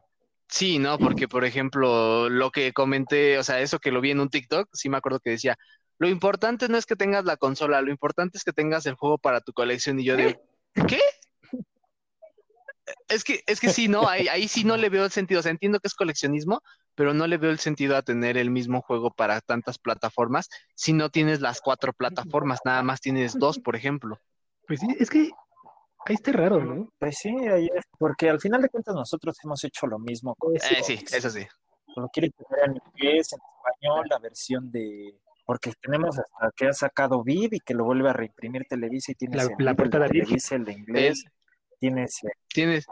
Sí, 0.53 0.79
¿no? 0.79 0.99
Porque, 0.99 1.29
por 1.29 1.47
ejemplo, 1.47 2.29
lo 2.29 2.51
que 2.51 2.75
comenté, 2.75 3.39
o 3.39 3.43
sea, 3.43 3.63
eso 3.63 3.79
que 3.79 3.91
lo 3.91 4.03
vi 4.03 4.11
en 4.11 4.21
un 4.21 4.29
TikTok, 4.29 4.69
sí 4.75 4.91
me 4.91 4.99
acuerdo 4.99 5.19
que 5.19 5.31
decía, 5.31 5.57
lo 5.97 6.09
importante 6.09 6.69
no 6.69 6.77
es 6.77 6.85
que 6.85 6.95
tengas 6.95 7.25
la 7.25 7.39
consola, 7.39 7.81
lo 7.81 7.91
importante 7.91 8.37
es 8.37 8.45
que 8.45 8.53
tengas 8.53 8.85
el 8.85 8.95
juego 8.95 9.17
para 9.17 9.41
tu 9.41 9.55
colección. 9.55 9.99
Y 9.99 10.05
yo 10.05 10.15
digo, 10.15 10.33
¿qué? 10.87 11.01
Es 13.09 13.25
que, 13.25 13.43
es 13.47 13.61
que 13.61 13.71
sí, 13.71 13.89
¿no? 13.89 14.07
Ahí, 14.07 14.29
ahí 14.29 14.47
sí 14.47 14.63
no 14.63 14.77
le 14.77 14.91
veo 14.91 15.07
el 15.07 15.11
sentido. 15.11 15.41
O 15.41 15.43
sea, 15.43 15.53
entiendo 15.53 15.81
que 15.81 15.89
es 15.89 15.95
coleccionismo, 15.95 16.61
pero 16.95 17.15
no 17.15 17.27
le 17.27 17.39
veo 17.39 17.51
el 17.51 17.59
sentido 17.59 17.97
a 17.97 18.03
tener 18.03 18.37
el 18.37 18.51
mismo 18.51 18.83
juego 18.83 19.11
para 19.11 19.41
tantas 19.41 19.79
plataformas 19.79 20.51
si 20.75 20.93
no 20.93 21.09
tienes 21.09 21.41
las 21.41 21.63
cuatro 21.63 21.95
plataformas, 21.95 22.61
nada 22.67 22.83
más 22.83 23.01
tienes 23.01 23.39
dos, 23.39 23.59
por 23.59 23.75
ejemplo. 23.75 24.21
Pues 24.67 24.81
sí, 24.81 24.89
es 24.99 25.09
que 25.09 25.31
ahí 26.07 26.15
está 26.15 26.33
raro, 26.33 26.63
¿no? 26.65 26.89
Pues 26.99 27.19
sí, 27.19 27.31
ahí 27.49 27.69
es, 27.75 27.85
porque 27.99 28.29
al 28.31 28.41
final 28.41 28.61
de 28.63 28.69
cuentas 28.69 28.95
nosotros 28.95 29.37
hemos 29.45 29.63
hecho 29.65 29.87
lo 29.87 29.99
mismo 29.99 30.35
con 30.37 30.55
Eh, 30.57 30.61
sí, 30.83 31.03
eso 31.13 31.31
sí. 31.31 31.47
Lo 31.97 32.09
quieres 32.09 32.33
tener 32.35 32.71
en 32.71 32.81
inglés, 32.95 33.33
en 33.33 33.39
español, 33.57 34.07
la 34.09 34.19
versión 34.19 34.71
de... 34.71 35.15
Porque 35.45 35.73
tenemos 35.81 36.19
hasta 36.19 36.51
que 36.57 36.69
ha 36.69 36.73
sacado 36.73 37.23
Viv 37.23 37.53
y 37.55 37.61
que 37.61 37.75
lo 37.75 37.85
vuelve 37.85 38.09
a 38.09 38.13
reimprimir 38.13 38.65
Televisa 38.69 39.13
y 39.13 39.15
tienes 39.17 39.37
La- 39.37 39.43
el 39.43 39.49
la 39.51 39.57
Viv, 39.57 39.61
el 39.61 39.67
de 39.67 39.75
portada. 39.75 40.09
Televisa, 40.09 40.55
el 40.55 40.65
de 40.65 40.73
inglés, 40.73 41.25
tienes 41.81 42.21
Tienes, 42.49 42.87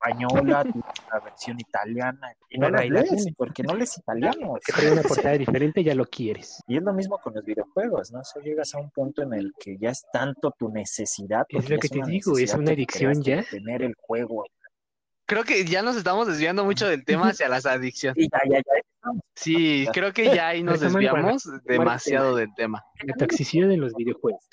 española, 0.00 0.64
la 1.12 1.20
versión 1.20 1.60
italiana, 1.60 2.34
y 2.48 2.58
no 2.58 2.66
ahí 2.66 2.88
la 2.88 3.02
lees, 3.02 3.26
porque 3.36 3.62
no 3.62 3.74
lees 3.74 3.98
italiano. 3.98 4.54
Que 4.64 4.72
trae 4.72 4.92
una 4.92 5.02
portada 5.32 5.36
diferente, 5.36 5.84
ya 5.84 5.94
lo 5.94 6.06
quieres. 6.06 6.62
Y 6.66 6.76
es 6.76 6.82
lo 6.82 6.92
mismo 6.92 7.18
con 7.18 7.34
los 7.34 7.44
videojuegos, 7.44 8.10
¿no? 8.12 8.20
O 8.20 8.24
sea, 8.24 8.42
llegas 8.42 8.74
a 8.74 8.78
un 8.78 8.90
punto 8.90 9.22
en 9.22 9.34
el 9.34 9.52
que 9.58 9.76
ya 9.78 9.90
es 9.90 10.04
tanto 10.12 10.52
tu 10.52 10.70
necesidad. 10.70 11.46
Es 11.48 11.68
lo 11.68 11.78
que 11.78 11.88
te 11.88 11.98
una 11.98 12.06
digo, 12.06 12.38
es 12.38 12.54
una 12.54 12.72
adicción 12.72 13.22
ya. 13.22 13.44
Tener 13.44 13.82
el 13.82 13.94
juego. 13.94 14.44
creo 15.26 15.44
que 15.44 15.64
ya 15.64 15.82
nos 15.82 15.96
estamos 15.96 16.26
desviando 16.26 16.64
mucho 16.64 16.88
del 16.88 17.04
tema 17.04 17.28
hacia 17.28 17.48
las 17.48 17.66
adicciones. 17.66 18.24
Y 18.24 18.28
ya, 18.30 18.40
ya, 18.48 18.58
ya. 18.58 19.12
Sí, 19.34 19.86
creo 19.92 20.12
que 20.12 20.26
ya 20.26 20.48
ahí 20.48 20.62
nos 20.62 20.80
desviamos 20.80 21.48
demasiado 21.64 22.36
del 22.36 22.54
tema. 22.54 22.84
La 23.02 23.14
toxicidad 23.14 23.68
de 23.68 23.76
los 23.76 23.94
videojuegos. 23.94 24.44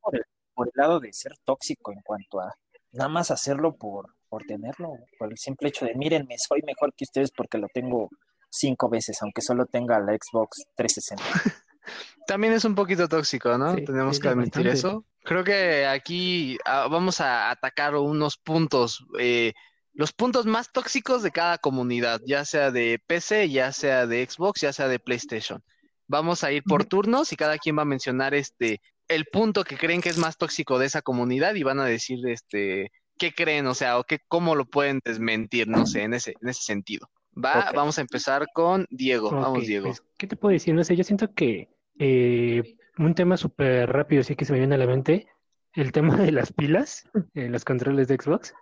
Por 0.00 0.16
el, 0.16 0.24
por 0.54 0.66
el 0.68 0.72
lado 0.74 1.00
de 1.00 1.12
ser 1.12 1.32
tóxico 1.44 1.92
en 1.92 2.00
cuanto 2.02 2.40
a 2.40 2.52
nada 2.94 3.08
más 3.08 3.30
hacerlo 3.30 3.76
por, 3.76 4.14
por 4.34 4.42
tenerlo, 4.46 4.96
por 5.16 5.30
el 5.30 5.38
simple 5.38 5.68
hecho 5.68 5.84
de, 5.84 5.94
mírenme, 5.94 6.34
soy 6.38 6.60
mejor 6.66 6.92
que 6.96 7.04
ustedes 7.04 7.30
porque 7.30 7.56
lo 7.56 7.68
tengo 7.68 8.10
cinco 8.50 8.88
veces, 8.88 9.16
aunque 9.22 9.40
solo 9.40 9.64
tenga 9.66 10.00
la 10.00 10.12
Xbox 10.12 10.64
360. 10.74 11.22
También 12.26 12.52
es 12.52 12.64
un 12.64 12.74
poquito 12.74 13.08
tóxico, 13.08 13.56
¿no? 13.56 13.76
Sí, 13.76 13.84
Tenemos 13.84 14.16
sí, 14.16 14.22
que 14.22 14.28
admitir 14.30 14.66
bastante. 14.66 14.72
eso. 14.72 15.04
Creo 15.22 15.44
que 15.44 15.86
aquí 15.86 16.58
ah, 16.64 16.88
vamos 16.90 17.20
a 17.20 17.48
atacar 17.48 17.94
unos 17.94 18.36
puntos, 18.36 19.06
eh, 19.20 19.52
los 19.92 20.12
puntos 20.12 20.46
más 20.46 20.72
tóxicos 20.72 21.22
de 21.22 21.30
cada 21.30 21.58
comunidad, 21.58 22.20
ya 22.26 22.44
sea 22.44 22.72
de 22.72 23.00
PC, 23.06 23.50
ya 23.50 23.70
sea 23.70 24.08
de 24.08 24.28
Xbox, 24.28 24.62
ya 24.62 24.72
sea 24.72 24.88
de 24.88 24.98
PlayStation. 24.98 25.62
Vamos 26.08 26.42
a 26.42 26.50
ir 26.50 26.64
por 26.64 26.86
turnos 26.86 27.32
y 27.32 27.36
cada 27.36 27.56
quien 27.56 27.78
va 27.78 27.82
a 27.82 27.84
mencionar 27.84 28.34
este 28.34 28.80
el 29.06 29.26
punto 29.26 29.62
que 29.62 29.76
creen 29.76 30.00
que 30.00 30.08
es 30.08 30.18
más 30.18 30.36
tóxico 30.38 30.80
de 30.80 30.86
esa 30.86 31.02
comunidad 31.02 31.54
y 31.54 31.62
van 31.62 31.78
a 31.78 31.84
decir 31.84 32.18
este 32.26 32.90
qué 33.18 33.32
creen, 33.32 33.66
o 33.66 33.74
sea, 33.74 33.98
o 33.98 34.04
qué 34.04 34.18
cómo 34.28 34.54
lo 34.54 34.64
pueden 34.66 35.00
desmentir, 35.04 35.68
no 35.68 35.86
sé, 35.86 36.02
en 36.02 36.14
ese 36.14 36.34
en 36.40 36.48
ese 36.48 36.62
sentido. 36.62 37.08
Va, 37.36 37.72
vamos 37.74 37.98
a 37.98 38.02
empezar 38.02 38.46
con 38.54 38.86
Diego. 38.90 39.30
Vamos, 39.30 39.58
Ok, 39.58 39.64
Diego. 39.64 39.86
pues, 39.86 40.02
¿qué 40.16 40.26
te 40.26 40.36
puedo 40.36 40.52
decir? 40.52 40.74
No 40.74 40.84
sé, 40.84 40.94
yo 40.96 41.02
siento 41.04 41.32
que 41.34 41.68
eh, 41.98 42.76
un 42.98 43.14
tema 43.14 43.36
súper 43.36 43.90
rápido, 43.90 44.22
sí 44.22 44.36
que 44.36 44.44
se 44.44 44.52
me 44.52 44.58
viene 44.60 44.76
a 44.76 44.78
la 44.78 44.86
mente, 44.86 45.26
el 45.72 45.90
tema 45.90 46.16
de 46.16 46.30
las 46.30 46.52
pilas 46.52 47.08
en 47.34 47.50
los 47.50 47.64
controles 47.64 48.06
de 48.08 48.16
Xbox, 48.16 48.54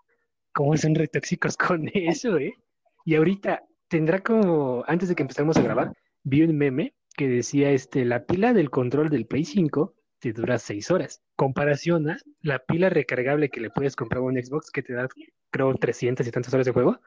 cómo 0.53 0.77
son 0.77 0.95
retóxicos 0.95 1.57
con 1.57 1.91
eso, 1.95 2.39
¿eh? 2.39 2.55
Y 3.05 3.17
ahorita 3.17 3.63
tendrá 3.89 4.21
como, 4.21 4.85
antes 4.87 5.09
de 5.09 5.15
que 5.15 5.23
empezáramos 5.23 5.57
a 5.59 5.63
grabar, 5.63 5.93
vi 6.23 6.43
un 6.43 6.57
meme 6.57 6.95
que 7.15 7.29
decía, 7.29 7.71
este, 7.73 8.07
la 8.07 8.25
pila 8.25 8.55
del 8.55 8.71
control 8.71 9.11
del 9.11 9.27
Play 9.27 9.45
5 9.45 9.95
te 10.23 10.33
dura 10.33 10.57
6 10.57 10.91
horas. 10.93 11.21
Comparación 11.35 12.09
a 12.09 12.17
la 12.43 12.61
pila 12.61 12.89
recargable 12.89 13.51
que 13.51 13.61
le 13.61 13.71
puedes 13.71 13.97
comprar 13.97 14.21
a 14.21 14.23
un 14.23 14.41
Xbox 14.41 14.71
que 14.71 14.83
te 14.83 14.95
da, 14.95 15.09
creo, 15.51 15.75
300 15.75 16.25
y 16.25 16.31
tantas 16.31 16.55
horas 16.55 16.65
de 16.65 16.73
juego. 16.73 17.01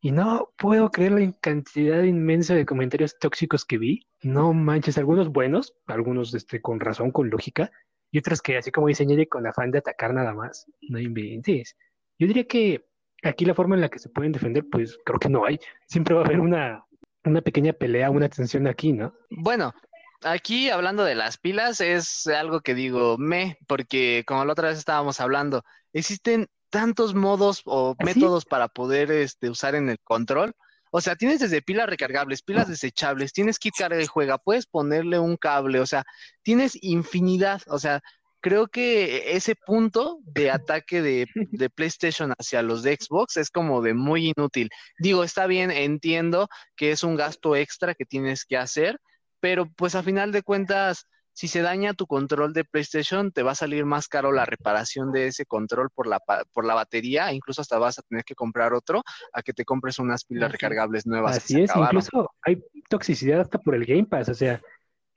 Y 0.00 0.12
no 0.12 0.50
puedo 0.56 0.90
creer 0.90 1.12
la 1.12 1.32
cantidad 1.40 2.02
inmensa 2.02 2.54
de 2.54 2.64
comentarios 2.64 3.18
tóxicos 3.18 3.66
que 3.66 3.76
vi. 3.76 4.06
No 4.22 4.54
manches, 4.54 4.96
algunos 4.96 5.28
buenos, 5.28 5.74
algunos 5.86 6.34
este, 6.34 6.62
con 6.62 6.80
razón, 6.80 7.10
con 7.10 7.28
lógica, 7.28 7.70
y 8.10 8.18
otros 8.18 8.40
que 8.40 8.56
así 8.56 8.70
como 8.70 8.88
dice 8.88 9.04
Ñeri, 9.04 9.26
con 9.26 9.46
afán 9.46 9.70
de 9.70 9.78
atacar 9.78 10.14
nada 10.14 10.32
más. 10.32 10.64
No 10.88 10.98
inventes. 10.98 11.76
Yo 12.18 12.26
diría 12.26 12.44
que 12.44 12.86
aquí 13.22 13.44
la 13.44 13.54
forma 13.54 13.74
en 13.74 13.82
la 13.82 13.90
que 13.90 13.98
se 13.98 14.08
pueden 14.08 14.32
defender, 14.32 14.64
pues 14.70 14.98
creo 15.04 15.18
que 15.18 15.28
no 15.28 15.44
hay. 15.44 15.58
Siempre 15.86 16.14
va 16.14 16.22
a 16.22 16.24
haber 16.24 16.40
una, 16.40 16.82
una 17.24 17.42
pequeña 17.42 17.74
pelea, 17.74 18.10
una 18.10 18.30
tensión 18.30 18.66
aquí, 18.66 18.94
¿no? 18.94 19.12
Bueno, 19.28 19.74
aquí 20.22 20.70
hablando 20.70 21.04
de 21.04 21.14
las 21.14 21.38
pilas 21.38 21.80
es 21.80 22.26
algo 22.26 22.60
que 22.60 22.74
digo 22.74 23.16
me, 23.18 23.58
porque 23.66 24.24
como 24.26 24.44
la 24.44 24.52
otra 24.52 24.68
vez 24.68 24.78
estábamos 24.78 25.20
hablando, 25.20 25.62
existen 25.92 26.48
tantos 26.70 27.14
modos 27.14 27.62
o 27.64 27.96
¿Ah, 27.98 28.04
sí? 28.06 28.14
métodos 28.14 28.44
para 28.44 28.68
poder 28.68 29.10
este, 29.10 29.50
usar 29.50 29.74
en 29.74 29.88
el 29.88 29.98
control. 30.00 30.54
O 30.90 31.00
sea, 31.00 31.16
tienes 31.16 31.40
desde 31.40 31.62
pilas 31.62 31.88
recargables, 31.88 32.42
pilas 32.42 32.68
desechables, 32.68 33.32
tienes 33.32 33.58
kit 33.58 33.74
carga 33.76 34.00
y 34.00 34.06
juega, 34.06 34.38
puedes 34.38 34.66
ponerle 34.66 35.18
un 35.18 35.36
cable, 35.36 35.80
o 35.80 35.86
sea, 35.86 36.04
tienes 36.42 36.78
infinidad, 36.82 37.60
o 37.66 37.78
sea, 37.78 38.00
creo 38.40 38.68
que 38.68 39.36
ese 39.36 39.54
punto 39.54 40.20
de 40.22 40.50
ataque 40.50 41.02
de, 41.02 41.26
de 41.52 41.70
PlayStation 41.70 42.32
hacia 42.38 42.62
los 42.62 42.82
de 42.82 42.96
Xbox 42.96 43.36
es 43.36 43.50
como 43.50 43.82
de 43.82 43.94
muy 43.94 44.32
inútil. 44.34 44.70
Digo, 44.98 45.24
está 45.24 45.46
bien, 45.46 45.70
entiendo 45.70 46.48
que 46.74 46.90
es 46.92 47.04
un 47.04 47.16
gasto 47.16 47.54
extra 47.54 47.94
que 47.94 48.06
tienes 48.06 48.44
que 48.46 48.56
hacer, 48.56 48.98
pero 49.40 49.66
pues 49.76 49.94
a 49.94 50.02
final 50.02 50.32
de 50.32 50.42
cuentas, 50.42 51.06
si 51.32 51.46
se 51.46 51.62
daña 51.62 51.94
tu 51.94 52.06
control 52.06 52.52
de 52.52 52.64
PlayStation, 52.64 53.30
te 53.30 53.42
va 53.42 53.52
a 53.52 53.54
salir 53.54 53.84
más 53.84 54.08
caro 54.08 54.32
la 54.32 54.44
reparación 54.44 55.12
de 55.12 55.28
ese 55.28 55.46
control 55.46 55.88
por 55.90 56.06
la, 56.06 56.20
por 56.52 56.64
la 56.64 56.74
batería, 56.74 57.32
incluso 57.32 57.60
hasta 57.60 57.78
vas 57.78 57.98
a 57.98 58.02
tener 58.02 58.24
que 58.24 58.34
comprar 58.34 58.74
otro 58.74 59.02
a 59.32 59.42
que 59.42 59.52
te 59.52 59.64
compres 59.64 60.00
unas 60.00 60.24
pilas 60.24 60.50
recargables 60.50 61.06
nuevas 61.06 61.36
Así 61.36 61.60
es, 61.60 61.70
acabaron. 61.70 62.00
incluso 62.00 62.30
hay 62.42 62.60
toxicidad 62.88 63.40
hasta 63.40 63.58
por 63.58 63.76
el 63.76 63.86
Game 63.86 64.06
Pass. 64.06 64.30
O 64.30 64.34
sea, 64.34 64.60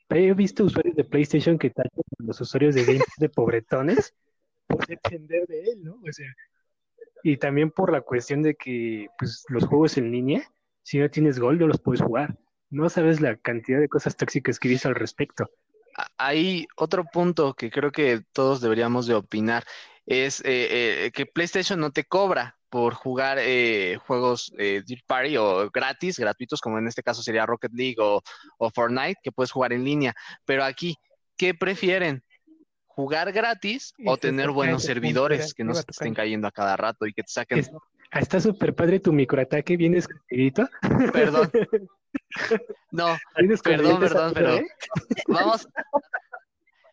he 0.10 0.34
visto 0.34 0.64
usuarios 0.64 0.96
de 0.96 1.06
PlayStation 1.06 1.58
que 1.58 1.72
tachan 1.72 2.04
a 2.20 2.24
los 2.24 2.40
usuarios 2.40 2.76
de 2.76 2.86
Game 2.86 3.00
Pass 3.00 3.16
de 3.18 3.30
pobretones 3.30 4.14
por 4.68 4.86
depender 4.86 5.48
de 5.48 5.64
él, 5.64 5.84
¿no? 5.84 5.96
O 6.08 6.12
sea, 6.12 6.28
y 7.24 7.38
también 7.38 7.72
por 7.72 7.92
la 7.92 8.02
cuestión 8.02 8.42
de 8.42 8.56
que 8.56 9.08
pues, 9.18 9.44
los 9.50 9.66
juegos 9.66 9.98
en 9.98 10.12
línea, 10.12 10.44
si 10.84 11.00
no 11.00 11.10
tienes 11.10 11.40
gol, 11.40 11.60
no 11.60 11.68
los 11.68 11.80
puedes 11.80 12.02
jugar. 12.02 12.38
No 12.72 12.90
sabes 12.90 13.22
la 13.22 13.36
cantidad 13.36 13.80
de 13.80 13.90
cosas 13.90 14.18
tóxicas 14.18 14.58
que 14.58 14.70
visto 14.70 14.88
al 14.88 14.96
respecto. 14.96 15.50
Hay 16.18 16.68
otro 16.78 17.04
punto 17.06 17.54
que 17.54 17.70
creo 17.70 17.92
que 17.92 18.24
todos 18.32 18.62
deberíamos 18.62 19.06
de 19.06 19.14
opinar, 19.14 19.66
es 20.06 20.40
eh, 20.42 21.06
eh, 21.06 21.12
que 21.14 21.26
PlayStation 21.26 21.80
no 21.80 21.92
te 21.92 22.06
cobra. 22.06 22.58
por 22.72 22.94
jugar 22.94 23.38
eh, 23.42 23.98
juegos 24.08 24.54
eh, 24.58 24.82
Deep 24.88 25.02
Party 25.06 25.36
o 25.36 25.70
gratis, 25.70 26.18
gratuitos, 26.18 26.62
como 26.62 26.80
en 26.80 26.88
este 26.88 27.04
caso 27.04 27.22
sería 27.22 27.46
Rocket 27.46 27.74
League 27.74 27.98
o, 28.00 28.22
Fortnite, 28.74 29.20
que 29.22 29.34
puedes 29.34 29.52
jugar 29.52 29.74
en 29.74 29.84
línea. 29.84 30.14
Pero 30.46 30.64
aquí, 30.64 30.96
¿qué 31.36 31.54
prefieren? 31.54 32.24
¿Jugar 32.86 33.34
gratis 33.34 33.94
o 34.06 34.16
tener 34.16 34.52
buenos 34.52 34.84
servidores 34.84 35.54
que 35.54 35.66
no 35.66 35.74
se 35.74 35.84
te 35.84 35.92
estén 35.92 36.14
cayendo 36.14 36.48
a 36.48 36.52
cada 36.52 36.78
rato 36.78 37.06
y 37.06 37.14
que 37.14 37.24
te 37.24 37.32
saquen... 37.32 37.66
Está 38.12 38.42
súper 38.42 38.76
padre 38.76 39.00
tu 39.00 39.14
microataque, 39.14 39.78
¿vienes 39.78 40.08
escrito? 40.10 40.68
Perdón. 41.14 41.50
No, 42.92 43.18
perdón, 43.64 44.00
perdón, 44.02 44.34
pero 44.34 44.60
vamos, 45.28 45.70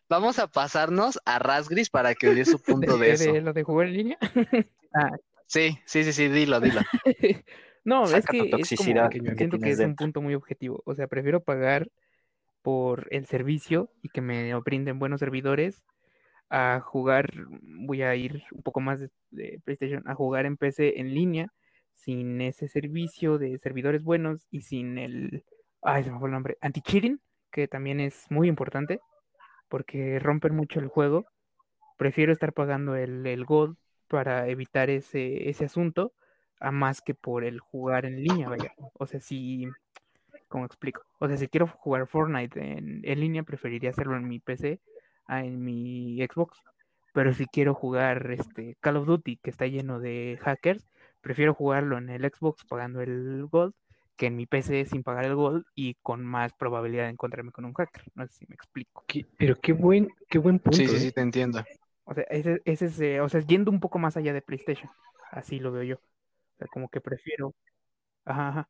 vamos 0.07 0.39
a 0.39 0.47
pasarnos 0.47 1.19
a 1.25 1.39
Rasgris 1.39 1.89
para 1.89 2.15
que 2.15 2.33
dé 2.33 2.45
su 2.45 2.57
punto 2.63 2.97
de, 2.97 3.11
eso. 3.11 3.33
¿Lo 3.33 3.51
de 3.51 3.63
jugar 3.63 3.87
en 3.87 3.93
línea? 3.93 4.17
ah. 4.93 5.17
Sí, 5.45 5.77
sí, 5.85 6.05
sí, 6.05 6.13
sí, 6.13 6.29
dilo, 6.29 6.61
dilo. 6.61 6.79
no, 7.83 8.05
es 8.05 8.25
que, 8.27 8.37
es 8.37 8.75
como 8.77 9.09
que 9.09 9.35
siento 9.35 9.59
que 9.59 9.71
es 9.71 9.79
un 9.79 9.95
punto 9.95 10.21
muy 10.21 10.35
objetivo. 10.35 10.81
O 10.85 10.95
sea, 10.95 11.07
prefiero 11.07 11.43
pagar 11.43 11.89
por 12.61 13.07
el 13.11 13.25
servicio 13.25 13.91
y 14.01 14.07
que 14.07 14.21
me 14.21 14.53
brinden 14.61 14.99
buenos 14.99 15.19
servidores 15.19 15.83
a 16.49 16.81
jugar, 16.81 17.31
voy 17.61 18.01
a 18.01 18.15
ir 18.15 18.43
un 18.51 18.61
poco 18.63 18.79
más 18.79 19.01
de, 19.29 19.61
PlayStation, 19.63 20.03
a 20.07 20.15
jugar 20.15 20.45
en 20.45 20.57
PC 20.57 20.99
en 20.99 21.13
línea 21.13 21.53
sin 21.93 22.41
ese 22.41 22.67
servicio 22.67 23.37
de 23.37 23.57
servidores 23.59 24.03
buenos 24.03 24.47
y 24.49 24.61
sin 24.61 24.97
el, 24.97 25.43
ay, 25.81 26.03
se 26.03 26.11
me 26.11 26.19
fue 26.19 26.29
el 26.29 26.33
nombre, 26.33 26.57
anti-cheating, 26.61 27.19
que 27.51 27.67
también 27.67 27.99
es 27.99 28.25
muy 28.29 28.47
importante 28.47 28.99
porque 29.67 30.17
rompen 30.19 30.55
mucho 30.55 30.79
el 30.79 30.87
juego. 30.87 31.25
Prefiero 31.97 32.31
estar 32.31 32.53
pagando 32.53 32.95
el, 32.95 33.25
el 33.27 33.45
Gold 33.45 33.77
para 34.07 34.47
evitar 34.47 34.89
ese, 34.89 35.49
ese 35.49 35.65
asunto, 35.65 36.13
a 36.59 36.71
más 36.71 37.01
que 37.01 37.13
por 37.13 37.43
el 37.43 37.59
jugar 37.59 38.05
en 38.05 38.23
línea, 38.23 38.49
vaya. 38.49 38.73
O 38.93 39.05
sea, 39.05 39.19
si, 39.19 39.67
¿cómo 40.47 40.65
explico? 40.65 41.03
O 41.19 41.27
sea, 41.27 41.37
si 41.37 41.47
quiero 41.47 41.67
jugar 41.67 42.07
Fortnite 42.07 42.59
en, 42.59 43.01
en 43.03 43.19
línea, 43.19 43.43
preferiría 43.43 43.91
hacerlo 43.91 44.17
en 44.17 44.27
mi 44.27 44.39
PC 44.39 44.79
en 45.29 45.63
mi 45.63 46.17
Xbox. 46.25 46.59
Pero 47.13 47.33
si 47.33 47.45
quiero 47.45 47.73
jugar 47.73 48.29
este 48.31 48.75
Call 48.81 48.97
of 48.97 49.07
Duty, 49.07 49.37
que 49.37 49.49
está 49.49 49.65
lleno 49.67 49.99
de 49.99 50.37
hackers, 50.41 50.87
prefiero 51.21 51.53
jugarlo 51.53 51.97
en 51.97 52.09
el 52.09 52.21
Xbox 52.23 52.65
pagando 52.65 53.01
el 53.01 53.45
Gold 53.47 53.73
que 54.19 54.25
en 54.25 54.35
mi 54.35 54.45
PC 54.45 54.85
sin 54.85 55.01
pagar 55.01 55.23
el 55.23 55.35
Gold 55.35 55.63
y 55.75 55.95
con 56.01 56.25
más 56.25 56.51
probabilidad 56.51 57.05
de 57.05 57.11
encontrarme 57.11 57.53
con 57.53 57.63
un 57.63 57.73
hacker. 57.73 58.03
No 58.15 58.27
sé 58.27 58.33
si 58.33 58.45
me 58.49 58.55
explico. 58.55 59.05
pero 59.37 59.55
qué 59.55 59.71
buen, 59.71 60.09
qué 60.29 60.39
buen 60.39 60.59
punto. 60.59 60.77
Sí, 60.77 60.87
sí, 60.89 60.99
sí, 60.99 61.07
¿eh? 61.07 61.11
te 61.13 61.21
entiendo. 61.21 61.63
O 62.03 62.13
sea, 62.13 62.25
ese, 62.29 62.61
ese 62.65 62.87
es, 62.87 62.99
eh, 62.99 63.21
o 63.21 63.29
sea, 63.29 63.39
yendo 63.39 63.71
un 63.71 63.79
poco 63.79 63.97
más 63.97 64.17
allá 64.17 64.33
de 64.33 64.41
PlayStation. 64.41 64.91
Así 65.31 65.59
lo 65.59 65.71
veo 65.71 65.83
yo. 65.83 65.95
O 65.95 66.57
sea, 66.57 66.67
como 66.67 66.89
que 66.89 66.99
prefiero. 66.99 67.55
Ajá, 68.25 68.49
ajá. 68.49 68.69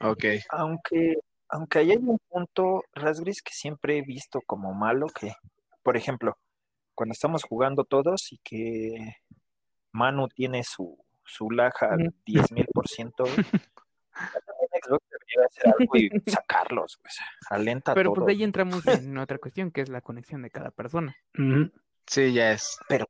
Ok. 0.00 0.24
Aunque, 0.50 1.14
aunque 1.48 1.78
hay 1.78 1.92
un 1.96 2.18
punto, 2.28 2.84
Rasgris, 2.92 3.40
que 3.40 3.54
siempre 3.54 3.96
he 3.96 4.02
visto 4.02 4.42
como 4.44 4.74
malo, 4.74 5.06
que, 5.06 5.32
por 5.86 5.96
ejemplo, 5.96 6.36
cuando 6.96 7.12
estamos 7.12 7.44
jugando 7.44 7.84
todos 7.84 8.32
y 8.32 8.38
que 8.38 9.18
Manu 9.92 10.26
tiene 10.26 10.64
su, 10.64 10.98
su 11.24 11.48
laja 11.48 11.90
al 11.92 12.12
10.000%, 12.24 12.66
Xbox 14.82 15.04
debería 15.08 15.46
hacer 15.46 15.74
algo 15.78 15.96
y 15.96 16.10
sacarlos, 16.26 16.98
pues, 17.00 17.20
alenta 17.50 17.94
Pero 17.94 18.12
pues 18.12 18.26
ahí 18.26 18.42
entramos 18.42 18.84
en 18.88 19.16
otra 19.16 19.38
cuestión, 19.38 19.70
que 19.70 19.82
es 19.82 19.88
la 19.88 20.00
conexión 20.00 20.42
de 20.42 20.50
cada 20.50 20.72
persona. 20.72 21.14
Sí, 22.04 22.32
ya 22.32 22.50
es. 22.50 22.76
Pero 22.88 23.06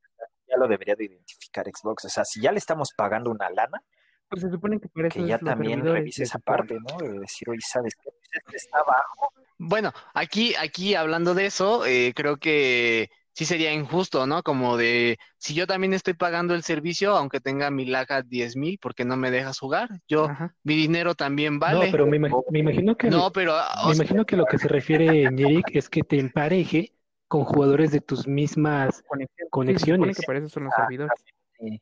ya 0.47 0.59
lo 0.59 0.68
debería 0.68 0.97
de 0.97 1.07
identificar 1.07 1.64
Xbox. 1.64 2.05
O 2.05 2.09
sea, 2.11 2.27
si 2.27 2.43
ya 2.43 2.53
le 2.53 2.59
estamos 2.59 2.91
pagando 2.95 3.31
una 3.31 3.49
lana, 3.49 3.83
pues 4.29 4.43
se 4.43 4.51
supone 4.51 4.79
que, 4.79 4.91
por 4.91 5.07
eso 5.07 5.18
que 5.18 5.27
ya 5.27 5.39
también 5.39 5.83
revise 5.83 6.24
esa 6.24 6.41
parte, 6.41 6.74
¿no? 6.74 6.99
De 6.99 7.20
decir, 7.20 7.49
oye, 7.49 7.61
¿sabes 7.62 7.95
qué? 7.95 8.11
Pues 8.11 8.31
este 8.35 8.57
está 8.57 8.81
abajo. 8.81 9.33
Bueno, 9.59 9.93
aquí, 10.15 10.55
aquí 10.55 10.95
hablando 10.95 11.35
de 11.35 11.47
eso, 11.47 11.87
eh, 11.87 12.13
creo 12.15 12.37
que 12.37 13.11
sí 13.33 13.45
sería 13.45 13.73
injusto, 13.73 14.27
¿no? 14.27 14.43
Como 14.43 14.77
de, 14.77 15.19
si 15.39 15.55
yo 15.55 15.67
también 15.67 15.93
estoy 15.93 16.15
pagando 16.15 16.55
el 16.55 16.63
servicio, 16.63 17.17
aunque 17.17 17.41
tenga 17.41 17.71
mi 17.71 17.85
laga 17.85 18.23
10 18.23 18.57
mil, 18.57 18.79
porque 18.81 19.05
no 19.05 19.17
me 19.17 19.31
dejas 19.31 19.59
jugar? 19.59 19.89
Yo, 20.09 20.29
mi 20.63 20.75
dinero 20.75 21.15
también 21.15 21.59
vale. 21.59 21.87
No, 21.87 21.93
pero 21.93 22.07
me, 22.07 22.17
imagino 22.17 22.97
que... 22.97 23.11
No, 23.11 23.31
pero... 23.33 23.55
Me 23.89 23.95
imagino 23.95 24.25
que 24.25 24.37
lo 24.37 24.47
que 24.47 24.59
se 24.59 24.69
refiere, 24.69 25.25
Eric, 25.25 25.71
es 25.75 25.89
que 25.89 26.03
te 26.03 26.19
empareje 26.19 26.95
con 27.29 27.45
jugadores 27.45 27.91
de 27.91 28.01
tus 28.01 28.27
mismas 28.27 29.03
conexiones. 29.51 30.17
que 30.17 30.23
por 30.23 30.37
eso 30.37 30.49
son 30.49 30.65
los 30.65 30.75
servidores. 30.75 31.13
Eh, 31.59 31.79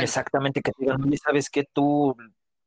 Exactamente, 0.00 0.62
que 0.62 0.72
te 0.72 0.84
digan, 0.84 0.98
¿sabes 1.22 1.50
qué? 1.50 1.64
Tú, 1.72 2.16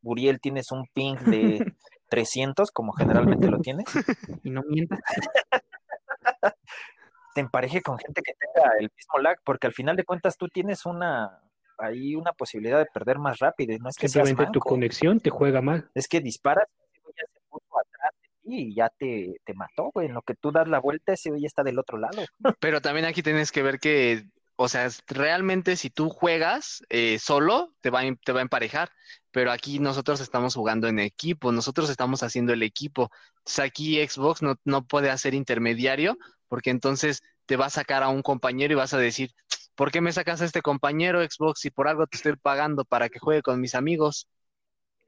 Uriel, 0.03 0.39
tienes 0.39 0.71
un 0.71 0.87
ping 0.93 1.15
de 1.15 1.65
300, 2.13 2.69
como 2.69 2.93
generalmente 2.93 3.49
lo 3.49 3.57
tienes. 3.57 3.85
Y 4.43 4.51
no 4.51 4.61
mientas. 4.67 4.99
te 7.33 7.41
empareje 7.41 7.81
con 7.81 7.97
gente 7.97 8.21
que 8.21 8.33
tenga 8.33 8.69
el 8.77 8.91
mismo 8.95 9.17
lag, 9.17 9.39
porque 9.43 9.65
al 9.65 9.73
final 9.73 9.95
de 9.95 10.03
cuentas 10.03 10.37
tú 10.37 10.47
tienes 10.47 10.85
una 10.85 11.41
ahí 11.79 12.13
una 12.13 12.33
posibilidad 12.33 12.77
de 12.77 12.85
perder 12.85 13.17
más 13.17 13.39
rápido. 13.39 13.75
No 13.79 13.89
es 13.89 13.95
que 13.95 14.07
Simplemente 14.07 14.51
tu 14.53 14.59
conexión 14.59 15.19
te 15.19 15.31
juega 15.31 15.59
mal. 15.61 15.89
Es 15.95 16.07
que 16.07 16.21
disparas, 16.21 16.67
ya 16.93 17.25
se 17.33 17.39
puso 17.49 17.65
atrás 17.79 18.11
de 18.21 18.27
ti 18.43 18.57
y 18.67 18.75
ya 18.75 18.89
te, 18.89 19.41
te 19.43 19.55
mató, 19.55 19.89
güey. 19.91 20.05
En 20.05 20.13
lo 20.13 20.21
que 20.21 20.35
tú 20.35 20.51
das 20.51 20.67
la 20.67 20.79
vuelta, 20.79 21.13
ese 21.13 21.31
güey 21.31 21.45
está 21.45 21.63
del 21.63 21.79
otro 21.79 21.97
lado. 21.97 22.21
Pero 22.59 22.79
también 22.79 23.07
aquí 23.07 23.23
tienes 23.23 23.51
que 23.51 23.63
ver 23.63 23.79
que, 23.79 24.25
o 24.63 24.69
sea, 24.69 24.87
realmente 25.07 25.75
si 25.75 25.89
tú 25.89 26.09
juegas 26.09 26.85
eh, 26.87 27.19
solo, 27.19 27.75
te 27.81 27.89
va, 27.89 28.01
te 28.23 28.31
va 28.31 28.39
a 28.39 28.43
emparejar. 28.43 28.89
Pero 29.29 29.51
aquí 29.51 29.79
nosotros 29.79 30.21
estamos 30.21 30.55
jugando 30.55 30.87
en 30.87 30.99
equipo, 30.99 31.51
nosotros 31.51 31.89
estamos 31.89 32.23
haciendo 32.23 32.53
el 32.53 32.63
equipo. 32.63 33.11
Entonces 33.39 33.59
aquí 33.59 34.07
Xbox 34.07 34.41
no, 34.41 34.55
no 34.63 34.85
puede 34.85 35.09
hacer 35.09 35.33
intermediario 35.33 36.17
porque 36.47 36.69
entonces 36.69 37.23
te 37.45 37.57
va 37.57 37.65
a 37.65 37.69
sacar 37.69 38.03
a 38.03 38.07
un 38.07 38.21
compañero 38.21 38.71
y 38.71 38.77
vas 38.77 38.93
a 38.93 38.97
decir, 38.97 39.31
¿por 39.75 39.91
qué 39.91 39.99
me 39.99 40.13
sacas 40.13 40.41
a 40.41 40.45
este 40.45 40.61
compañero 40.61 41.21
Xbox 41.21 41.59
si 41.59 41.69
por 41.69 41.89
algo 41.89 42.07
te 42.07 42.15
estoy 42.15 42.37
pagando 42.37 42.85
para 42.85 43.09
que 43.09 43.19
juegue 43.19 43.41
con 43.41 43.59
mis 43.59 43.75
amigos? 43.75 44.29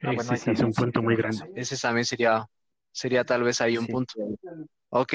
Ah, 0.01 0.21
sí, 0.21 0.35
sí, 0.35 0.51
es 0.51 0.59
un 0.59 0.73
punto 0.73 1.01
muy 1.01 1.15
grande. 1.15 1.49
Ese 1.55 1.77
también 1.77 2.03
sería, 2.03 2.45
sería 2.91 3.23
tal 3.23 3.43
vez 3.43 3.61
ahí 3.61 3.77
un 3.77 3.87
punto. 3.87 4.15
Ok, 4.89 5.13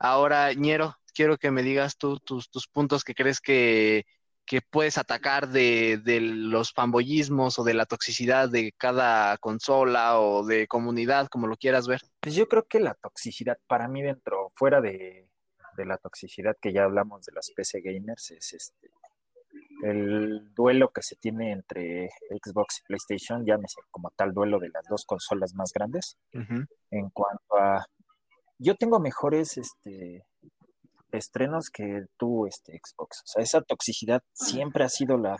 ahora, 0.00 0.52
Ñero, 0.54 0.97
quiero 1.18 1.36
que 1.36 1.50
me 1.50 1.64
digas 1.64 1.96
tú 1.96 2.20
tus, 2.20 2.48
tus 2.48 2.68
puntos 2.68 3.02
que 3.02 3.12
crees 3.12 3.40
que, 3.40 4.06
que 4.46 4.60
puedes 4.62 4.98
atacar 4.98 5.48
de, 5.48 6.00
de, 6.04 6.20
los 6.20 6.72
fanboyismos 6.72 7.58
o 7.58 7.64
de 7.64 7.74
la 7.74 7.86
toxicidad 7.86 8.48
de 8.48 8.72
cada 8.78 9.36
consola 9.38 10.20
o 10.20 10.46
de 10.46 10.68
comunidad, 10.68 11.26
como 11.26 11.48
lo 11.48 11.56
quieras 11.56 11.88
ver. 11.88 12.02
Pues 12.20 12.36
yo 12.36 12.46
creo 12.46 12.68
que 12.68 12.78
la 12.78 12.94
toxicidad 12.94 13.58
para 13.66 13.88
mí 13.88 14.00
dentro, 14.00 14.52
fuera 14.54 14.80
de, 14.80 15.28
de 15.76 15.84
la 15.84 15.98
toxicidad 15.98 16.56
que 16.62 16.72
ya 16.72 16.84
hablamos 16.84 17.24
de 17.24 17.32
las 17.32 17.50
PC 17.50 17.80
gamers 17.80 18.30
es 18.30 18.52
este 18.52 18.88
el 19.82 20.54
duelo 20.54 20.90
que 20.90 21.02
se 21.02 21.16
tiene 21.16 21.50
entre 21.50 22.10
Xbox 22.30 22.78
y 22.78 22.82
PlayStation, 22.84 23.44
llámese 23.44 23.80
como 23.90 24.10
tal 24.10 24.32
duelo 24.32 24.60
de 24.60 24.68
las 24.68 24.84
dos 24.88 25.04
consolas 25.04 25.52
más 25.54 25.72
grandes. 25.72 26.16
En 26.32 27.10
cuanto 27.10 27.56
a 27.56 27.84
yo 28.58 28.76
tengo 28.76 29.00
mejores 29.00 29.56
este 29.56 30.24
estrenos 31.12 31.70
que 31.70 32.06
tú, 32.16 32.46
este 32.46 32.78
Xbox. 32.78 33.22
O 33.22 33.26
sea, 33.26 33.42
esa 33.42 33.60
toxicidad 33.62 34.22
siempre 34.32 34.84
ha 34.84 34.88
sido 34.88 35.16
la 35.16 35.36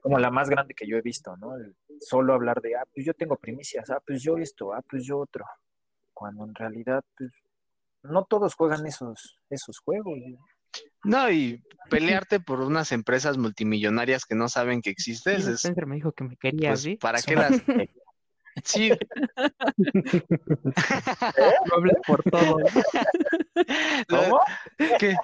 como 0.00 0.18
la 0.18 0.30
más 0.30 0.48
grande 0.48 0.74
que 0.74 0.86
yo 0.88 0.96
he 0.96 1.02
visto, 1.02 1.36
¿no? 1.36 1.52
solo 2.00 2.32
hablar 2.32 2.60
de, 2.62 2.74
ah, 2.74 2.84
pues 2.92 3.04
yo 3.04 3.14
tengo 3.14 3.36
primicias, 3.36 3.90
ah, 3.90 4.00
pues 4.06 4.22
yo 4.22 4.38
esto, 4.38 4.72
ah, 4.72 4.82
pues 4.88 5.04
yo 5.04 5.18
otro. 5.18 5.44
Cuando 6.14 6.44
en 6.44 6.54
realidad, 6.54 7.04
pues, 7.16 7.30
no 8.02 8.24
todos 8.24 8.54
juegan 8.54 8.86
esos, 8.86 9.38
esos 9.50 9.78
juegos. 9.78 10.18
No, 11.04 11.30
y 11.30 11.62
pelearte 11.90 12.40
por 12.40 12.60
unas 12.60 12.92
empresas 12.92 13.36
multimillonarias 13.36 14.24
que 14.24 14.34
no 14.34 14.48
saben 14.48 14.80
que 14.80 14.90
existes. 14.90 15.44
Sí, 15.44 15.68
es... 15.68 15.86
me 15.86 15.96
dijo 15.96 16.12
que 16.12 16.24
me 16.24 16.36
quería, 16.36 16.70
pues, 16.70 16.88
¿Para 16.98 17.20
qué 17.26 17.34
las.? 17.36 17.62
Sí. 18.64 18.90
No 21.68 21.76
hables 21.76 21.96
por 22.06 22.22
todo. 22.24 22.56
¿Cómo? 24.08 24.40
¿Qué? 24.98 25.16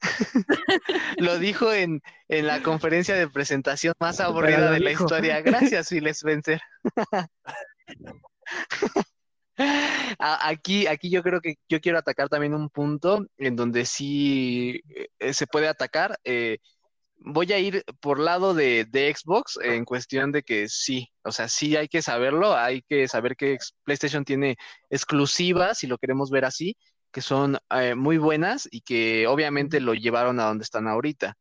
Lo 1.18 1.38
dijo 1.38 1.72
en, 1.72 2.02
en, 2.28 2.46
la 2.46 2.62
conferencia 2.62 3.14
de 3.14 3.28
presentación 3.28 3.94
más 3.98 4.20
aburrida 4.20 4.70
de 4.70 4.80
la 4.80 4.92
historia. 4.92 5.40
Gracias, 5.40 5.88
Phil 5.88 6.06
Spencer. 6.08 6.60
Aquí, 10.20 10.86
aquí 10.86 11.10
yo 11.10 11.22
creo 11.22 11.40
que 11.40 11.56
yo 11.68 11.80
quiero 11.80 11.98
atacar 11.98 12.28
también 12.28 12.54
un 12.54 12.70
punto 12.70 13.26
en 13.36 13.56
donde 13.56 13.86
sí 13.86 14.80
eh, 15.18 15.34
se 15.34 15.48
puede 15.48 15.66
atacar. 15.66 16.16
Eh, 16.22 16.58
voy 17.18 17.52
a 17.52 17.58
ir 17.58 17.84
por 18.00 18.18
lado 18.20 18.54
de, 18.54 18.86
Xbox 19.16 19.58
en 19.62 19.84
cuestión 19.84 20.32
de 20.32 20.42
que 20.42 20.68
sí, 20.68 21.08
o 21.24 21.32
sea, 21.32 21.48
sí 21.48 21.76
hay 21.76 21.88
que 21.88 22.02
saberlo, 22.02 22.56
hay 22.56 22.82
que 22.82 23.08
saber 23.08 23.36
que 23.36 23.58
PlayStation 23.84 24.24
tiene 24.24 24.56
exclusivas, 24.90 25.78
si 25.78 25.86
lo 25.86 25.98
queremos 25.98 26.30
ver 26.30 26.44
así, 26.44 26.76
que 27.12 27.20
son 27.20 27.58
eh, 27.70 27.94
muy 27.94 28.18
buenas 28.18 28.68
y 28.70 28.82
que 28.82 29.26
obviamente 29.26 29.80
lo 29.80 29.94
llevaron 29.94 30.40
a 30.40 30.44
donde 30.44 30.64
están 30.64 30.88
ahorita. 30.88 31.36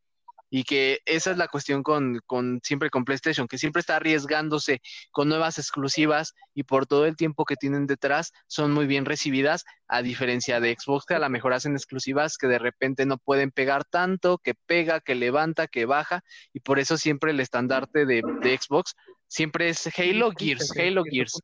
Y 0.50 0.64
que 0.64 1.00
esa 1.06 1.32
es 1.32 1.38
la 1.38 1.48
cuestión 1.48 1.84
con, 1.84 2.20
con 2.26 2.60
siempre 2.64 2.90
con 2.90 3.06
PlayStation, 3.06 3.48
que 3.48 3.58
siempre 3.58 3.82
está 3.82 3.98
arriesgándose 3.98 4.82
con 5.12 5.30
nuevas 5.30 5.58
exclusivas 5.58 6.34
y 6.54 6.64
por 6.64 6.86
todo 6.86 7.06
el 7.06 7.16
tiempo 7.16 7.46
que 7.46 7.56
tienen 7.56 7.88
detrás 7.88 8.32
son 8.48 8.74
muy 8.74 8.88
bien 8.88 9.06
recibidas, 9.06 9.66
a 9.88 10.02
diferencia 10.02 10.60
de 10.60 10.76
Xbox, 10.78 11.06
que 11.06 11.16
a 11.16 11.20
lo 11.20 11.30
mejor 11.30 11.54
hacen 11.54 11.74
exclusivas 11.74 12.38
que 12.38 12.48
de 12.48 12.60
repente 12.60 13.06
no 13.06 13.18
pueden 13.18 13.52
pegar 13.52 13.86
tanto, 13.86 14.38
que 14.38 14.54
pega, 14.54 15.00
que 15.00 15.16
levanta, 15.16 15.68
que 15.68 15.86
baja, 15.86 16.24
y 16.54 16.60
por 16.60 16.80
eso 16.80 16.98
siempre 16.98 17.32
el 17.32 17.40
estandarte 17.40 18.06
de, 18.06 18.22
de 18.42 18.58
Xbox 18.58 18.96
siempre 19.28 19.70
es 19.70 19.88
Halo 19.98 20.32
Gears, 20.38 20.72
Halo 20.78 21.04
Gears. 21.04 21.40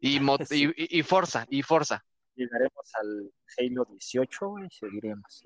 Y, 0.00 0.18
y, 0.18 0.98
y 0.98 1.02
Forza, 1.02 1.44
y 1.48 1.62
Forza 1.62 2.04
llegaremos 2.38 2.94
al 2.94 3.30
Halo 3.58 3.84
18 3.84 4.54
y 4.64 4.74
seguiremos. 4.74 5.44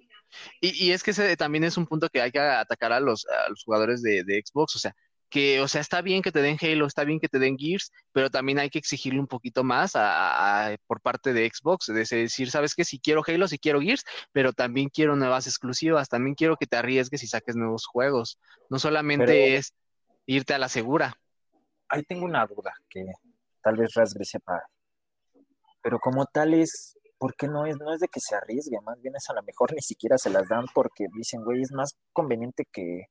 Y, 0.60 0.86
y 0.86 0.92
es 0.92 1.02
que 1.02 1.12
ese 1.12 1.36
también 1.36 1.64
es 1.64 1.76
un 1.76 1.86
punto 1.86 2.08
que 2.08 2.20
hay 2.20 2.30
que 2.30 2.38
atacar 2.38 2.92
a 2.92 3.00
los, 3.00 3.26
a 3.26 3.48
los 3.48 3.64
jugadores 3.64 4.02
de, 4.02 4.22
de, 4.24 4.42
Xbox, 4.44 4.76
o 4.76 4.78
sea, 4.78 4.94
que, 5.28 5.60
o 5.60 5.68
sea, 5.68 5.80
está 5.80 6.02
bien 6.02 6.20
que 6.20 6.30
te 6.30 6.42
den 6.42 6.58
Halo, 6.60 6.86
está 6.86 7.04
bien 7.04 7.18
que 7.18 7.28
te 7.28 7.38
den 7.38 7.56
Gears, 7.56 7.90
pero 8.12 8.28
también 8.28 8.58
hay 8.58 8.68
que 8.68 8.78
exigirle 8.78 9.18
un 9.18 9.26
poquito 9.26 9.64
más 9.64 9.96
a, 9.96 10.66
a, 10.66 10.76
por 10.86 11.00
parte 11.00 11.32
de 11.32 11.50
Xbox, 11.50 11.86
de 11.86 11.94
decir, 11.94 12.50
sabes 12.50 12.74
que 12.74 12.84
si 12.84 12.98
quiero 12.98 13.22
Halo, 13.26 13.48
si 13.48 13.58
quiero 13.58 13.80
Gears, 13.80 14.04
pero 14.32 14.52
también 14.52 14.90
quiero 14.90 15.16
nuevas 15.16 15.46
exclusivas, 15.46 16.10
también 16.10 16.34
quiero 16.34 16.56
que 16.56 16.66
te 16.66 16.76
arriesgues 16.76 17.22
y 17.22 17.26
saques 17.26 17.56
nuevos 17.56 17.86
juegos, 17.86 18.38
no 18.68 18.78
solamente 18.78 19.24
pero, 19.26 19.58
es 19.58 19.72
irte 20.26 20.52
a 20.52 20.58
la 20.58 20.68
segura. 20.68 21.14
Ahí 21.88 22.02
tengo 22.02 22.26
una 22.26 22.46
duda 22.46 22.74
que 22.90 23.04
tal 23.62 23.76
vez 23.76 23.94
Raspberry 23.94 24.26
sepa 24.26 24.62
pero 25.82 25.98
como 25.98 26.26
tal 26.26 26.54
es, 26.54 26.96
¿por 27.18 27.34
qué 27.34 27.48
no 27.48 27.66
es, 27.66 27.76
no 27.78 27.92
es 27.92 28.00
de 28.00 28.08
que 28.08 28.20
se 28.20 28.34
arriesgue? 28.34 28.78
Más 28.84 29.00
bien 29.00 29.14
es 29.16 29.28
a 29.28 29.34
lo 29.34 29.42
mejor 29.42 29.72
ni 29.74 29.82
siquiera 29.82 30.16
se 30.18 30.30
las 30.30 30.48
dan 30.48 30.64
porque 30.74 31.06
dicen, 31.14 31.44
güey, 31.44 31.62
es 31.62 31.72
más 31.72 31.96
conveniente 32.12 32.66
que 32.70 33.06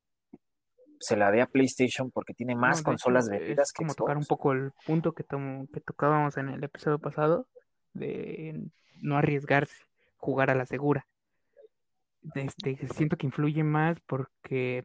se 1.00 1.18
la 1.18 1.32
dé 1.32 1.42
a 1.42 1.48
PlayStation 1.48 2.12
porque 2.12 2.34
tiene 2.34 2.56
más 2.56 2.80
no, 2.80 2.84
consolas 2.84 3.28
hecho, 3.28 3.40
vendidas 3.40 3.70
es 3.70 3.74
como 3.74 3.94
tocar 3.94 4.18
un 4.18 4.26
poco 4.26 4.52
el 4.54 4.72
punto 4.86 5.14
que, 5.14 5.24
que 5.24 5.82
tocábamos 5.82 6.38
en 6.38 6.50
el 6.50 6.64
episodio 6.64 7.00
pasado 7.00 7.48
de 7.94 8.62
no 9.02 9.18
arriesgarse, 9.18 9.84
jugar 10.18 10.52
a 10.52 10.56
la 10.56 10.66
segura. 10.66 11.08
Este, 12.36 12.78
siento 12.94 13.18
que 13.18 13.26
influye 13.26 13.64
más 13.64 14.00
porque, 14.02 14.84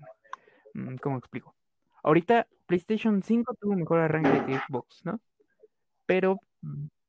mm, 0.72 0.96
¿cómo 0.96 1.18
explico? 1.18 1.54
Ahorita 2.02 2.46
PlayStation 2.66 3.22
5 3.22 3.54
tuvo 3.60 3.74
mejor 3.74 4.00
arranque 4.00 4.44
que 4.46 4.58
Xbox, 4.58 5.04
¿no? 5.04 5.20
Pero 6.06 6.40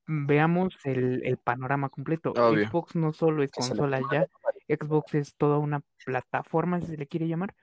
veamos 0.07 0.77
el, 0.85 1.21
el 1.25 1.37
panorama 1.37 1.89
completo. 1.89 2.31
Obvio. 2.31 2.67
Xbox 2.67 2.95
no 2.95 3.13
solo 3.13 3.43
es 3.43 3.51
consola 3.51 3.99
ya, 4.11 4.27
Xbox 4.67 5.15
es 5.15 5.35
toda 5.35 5.57
una 5.57 5.81
plataforma, 6.05 6.81
si 6.81 6.87
se 6.87 6.97
le 6.97 7.07
quiere 7.07 7.27
llamar. 7.27 7.53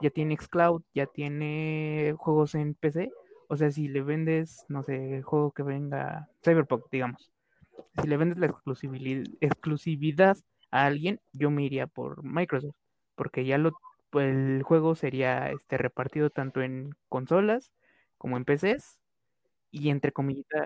Ya 0.00 0.10
tiene 0.10 0.36
Xcloud, 0.36 0.82
ya 0.94 1.06
tiene 1.06 2.14
juegos 2.16 2.54
en 2.54 2.74
PC. 2.74 3.10
O 3.48 3.56
sea, 3.56 3.70
si 3.70 3.88
le 3.88 4.02
vendes, 4.02 4.64
no 4.68 4.82
sé, 4.82 5.16
el 5.16 5.22
juego 5.22 5.52
que 5.52 5.62
venga, 5.62 6.28
Cyberpunk, 6.44 6.84
digamos. 6.90 7.32
Si 8.00 8.06
le 8.06 8.16
vendes 8.16 8.38
la 8.38 8.46
exclusividad, 8.46 9.24
exclusividad 9.40 10.36
a 10.70 10.86
alguien, 10.86 11.20
yo 11.32 11.50
me 11.50 11.64
iría 11.64 11.86
por 11.86 12.22
Microsoft. 12.22 12.76
Porque 13.14 13.44
ya 13.44 13.58
lo, 13.58 13.72
el 14.12 14.62
juego 14.62 14.94
sería 14.94 15.50
este, 15.50 15.78
repartido 15.78 16.30
tanto 16.30 16.62
en 16.62 16.94
consolas 17.08 17.72
como 18.16 18.36
en 18.36 18.44
PCs 18.44 19.00
y 19.70 19.90
entre 19.90 20.12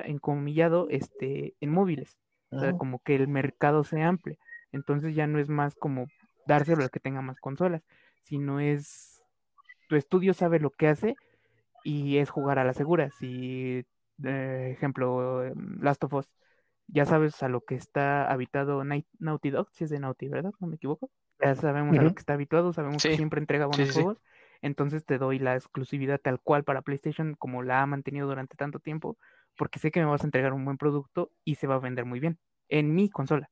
encomillado 0.06 0.88
este, 0.90 1.54
en 1.60 1.70
móviles. 1.70 2.18
O 2.50 2.58
sea, 2.58 2.72
como 2.74 2.98
que 3.00 3.14
el 3.14 3.28
mercado 3.28 3.82
se 3.82 4.02
amplía. 4.02 4.36
Entonces 4.72 5.14
ya 5.14 5.26
no 5.26 5.38
es 5.38 5.48
más 5.48 5.74
como 5.74 6.06
dárselo 6.46 6.82
al 6.82 6.90
que 6.90 7.00
tenga 7.00 7.22
más 7.22 7.38
consolas, 7.40 7.82
sino 8.24 8.60
es 8.60 9.22
tu 9.88 9.96
estudio 9.96 10.34
sabe 10.34 10.60
lo 10.60 10.70
que 10.70 10.88
hace 10.88 11.14
y 11.84 12.18
es 12.18 12.30
jugar 12.30 12.58
a 12.58 12.64
la 12.64 12.74
segura. 12.74 13.10
Si, 13.10 13.84
eh, 14.24 14.70
ejemplo, 14.72 15.44
em, 15.44 15.80
Last 15.80 16.04
of 16.04 16.12
Us, 16.14 16.26
ya 16.88 17.06
sabes 17.06 17.42
a 17.42 17.48
lo 17.48 17.62
que 17.62 17.74
está 17.74 18.30
habitado 18.30 18.84
Night, 18.84 19.06
Naughty 19.18 19.50
Dog, 19.50 19.68
si 19.72 19.84
es 19.84 19.90
de 19.90 19.98
Naughty, 19.98 20.28
¿verdad? 20.28 20.52
No 20.60 20.66
me 20.66 20.76
equivoco. 20.76 21.10
Ya 21.40 21.54
sabemos 21.54 21.94
uh 21.94 21.96
-huh. 21.96 22.00
a 22.00 22.04
lo 22.04 22.14
que 22.14 22.20
está 22.20 22.34
habituado, 22.34 22.72
sabemos 22.72 23.02
Sí. 23.02 23.08
que 23.10 23.16
siempre 23.16 23.40
entrega 23.40 23.66
buenos 23.66 23.88
Sí, 23.88 23.94
sí. 23.94 24.02
juegos 24.02 24.22
entonces 24.62 25.04
te 25.04 25.18
doy 25.18 25.38
la 25.38 25.54
exclusividad 25.54 26.20
tal 26.20 26.40
cual 26.40 26.64
para 26.64 26.82
PlayStation 26.82 27.34
como 27.34 27.62
la 27.62 27.82
ha 27.82 27.86
mantenido 27.86 28.26
durante 28.26 28.56
tanto 28.56 28.78
tiempo, 28.78 29.18
porque 29.56 29.78
sé 29.78 29.90
que 29.90 30.00
me 30.00 30.06
vas 30.06 30.22
a 30.22 30.26
entregar 30.26 30.52
un 30.52 30.64
buen 30.64 30.78
producto 30.78 31.30
y 31.44 31.56
se 31.56 31.66
va 31.66 31.74
a 31.74 31.80
vender 31.80 32.04
muy 32.04 32.20
bien 32.20 32.38
en 32.68 32.94
mi 32.94 33.10
consola, 33.10 33.50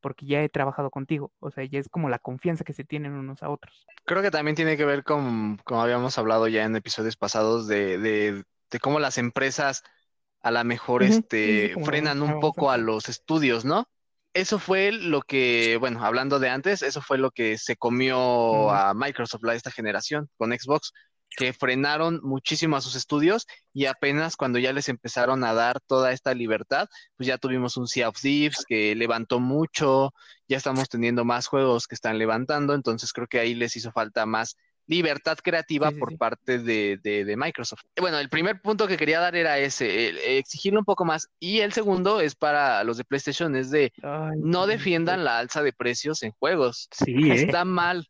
porque 0.00 0.26
ya 0.26 0.42
he 0.42 0.48
trabajado 0.48 0.90
contigo, 0.90 1.32
o 1.40 1.50
sea, 1.50 1.64
ya 1.64 1.80
es 1.80 1.88
como 1.88 2.08
la 2.08 2.18
confianza 2.18 2.64
que 2.64 2.72
se 2.72 2.84
tienen 2.84 3.12
unos 3.12 3.42
a 3.42 3.50
otros. 3.50 3.86
Creo 4.04 4.22
que 4.22 4.30
también 4.30 4.54
tiene 4.54 4.76
que 4.76 4.84
ver 4.84 5.02
con, 5.02 5.56
como 5.64 5.82
habíamos 5.82 6.16
hablado 6.18 6.46
ya 6.46 6.64
en 6.64 6.76
episodios 6.76 7.16
pasados, 7.16 7.66
de, 7.66 7.98
de, 7.98 8.44
de 8.70 8.78
cómo 8.78 9.00
las 9.00 9.18
empresas 9.18 9.82
a 10.42 10.50
lo 10.50 10.62
mejor 10.64 11.02
este, 11.02 11.72
sí, 11.74 11.84
frenan 11.84 12.20
un 12.20 12.40
poco 12.40 12.70
a 12.70 12.76
los 12.76 13.08
estudios, 13.08 13.64
¿no? 13.64 13.88
Eso 14.34 14.58
fue 14.58 14.92
lo 14.92 15.20
que, 15.20 15.76
bueno, 15.78 16.02
hablando 16.04 16.38
de 16.38 16.48
antes, 16.48 16.82
eso 16.82 17.02
fue 17.02 17.18
lo 17.18 17.30
que 17.30 17.58
se 17.58 17.76
comió 17.76 18.70
a 18.70 18.94
Microsoft 18.94 19.42
la, 19.42 19.54
esta 19.54 19.70
generación 19.70 20.30
con 20.38 20.52
Xbox, 20.52 20.92
que 21.36 21.52
frenaron 21.52 22.20
muchísimo 22.22 22.76
a 22.76 22.80
sus 22.80 22.94
estudios 22.94 23.46
y 23.72 23.86
apenas 23.86 24.36
cuando 24.36 24.58
ya 24.58 24.72
les 24.72 24.88
empezaron 24.88 25.44
a 25.44 25.54
dar 25.54 25.80
toda 25.86 26.12
esta 26.12 26.34
libertad, 26.34 26.88
pues 27.16 27.26
ya 27.26 27.38
tuvimos 27.38 27.76
un 27.76 27.86
Sea 27.88 28.08
of 28.08 28.20
Thieves 28.20 28.64
que 28.66 28.94
levantó 28.94 29.40
mucho, 29.40 30.12
ya 30.48 30.56
estamos 30.56 30.88
teniendo 30.88 31.24
más 31.24 31.46
juegos 31.46 31.86
que 31.86 31.94
están 31.94 32.18
levantando, 32.18 32.74
entonces 32.74 33.12
creo 33.12 33.26
que 33.26 33.38
ahí 33.38 33.54
les 33.54 33.76
hizo 33.76 33.92
falta 33.92 34.26
más 34.26 34.56
libertad 34.86 35.38
creativa 35.42 35.88
Sí, 35.88 35.94
sí, 35.94 36.00
por 36.00 36.10
sí. 36.10 36.16
parte 36.16 36.58
de, 36.58 36.98
de- 37.02 37.24
de 37.24 37.36
Microsoft. 37.36 37.82
Bueno, 38.00 38.18
el 38.18 38.28
primer 38.28 38.60
punto 38.60 38.86
que 38.86 38.96
quería 38.96 39.20
dar 39.20 39.36
era 39.36 39.58
ese, 39.58 40.08
el- 40.08 40.18
exigirle 40.18 40.78
un 40.78 40.84
poco 40.84 41.04
más. 41.04 41.28
Y 41.38 41.60
el 41.60 41.72
segundo 41.72 42.20
es 42.20 42.34
para 42.34 42.82
los 42.84 42.96
de 42.96 43.04
PlayStation, 43.04 43.54
es 43.56 43.70
de 43.70 43.92
Ay, 44.02 44.36
no 44.38 44.64
sí, 44.64 44.70
defiendan 44.72 45.24
la 45.24 45.38
alza 45.38 45.62
de 45.62 45.72
precios 45.72 46.22
en 46.22 46.32
juegos. 46.32 46.88
Sí, 46.90 47.12
¿eh? 47.30 47.34
Está 47.34 47.64
mal. 47.64 48.08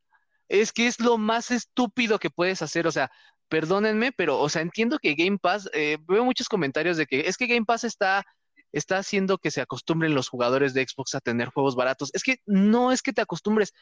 Es 0.48 0.72
que 0.72 0.86
es 0.86 1.00
lo 1.00 1.18
más 1.18 1.50
estúpido 1.50 2.18
que 2.18 2.30
puedes 2.30 2.62
hacer. 2.62 2.86
O 2.86 2.92
sea, 2.92 3.10
perdónenme, 3.48 4.12
pero, 4.12 4.38
o 4.40 4.48
sea, 4.48 4.62
entiendo 4.62 4.98
que 4.98 5.14
Game 5.14 5.38
Pass, 5.38 5.68
eh, 5.74 5.98
veo 6.08 6.24
muchos 6.24 6.48
comentarios 6.48 6.96
de 6.96 7.06
que 7.06 7.20
es 7.28 7.36
que 7.36 7.46
Game 7.46 7.66
Pass 7.66 7.84
está, 7.84 8.24
está 8.72 8.96
haciendo 8.98 9.36
que 9.38 9.50
se 9.50 9.60
acostumbren 9.60 10.14
los 10.14 10.28
jugadores 10.28 10.72
de 10.72 10.86
Xbox 10.86 11.14
a 11.14 11.20
tener 11.20 11.48
juegos 11.48 11.76
baratos. 11.76 12.10
Es 12.14 12.22
que 12.22 12.36
no 12.46 12.92
es 12.92 13.02
que 13.02 13.12
te 13.12 13.20
acostumbres. 13.20 13.72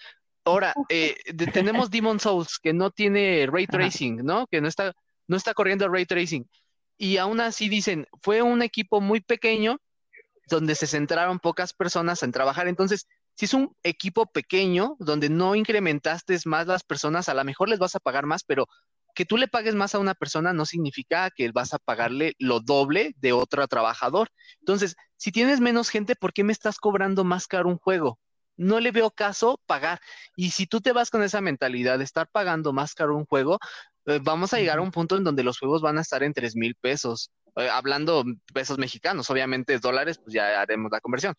Ahora, 0.44 0.74
eh, 0.88 1.16
tenemos 1.52 1.90
Demon 1.90 2.20
Souls 2.20 2.58
que 2.58 2.72
no 2.72 2.90
tiene 2.90 3.46
ray 3.50 3.66
tracing, 3.66 4.24
¿no? 4.24 4.46
Que 4.46 4.60
no 4.60 4.68
está, 4.68 4.92
no 5.26 5.36
está 5.36 5.54
corriendo 5.54 5.88
ray 5.88 6.06
tracing. 6.06 6.48
Y 6.96 7.16
aún 7.16 7.40
así 7.40 7.68
dicen, 7.68 8.06
fue 8.22 8.42
un 8.42 8.62
equipo 8.62 9.00
muy 9.00 9.20
pequeño 9.20 9.78
donde 10.48 10.74
se 10.74 10.86
centraron 10.86 11.38
pocas 11.38 11.72
personas 11.72 12.22
en 12.22 12.32
trabajar. 12.32 12.68
Entonces, 12.68 13.06
si 13.36 13.46
es 13.46 13.54
un 13.54 13.74
equipo 13.82 14.26
pequeño 14.26 14.96
donde 14.98 15.30
no 15.30 15.54
incrementaste 15.54 16.38
más 16.44 16.66
las 16.66 16.82
personas, 16.82 17.28
a 17.28 17.34
lo 17.34 17.44
mejor 17.44 17.68
les 17.68 17.78
vas 17.78 17.94
a 17.94 18.00
pagar 18.00 18.26
más, 18.26 18.44
pero 18.44 18.66
que 19.14 19.24
tú 19.24 19.36
le 19.36 19.48
pagues 19.48 19.74
más 19.74 19.94
a 19.94 19.98
una 19.98 20.14
persona 20.14 20.52
no 20.52 20.66
significa 20.66 21.30
que 21.30 21.50
vas 21.50 21.72
a 21.74 21.78
pagarle 21.78 22.34
lo 22.38 22.60
doble 22.60 23.14
de 23.18 23.32
otro 23.32 23.66
trabajador. 23.66 24.28
Entonces, 24.60 24.96
si 25.16 25.32
tienes 25.32 25.60
menos 25.60 25.88
gente, 25.88 26.14
¿por 26.16 26.32
qué 26.32 26.44
me 26.44 26.52
estás 26.52 26.78
cobrando 26.78 27.24
más 27.24 27.46
caro 27.46 27.68
un 27.68 27.78
juego? 27.78 28.18
No 28.60 28.78
le 28.78 28.90
veo 28.90 29.10
caso 29.10 29.58
pagar. 29.66 30.00
Y 30.36 30.50
si 30.50 30.66
tú 30.66 30.80
te 30.80 30.92
vas 30.92 31.10
con 31.10 31.22
esa 31.22 31.40
mentalidad 31.40 31.98
de 31.98 32.04
estar 32.04 32.28
pagando 32.28 32.74
más 32.74 32.94
caro 32.94 33.16
un 33.16 33.24
juego, 33.24 33.58
eh, 34.04 34.20
vamos 34.22 34.52
a 34.52 34.58
llegar 34.58 34.78
a 34.78 34.82
un 34.82 34.90
punto 34.90 35.16
en 35.16 35.24
donde 35.24 35.42
los 35.42 35.58
juegos 35.58 35.80
van 35.80 35.96
a 35.96 36.02
estar 36.02 36.22
en 36.22 36.34
tres 36.34 36.54
mil 36.56 36.74
pesos. 36.74 37.30
Eh, 37.56 37.70
hablando 37.70 38.22
pesos 38.52 38.76
mexicanos, 38.78 39.30
obviamente 39.30 39.78
dólares, 39.78 40.18
pues 40.22 40.34
ya 40.34 40.60
haremos 40.60 40.90
la 40.92 41.00
conversión. 41.00 41.34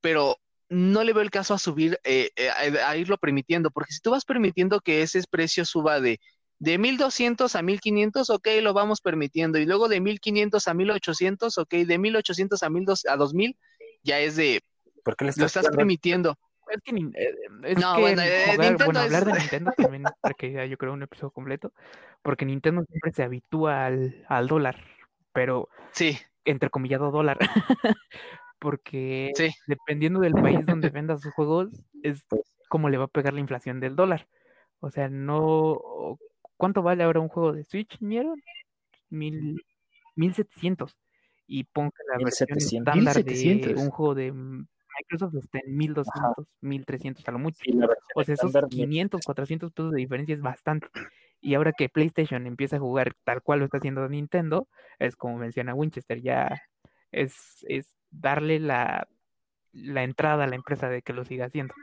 Pero 0.00 0.38
no 0.68 1.04
le 1.04 1.12
veo 1.12 1.22
el 1.22 1.30
caso 1.30 1.54
a 1.54 1.58
subir, 1.58 2.00
eh, 2.04 2.30
a, 2.50 2.90
a 2.90 2.96
irlo 2.96 3.16
permitiendo, 3.18 3.70
porque 3.70 3.92
si 3.92 4.00
tú 4.00 4.10
vas 4.10 4.24
permitiendo 4.24 4.80
que 4.80 5.02
ese 5.02 5.22
precio 5.30 5.64
suba 5.64 6.00
de, 6.00 6.18
de 6.58 6.78
1200 6.78 7.54
a 7.56 7.62
1500, 7.62 8.28
ok, 8.30 8.48
lo 8.62 8.74
vamos 8.74 9.00
permitiendo, 9.00 9.58
y 9.58 9.66
luego 9.66 9.88
de 9.88 10.00
1500 10.00 10.68
a 10.68 10.74
1800, 10.74 11.58
ok, 11.58 11.70
de 11.70 11.98
1800 11.98 12.62
a, 12.62 12.70
1200, 12.70 13.06
a 13.12 13.16
2000, 13.16 13.56
ya 14.02 14.20
es 14.20 14.36
de, 14.36 14.60
¿Por 15.04 15.16
qué 15.16 15.24
le 15.24 15.28
lo 15.28 15.30
estás 15.30 15.46
estás 15.46 15.64
dando- 15.64 15.78
permitiendo. 15.78 16.36
Es 16.70 16.80
que, 16.84 16.92
eh, 16.94 17.34
es 17.64 17.78
No, 17.78 17.96
que 17.96 18.00
bueno, 18.00 18.22
eh, 18.22 18.42
jugar- 18.52 18.58
Nintendo 18.70 18.84
bueno, 18.84 19.00
hablar 19.00 19.24
de 19.24 19.32
Nintendo 19.50 19.72
también 19.76 20.04
requeriría, 20.22 20.66
yo 20.66 20.76
creo, 20.78 20.92
un 20.92 21.02
episodio 21.02 21.30
completo, 21.32 21.72
porque 22.22 22.44
Nintendo 22.46 22.84
siempre 22.84 23.12
se 23.12 23.22
habitúa 23.24 23.86
al, 23.86 24.24
al 24.28 24.46
dólar, 24.46 24.76
pero 25.32 25.68
Sí, 25.92 26.16
entrecomillado 26.44 27.10
dólar, 27.10 27.38
porque 28.58 29.32
sí, 29.34 29.50
dependiendo 29.66 30.20
del 30.20 30.34
país 30.34 30.64
donde 30.66 30.90
venda 30.90 31.16
sus 31.18 31.32
juegos, 31.34 31.68
es 32.02 32.24
como 32.68 32.88
le 32.88 32.98
va 32.98 33.04
a 33.04 33.08
pegar 33.08 33.32
la 33.34 33.40
inflación 33.40 33.80
del 33.80 33.96
dólar. 33.96 34.28
O 34.80 34.90
sea, 34.90 35.08
no... 35.08 36.18
¿Cuánto 36.56 36.82
vale 36.82 37.02
ahora 37.04 37.20
un 37.20 37.28
juego 37.28 37.52
de 37.52 37.64
Switch, 37.64 37.96
Niero? 38.00 38.34
Mil, 39.08 39.64
1700. 40.14 40.96
Y 41.46 41.64
ponga 41.64 41.90
la 42.12 42.22
versión 42.22 42.48
1700. 42.50 42.94
estándar 42.94 43.14
de 43.24 43.30
1700. 43.32 43.82
un 43.82 43.90
juego 43.90 44.14
de 44.14 44.32
mm, 44.32 44.66
Microsoft 45.00 45.34
está 45.36 45.58
en 45.64 45.76
1200, 45.76 46.46
1300 46.60 47.28
a 47.28 47.30
lo 47.32 47.38
mucho. 47.38 47.58
Versión 47.64 47.88
O 48.14 48.24
sea, 48.24 48.34
esos 48.34 48.48
estándar, 48.48 48.68
500, 48.70 49.20
400 49.24 49.72
pesos 49.72 49.92
de 49.92 49.98
diferencia 49.98 50.34
es 50.34 50.40
bastante. 50.40 50.88
Y 51.40 51.54
ahora 51.54 51.72
que 51.72 51.88
PlayStation 51.88 52.46
empieza 52.46 52.76
a 52.76 52.80
jugar 52.80 53.14
tal 53.24 53.42
cual 53.42 53.60
lo 53.60 53.64
está 53.64 53.78
haciendo 53.78 54.06
Nintendo, 54.08 54.68
es 54.98 55.16
como 55.16 55.38
menciona 55.38 55.74
Winchester, 55.74 56.20
ya 56.20 56.62
es, 57.12 57.64
es 57.68 57.94
darle 58.10 58.60
la, 58.60 59.08
la 59.72 60.02
entrada 60.02 60.44
a 60.44 60.46
la 60.46 60.56
empresa 60.56 60.88
de 60.88 61.02
que 61.02 61.12
lo 61.12 61.24
siga 61.24 61.46
haciendo. 61.46 61.74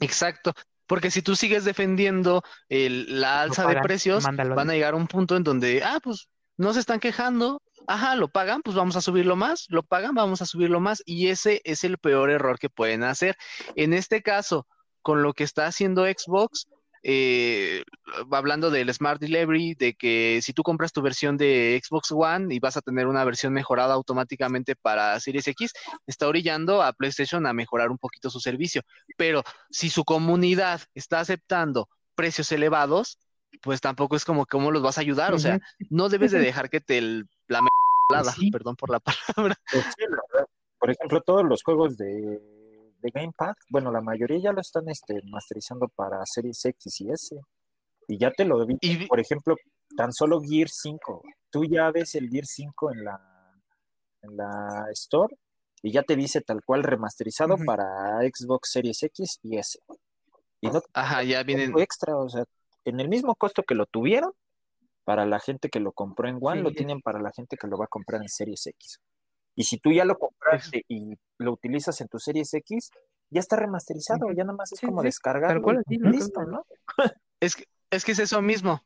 Exacto. 0.00 0.52
Porque 0.86 1.10
si 1.10 1.20
tú 1.20 1.34
sigues 1.34 1.64
defendiendo 1.64 2.42
el- 2.68 3.20
la 3.20 3.42
alza 3.42 3.62
de 3.62 3.68
pagan, 3.68 3.82
precios, 3.82 4.22
mándalo 4.24 4.54
van 4.54 4.70
a 4.70 4.74
llegar 4.74 4.94
a 4.94 4.96
un 4.96 5.08
punto 5.08 5.36
en 5.36 5.42
donde, 5.42 5.82
ah, 5.82 5.98
pues 6.02 6.28
no 6.56 6.72
se 6.72 6.80
están 6.80 7.00
quejando, 7.00 7.60
ajá, 7.86 8.16
lo 8.16 8.28
pagan, 8.28 8.62
pues 8.62 8.76
vamos 8.76 8.96
a 8.96 9.00
subirlo 9.00 9.36
más, 9.36 9.66
lo 9.68 9.82
pagan, 9.82 10.14
vamos 10.14 10.42
a 10.42 10.46
subirlo 10.46 10.80
más, 10.80 11.02
y 11.06 11.28
ese 11.28 11.60
es 11.64 11.84
el 11.84 11.98
peor 11.98 12.30
error 12.30 12.58
que 12.58 12.70
pueden 12.70 13.04
hacer. 13.04 13.36
En 13.74 13.92
este 13.92 14.22
caso, 14.22 14.66
con 15.02 15.22
lo 15.22 15.32
que 15.34 15.44
está 15.44 15.66
haciendo 15.66 16.04
Xbox, 16.04 16.66
eh, 17.08 17.84
hablando 18.32 18.70
del 18.70 18.92
Smart 18.92 19.20
Delivery, 19.20 19.74
de 19.74 19.94
que 19.94 20.40
si 20.42 20.52
tú 20.52 20.64
compras 20.64 20.92
tu 20.92 21.02
versión 21.02 21.36
de 21.36 21.80
Xbox 21.80 22.10
One 22.10 22.52
y 22.52 22.58
vas 22.58 22.76
a 22.76 22.82
tener 22.82 23.06
una 23.06 23.24
versión 23.24 23.52
mejorada 23.52 23.94
automáticamente 23.94 24.74
para 24.74 25.20
Series 25.20 25.46
X, 25.46 25.72
está 26.08 26.26
orillando 26.26 26.82
a 26.82 26.92
PlayStation 26.92 27.46
a 27.46 27.52
mejorar 27.52 27.90
un 27.90 27.98
poquito 27.98 28.28
su 28.28 28.40
servicio. 28.40 28.82
Pero 29.16 29.44
si 29.70 29.88
su 29.88 30.04
comunidad 30.04 30.80
está 30.94 31.20
aceptando 31.20 31.88
precios 32.16 32.50
elevados, 32.50 33.18
pues 33.62 33.80
tampoco 33.80 34.16
es 34.16 34.24
como 34.24 34.46
cómo 34.46 34.70
los 34.70 34.82
vas 34.82 34.98
a 34.98 35.00
ayudar. 35.02 35.34
O 35.34 35.38
sea, 35.38 35.60
no 35.90 36.08
debes 36.08 36.32
de 36.32 36.38
dejar 36.64 36.70
que 36.70 36.80
te 36.80 37.00
la 37.48 37.62
me- 37.62 37.68
Sí. 38.36 38.50
perdón 38.52 38.76
por 38.76 38.90
la 38.90 39.00
palabra. 39.36 39.56
Pues 39.72 39.84
sí, 39.84 40.04
la 40.08 40.18
verdad. 40.32 40.48
Por 40.78 40.90
ejemplo, 40.90 41.20
todos 41.22 41.44
los 41.44 41.62
juegos 41.64 41.96
de, 41.96 42.06
de 43.00 43.10
Gamepad, 43.12 43.54
bueno, 43.70 43.90
la 43.90 44.00
mayoría 44.00 44.38
ya 44.38 44.52
lo 44.52 44.60
están 44.60 44.88
este, 44.88 45.20
masterizando 45.24 45.88
para 45.88 46.24
Series 46.24 46.64
X 46.64 47.00
y 47.00 47.10
S. 47.10 47.36
Y 48.08 48.18
ya 48.18 48.30
te 48.30 48.44
lo 48.44 48.64
vi. 48.64 48.76
Y- 48.80 49.06
Por 49.06 49.18
ejemplo, 49.18 49.56
tan 49.96 50.12
solo 50.12 50.40
Gear 50.40 50.68
5. 50.68 51.22
Tú 51.50 51.64
ya 51.64 51.90
ves 51.90 52.14
el 52.14 52.28
Gear 52.30 52.44
5 52.46 52.92
en 52.92 53.04
la, 53.04 53.20
en 54.22 54.36
la 54.36 54.84
Store 54.92 55.34
y 55.82 55.90
ya 55.92 56.02
te 56.02 56.14
dice 56.16 56.40
tal 56.42 56.60
cual 56.64 56.82
remasterizado 56.84 57.56
para 57.66 58.20
Xbox 58.22 58.70
Series 58.70 59.02
X 59.02 59.40
y 59.42 59.56
S. 59.58 59.78
Y 60.60 60.68
no 60.70 60.80
Ajá, 60.94 61.22
ya 61.24 61.42
vienen. 61.42 61.76
extra, 61.78 62.16
o 62.16 62.28
sea, 62.28 62.44
en 62.86 63.00
el 63.00 63.08
mismo 63.08 63.34
costo 63.36 63.62
que 63.64 63.74
lo 63.74 63.86
tuvieron, 63.86 64.32
para 65.04 65.26
la 65.26 65.38
gente 65.40 65.68
que 65.68 65.80
lo 65.80 65.92
compró 65.92 66.28
en 66.28 66.38
One, 66.40 66.56
Sí, 66.58 66.62
lo 66.62 66.72
tienen 66.72 67.00
para 67.02 67.20
la 67.20 67.30
gente 67.32 67.56
que 67.56 67.66
lo 67.68 67.78
va 67.78 67.84
a 67.86 67.88
comprar 67.88 68.22
en 68.22 68.28
Series 68.28 68.66
X. 68.66 69.00
Y 69.54 69.64
si 69.64 69.78
tú 69.78 69.92
ya 69.92 70.04
lo 70.04 70.18
compraste 70.18 70.84
y 70.88 71.14
lo 71.38 71.52
utilizas 71.52 72.00
en 72.00 72.08
tu 72.08 72.18
Series 72.18 72.52
X, 72.54 72.90
ya 73.30 73.40
está 73.40 73.56
remasterizado, 73.56 74.30
ya 74.32 74.44
nada 74.44 74.56
más 74.56 74.72
es 74.72 74.80
Sí, 74.80 74.86
como 74.86 75.00
sí, 75.02 75.06
descargarlo 75.06 75.60
tal 75.60 75.62
cual, 75.62 75.84
y 75.88 75.98
listo, 75.98 76.42
¿no? 76.44 76.66
Es 77.40 77.56
que, 77.56 77.64
es 77.90 78.04
que 78.04 78.12
es 78.12 78.18
eso 78.18 78.42
mismo. 78.42 78.82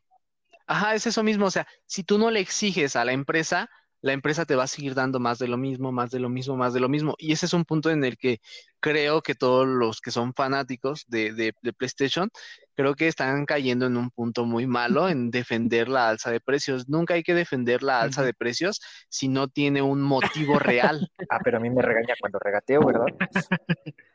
Ajá, 0.67 0.95
es 0.95 1.07
eso 1.07 1.23
mismo. 1.23 1.45
O 1.45 1.51
sea, 1.51 1.67
si 1.85 2.03
tú 2.03 2.17
no 2.17 2.31
le 2.31 2.39
exiges 2.39 2.95
a 2.95 3.05
la 3.05 3.13
empresa, 3.13 3.69
la 4.01 4.13
empresa 4.13 4.45
te 4.45 4.55
va 4.55 4.63
a 4.63 4.67
seguir 4.67 4.95
dando 4.95 5.19
más 5.19 5.39
de 5.39 5.47
lo 5.47 5.57
mismo, 5.57 5.91
más 5.91 6.11
de 6.11 6.19
lo 6.19 6.29
mismo, 6.29 6.55
más 6.57 6.73
de 6.73 6.79
lo 6.79 6.89
mismo. 6.89 7.15
Y 7.17 7.33
ese 7.33 7.45
es 7.45 7.53
un 7.53 7.65
punto 7.65 7.89
en 7.89 8.03
el 8.03 8.17
que 8.17 8.39
creo 8.79 9.21
que 9.21 9.35
todos 9.35 9.67
los 9.67 10.01
que 10.01 10.11
son 10.11 10.33
fanáticos 10.33 11.05
de, 11.07 11.33
de- 11.33 11.53
de 11.61 11.73
PlayStation, 11.73 12.29
creo 12.75 12.95
que 12.95 13.07
están 13.07 13.45
cayendo 13.45 13.85
en 13.85 13.97
un 13.97 14.09
punto 14.11 14.45
muy 14.45 14.67
malo 14.67 15.09
en 15.09 15.31
defender 15.31 15.87
la 15.89 16.09
alza 16.09 16.31
de 16.31 16.39
precios. 16.39 16.87
Nunca 16.89 17.13
hay 17.15 17.23
que 17.23 17.33
defender 17.33 17.83
la 17.83 18.01
alza 18.01 18.23
de 18.23 18.33
precios 18.33 18.81
si 19.09 19.27
no 19.27 19.47
tiene 19.47 19.81
un 19.81 20.01
motivo 20.01 20.59
real. 20.59 21.09
Ah, 21.29 21.39
pero 21.43 21.57
a 21.57 21.59
mí 21.61 21.69
me 21.69 21.81
regaña 21.81 22.13
cuando 22.19 22.39
regateo, 22.39 22.85
¿verdad? 22.85 23.05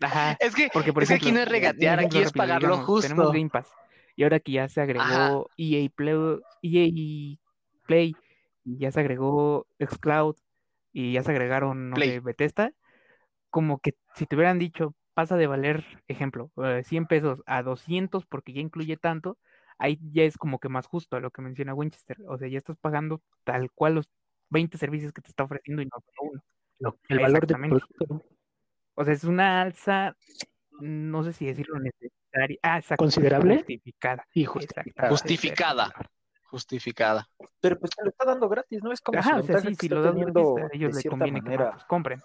Ajá. 0.00 0.36
Es 0.40 0.54
que, 0.54 0.68
Porque, 0.72 0.92
por 0.92 1.02
es 1.02 1.08
que 1.08 1.14
aquí 1.16 1.32
no 1.32 1.40
es 1.40 1.48
regatear, 1.48 2.00
aquí 2.00 2.18
es 2.18 2.32
pagar 2.32 2.62
lo 2.62 2.68
digamos, 2.76 3.02
Tenemos 3.02 3.24
justo. 3.26 3.38
Game 3.38 3.50
Pass. 3.50 3.68
Y 4.14 4.22
ahora 4.22 4.40
que 4.40 4.52
ya 4.52 4.68
se 4.68 4.80
agregó 4.80 5.50
EA 5.56 5.88
Play, 5.94 6.40
EA 6.62 7.36
Play, 7.86 8.16
y 8.64 8.78
ya 8.78 8.90
se 8.90 9.00
agregó 9.00 9.66
Xcloud, 9.78 10.36
y 10.92 11.12
ya 11.12 11.22
se 11.22 11.30
agregaron, 11.30 11.90
no 11.90 11.96
Play. 11.96 12.10
sé, 12.12 12.20
Bethesda, 12.20 12.72
como 13.50 13.78
que 13.78 13.94
si 14.14 14.26
te 14.26 14.36
hubieran 14.36 14.58
dicho, 14.58 14.94
pasa 15.16 15.38
de 15.38 15.46
valer, 15.46 15.82
ejemplo, 16.08 16.50
eh, 16.62 16.82
100 16.84 17.06
pesos 17.06 17.42
a 17.46 17.62
200 17.62 18.26
porque 18.26 18.52
ya 18.52 18.60
incluye 18.60 18.98
tanto, 18.98 19.38
ahí 19.78 19.98
ya 20.12 20.24
es 20.24 20.36
como 20.36 20.58
que 20.58 20.68
más 20.68 20.86
justo 20.86 21.16
a 21.16 21.20
lo 21.20 21.30
que 21.30 21.40
menciona 21.40 21.72
Winchester. 21.72 22.18
O 22.28 22.36
sea, 22.36 22.48
ya 22.48 22.58
estás 22.58 22.76
pagando 22.76 23.22
tal 23.42 23.70
cual 23.70 23.94
los 23.94 24.10
20 24.50 24.76
servicios 24.76 25.14
que 25.14 25.22
te 25.22 25.28
está 25.30 25.44
ofreciendo 25.44 25.80
y 25.80 25.86
no 25.86 25.96
solo 26.04 26.30
uno. 26.32 26.42
Lo- 26.80 26.98
el 27.08 27.18
valor 27.20 27.46
del 27.46 27.56
Exactamente. 27.56 27.86
producto. 27.96 28.26
O 28.94 29.04
sea, 29.06 29.14
es 29.14 29.24
una 29.24 29.62
alza, 29.62 30.14
no 30.80 31.24
sé 31.24 31.32
si 31.32 31.46
decirlo 31.46 31.78
necesaria. 31.78 32.58
Ah, 32.62 32.76
exacto, 32.76 33.02
¿Considerable? 33.02 33.54
Justificada. 33.56 34.26
Y 34.34 34.44
justificada. 34.44 35.08
Justificada. 35.08 35.92
Justificada. 36.50 37.28
Pero 37.62 37.78
pues 37.78 37.90
te 37.92 38.04
lo 38.04 38.10
está 38.10 38.26
dando 38.26 38.50
gratis, 38.50 38.82
¿no? 38.82 38.92
Es 38.92 39.00
como 39.00 39.18
Ajá, 39.18 39.36
su 39.38 39.40
o 39.40 39.42
sea, 39.44 39.60
sí, 39.60 39.74
si 39.76 39.88
lo 39.88 40.02
teniendo 40.02 40.54
gratis, 40.54 40.72
a 40.72 40.76
ellos 40.76 40.94
les 40.94 41.06
conviene 41.06 41.40
que 41.42 41.56
más 41.56 41.74
los 41.74 41.84
compren. 41.86 42.20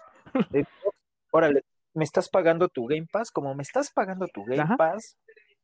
Órale, 1.30 1.64
me 1.94 2.04
estás 2.04 2.28
pagando 2.28 2.68
tu 2.68 2.86
Game 2.86 3.06
Pass, 3.10 3.30
como 3.30 3.54
me 3.54 3.62
estás 3.62 3.90
pagando 3.92 4.26
tu 4.28 4.44
Game 4.44 4.62
Ajá. 4.62 4.76
Pass, 4.76 5.16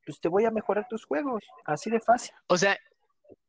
pues 0.05 0.21
te 0.21 0.29
voy 0.29 0.45
a 0.45 0.51
mejorar 0.51 0.87
tus 0.89 1.05
juegos, 1.05 1.45
así 1.65 1.91
de 1.91 2.01
fácil. 2.01 2.33
O 2.47 2.57
sea, 2.57 2.77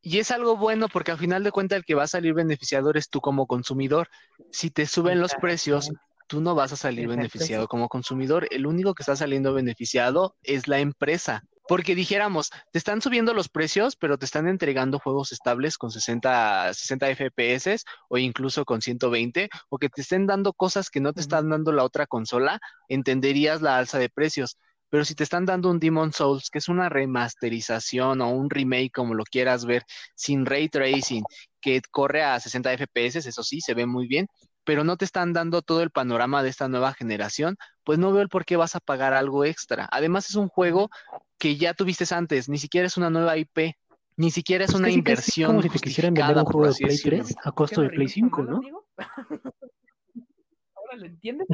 y 0.01 0.19
es 0.19 0.31
algo 0.31 0.57
bueno 0.57 0.87
porque 0.91 1.11
al 1.11 1.17
final 1.17 1.43
de 1.43 1.51
cuentas 1.51 1.77
el 1.77 1.85
que 1.85 1.95
va 1.95 2.03
a 2.03 2.07
salir 2.07 2.33
beneficiado 2.33 2.89
eres 2.89 3.09
tú 3.09 3.21
como 3.21 3.47
consumidor. 3.47 4.07
Si 4.51 4.71
te 4.71 4.85
suben 4.85 5.19
los 5.19 5.35
precios, 5.35 5.91
tú 6.27 6.41
no 6.41 6.55
vas 6.55 6.71
a 6.71 6.77
salir 6.77 7.07
beneficiado 7.07 7.67
como 7.67 7.89
consumidor. 7.89 8.47
El 8.51 8.65
único 8.65 8.93
que 8.93 9.03
está 9.03 9.15
saliendo 9.15 9.53
beneficiado 9.53 10.35
es 10.43 10.67
la 10.67 10.79
empresa. 10.79 11.43
Porque 11.69 11.93
dijéramos, 11.93 12.49
te 12.71 12.79
están 12.79 12.99
subiendo 12.99 13.35
los 13.35 13.47
precios, 13.47 13.95
pero 13.95 14.17
te 14.17 14.25
están 14.25 14.47
entregando 14.47 14.97
juegos 14.97 15.31
estables 15.31 15.77
con 15.77 15.91
60, 15.91 16.73
60 16.73 17.09
FPS 17.11 17.83
o 18.09 18.17
incluso 18.17 18.65
con 18.65 18.81
120, 18.81 19.49
o 19.69 19.77
que 19.77 19.87
te 19.89 20.01
estén 20.01 20.25
dando 20.25 20.51
cosas 20.53 20.89
que 20.89 20.99
no 20.99 21.13
te 21.13 21.21
están 21.21 21.47
dando 21.47 21.71
la 21.71 21.83
otra 21.83 22.07
consola, 22.07 22.59
entenderías 22.87 23.61
la 23.61 23.77
alza 23.77 23.99
de 23.99 24.09
precios. 24.09 24.57
Pero 24.89 25.05
si 25.05 25.13
te 25.13 25.23
están 25.23 25.45
dando 25.45 25.69
un 25.69 25.79
Demon 25.79 26.11
Souls, 26.11 26.49
que 26.49 26.57
es 26.57 26.69
una 26.69 26.89
remasterización 26.89 28.21
o 28.21 28.31
un 28.31 28.49
remake, 28.49 28.91
como 28.91 29.13
lo 29.13 29.23
quieras 29.23 29.65
ver, 29.65 29.83
sin 30.15 30.47
ray 30.47 30.69
tracing, 30.69 31.23
que 31.61 31.81
corre 31.91 32.23
a 32.23 32.39
60 32.39 32.73
FPS, 32.73 33.17
eso 33.17 33.43
sí, 33.43 33.61
se 33.61 33.75
ve 33.75 33.85
muy 33.85 34.07
bien, 34.07 34.25
pero 34.69 34.83
no 34.83 34.97
te 34.97 35.05
están 35.05 35.33
dando 35.33 35.63
todo 35.63 35.81
el 35.81 35.89
panorama 35.89 36.43
de 36.43 36.49
esta 36.49 36.67
nueva 36.67 36.93
generación, 36.93 37.57
pues 37.83 37.97
no 37.97 38.13
veo 38.13 38.21
el 38.21 38.29
por 38.29 38.45
qué 38.45 38.55
vas 38.55 38.75
a 38.75 38.79
pagar 38.79 39.15
algo 39.15 39.43
extra. 39.43 39.89
Además 39.91 40.29
es 40.29 40.35
un 40.35 40.47
juego 40.47 40.91
que 41.39 41.57
ya 41.57 41.73
tuviste 41.73 42.05
antes, 42.13 42.49
ni 42.49 42.59
siquiera 42.59 42.85
es 42.85 42.95
una 42.95 43.09
nueva 43.09 43.35
IP, 43.35 43.75
ni 44.15 44.29
siquiera 44.29 44.65
es 44.65 44.69
Pues 44.69 44.79
una 44.79 44.89
casi, 44.89 45.01
casi 45.01 45.09
inversión 45.09 45.47
como 45.47 45.63
si 45.63 45.69
te 45.69 45.79
quisieran 45.79 46.13
vender 46.13 46.37
un 46.37 46.45
juego 46.45 46.67
de 46.67 46.75
Play 46.75 46.91
decirlo. 46.91 47.23
3 47.23 47.35
a 47.43 47.51
costo 47.51 47.81
de 47.81 47.89
Play 47.89 48.09
5, 48.09 48.43
¿no? 48.43 48.61
¿Ahora 50.75 50.97
lo 50.97 51.05
entiendes? 51.07 51.47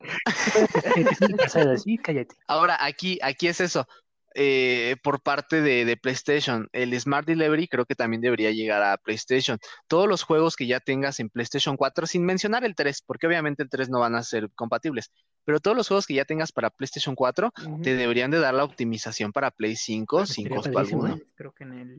Ahora, 2.48 2.82
aquí, 2.82 3.18
aquí 3.22 3.48
es 3.48 3.60
eso. 3.60 3.86
Eh, 4.34 4.96
por 5.02 5.20
parte 5.22 5.60
de, 5.62 5.84
de 5.84 5.96
PlayStation, 5.96 6.68
el 6.72 6.98
Smart 7.00 7.26
Delivery 7.26 7.68
creo 7.68 7.86
que 7.86 7.94
también 7.94 8.20
debería 8.20 8.50
llegar 8.50 8.82
a 8.82 8.96
PlayStation. 8.96 9.58
Todos 9.88 10.08
los 10.08 10.22
juegos 10.22 10.56
que 10.56 10.66
ya 10.66 10.80
tengas 10.80 11.20
en 11.20 11.30
PlayStation 11.30 11.76
4, 11.76 12.06
sin 12.06 12.24
mencionar 12.24 12.64
el 12.64 12.74
3, 12.74 13.02
porque 13.06 13.26
obviamente 13.26 13.62
el 13.62 13.70
3 13.70 13.88
no 13.90 14.00
van 14.00 14.14
a 14.14 14.22
ser 14.22 14.50
compatibles, 14.54 15.12
pero 15.44 15.60
todos 15.60 15.76
los 15.76 15.88
juegos 15.88 16.06
que 16.06 16.14
ya 16.14 16.24
tengas 16.24 16.52
para 16.52 16.70
PlayStation 16.70 17.14
4 17.14 17.52
Ujú. 17.62 17.82
te 17.82 17.94
deberían 17.94 18.30
de 18.30 18.40
dar 18.40 18.54
la 18.54 18.64
optimización 18.64 19.32
para 19.32 19.50
Play 19.50 19.76
5 19.76 20.26
sin 20.26 20.46
Estaría 20.46 20.56
costo 20.56 20.78
alguno. 20.78 21.16
¿eh? 21.16 21.22
Creo 21.34 21.52
que 21.52 21.64
en 21.64 21.72
el, 21.72 21.90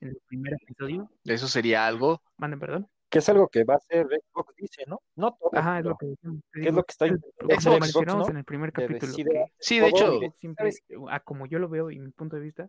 en 0.00 0.08
el 0.08 0.18
primer 0.28 0.54
episodio, 0.54 1.10
Eso 1.24 1.48
sería 1.48 1.86
algo. 1.86 2.22
manden 2.36 2.60
perdón. 2.60 2.88
Que 3.10 3.20
es 3.20 3.28
algo 3.28 3.48
que 3.48 3.64
va 3.64 3.74
a 3.74 3.76
hacer 3.78 4.06
Xbox, 4.06 4.54
dice, 4.56 4.84
¿no? 4.86 5.00
No 5.16 5.34
todo, 5.34 5.50
Ajá, 5.54 5.78
es 5.78 5.84
lo 5.86 5.96
que 5.96 6.06
decíamos. 6.06 6.40
te 6.52 6.60
¿qué 6.60 6.68
es 6.68 6.74
lo 6.74 6.82
que 6.84 6.92
está 6.92 7.06
Xbox, 7.06 8.06
no? 8.06 8.28
en 8.28 8.36
el 8.36 8.44
primer 8.44 8.72
Que 8.72 8.82
capítulo. 8.86 9.12
que 9.16 9.46
Sí, 9.58 9.80
de 9.80 9.88
hecho, 9.88 10.20
siempre, 10.38 10.70
ah, 11.10 11.20
como 11.20 11.46
yo 11.46 11.58
lo 11.58 11.68
veo 11.68 11.90
y 11.90 11.98
mi 11.98 12.10
punto 12.10 12.36
de 12.36 12.42
vista, 12.42 12.68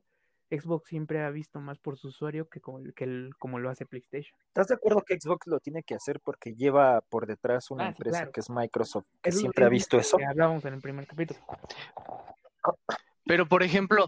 Xbox 0.52 0.88
siempre 0.90 1.22
ha 1.24 1.30
visto 1.30 1.60
más 1.60 1.78
por 1.78 1.98
su 2.00 2.08
usuario 2.08 2.48
que 2.50 2.60
como, 2.62 2.80
que 2.96 3.04
el- 3.04 3.32
como 3.38 3.60
lo 3.60 3.70
hace 3.70 3.86
PlayStation. 3.86 4.36
¿Estás 4.48 4.68
de 4.70 4.76
acuerdo 4.76 5.04
que 5.06 5.20
Xbox 5.20 5.46
lo 5.46 5.60
tiene 5.60 5.84
que 5.84 5.94
hacer 5.94 6.20
porque 6.22 6.56
lleva 6.56 7.02
por 7.02 7.28
detrás 7.28 7.70
una 7.70 7.84
Ah, 7.84 7.88
sí, 7.90 7.92
empresa 7.98 8.18
claro. 8.20 8.32
que 8.32 8.40
es 8.40 8.50
Microsoft, 8.50 9.06
que 9.22 9.30
Es 9.30 9.40
siempre 9.40 9.66
ha 9.66 9.70
visto 9.70 10.00
eso? 10.00 10.18
Que 10.18 10.26
hablábamos 10.26 10.64
en 10.66 10.74
el 10.74 10.82
primer 10.82 11.06
capítulo. 11.06 11.40
pero 13.26 13.46
por 13.48 13.62
ejemplo. 13.62 14.08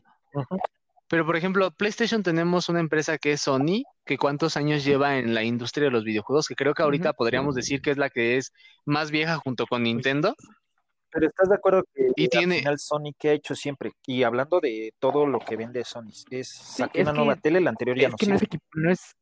Pero 1.12 1.26
por 1.26 1.36
ejemplo, 1.36 1.70
PlayStation 1.72 2.24
tenemos 2.24 2.70
una 2.70 2.80
empresa 2.80 3.18
que 3.20 3.34
es 3.34 3.42
Sony, 3.42 3.84
que 4.06 4.18
cuántos 4.18 4.58
años 4.58 4.84
lleva 4.84 5.18
en 5.20 5.34
la 5.36 5.44
industria 5.44 5.86
de 5.86 5.92
los 5.92 6.04
videojuegos, 6.06 6.48
que 6.48 6.56
creo 6.56 6.74
que 6.74 6.82
ahorita 6.84 7.14
podríamos 7.14 7.54
decir 7.54 7.82
que 7.82 7.92
es 7.92 7.98
la 7.98 8.10
que 8.10 8.38
es 8.38 8.52
más 8.86 9.12
vieja 9.12 9.36
junto 9.38 9.68
con 9.68 9.84
Nintendo. 9.84 10.34
Pero 11.14 11.28
¿estás 11.28 11.50
de 11.50 11.56
acuerdo 11.56 11.84
que 11.94 12.08
Y 12.16 12.24
al 12.24 12.30
tiene- 12.30 12.60
final 12.60 12.80
Sony 12.80 13.12
que 13.20 13.30
ha 13.30 13.34
hecho 13.34 13.54
siempre? 13.54 13.92
Y 14.08 14.24
hablando 14.24 14.62
de 14.62 14.94
todo 15.00 15.28
lo 15.28 15.40
que 15.40 15.58
vende 15.58 15.84
Sony, 15.84 16.12
es 16.30 16.50
saqué 16.50 17.02
es 17.02 17.08
una 17.08 17.14
nueva 17.18 17.36
tele, 17.36 17.60
la 17.60 17.70
anterior 17.72 17.98
ya 18.00 18.08
Es 18.08 18.12
no 18.14 18.18
que 18.18 18.28
no 18.28 18.36
es, 18.36 18.40
sirve. 18.40 18.56
equipo- 18.56 18.66
no 18.76 18.92
es 18.92 19.16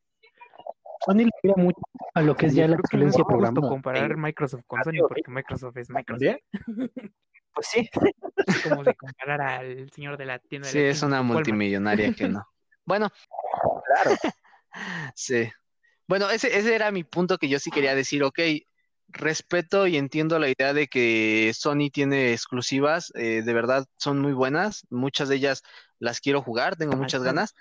Sony 1.05 1.15
le 1.25 1.29
tira 1.41 1.55
mucho 1.57 1.81
a 2.13 2.21
lo 2.21 2.35
que 2.35 2.45
es 2.47 2.53
ya 2.53 2.67
la 2.67 2.75
excelencia 2.75 3.23
programada. 3.23 3.67
comparar 3.67 4.15
Microsoft 4.17 4.63
con 4.67 4.83
Sony 4.83 4.91
Adiós. 4.91 5.05
porque 5.09 5.31
Microsoft 5.31 5.77
es 5.77 5.89
Microsoft. 5.89 6.37
Pues 7.59 7.67
sí. 7.67 7.89
Es 8.47 8.61
como 8.61 8.85
si 8.85 8.93
comparara 8.93 9.57
al 9.57 9.91
señor 9.91 10.17
de 10.17 10.25
la 10.25 10.39
tienda 10.39 10.67
de 10.67 10.71
Sí, 10.71 10.79
la 10.79 10.89
es 10.89 11.01
una 11.03 11.17
Walmart. 11.17 11.33
multimillonaria 11.39 12.13
que 12.13 12.29
no. 12.29 12.47
Bueno, 12.85 13.09
Claro. 13.85 14.17
sí. 15.15 15.49
Bueno, 16.07 16.29
ese, 16.29 16.57
ese 16.57 16.73
era 16.73 16.89
mi 16.91 17.03
punto 17.03 17.37
que 17.37 17.49
yo 17.49 17.59
sí 17.59 17.69
quería 17.69 17.95
decir, 17.95 18.23
ok, 18.23 18.39
respeto 19.09 19.87
y 19.87 19.97
entiendo 19.97 20.39
la 20.39 20.47
idea 20.49 20.73
de 20.73 20.87
que 20.87 21.51
Sony 21.53 21.89
tiene 21.91 22.31
exclusivas, 22.31 23.11
eh, 23.15 23.41
de 23.43 23.53
verdad 23.53 23.85
son 23.97 24.19
muy 24.21 24.31
buenas, 24.33 24.85
muchas 24.89 25.27
de 25.27 25.35
ellas 25.35 25.61
las 25.99 26.21
quiero 26.21 26.41
jugar, 26.41 26.77
tengo 26.77 26.95
muchas 26.95 27.23
ganas, 27.23 27.55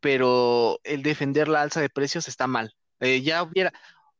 pero 0.00 0.80
el 0.84 1.02
defender 1.02 1.48
la 1.48 1.60
alza 1.62 1.80
de 1.80 1.90
precios 1.90 2.26
está 2.26 2.46
mal. 2.46 2.74
Eh, 3.00 3.20
ya 3.20 3.42
hubiera, 3.42 3.72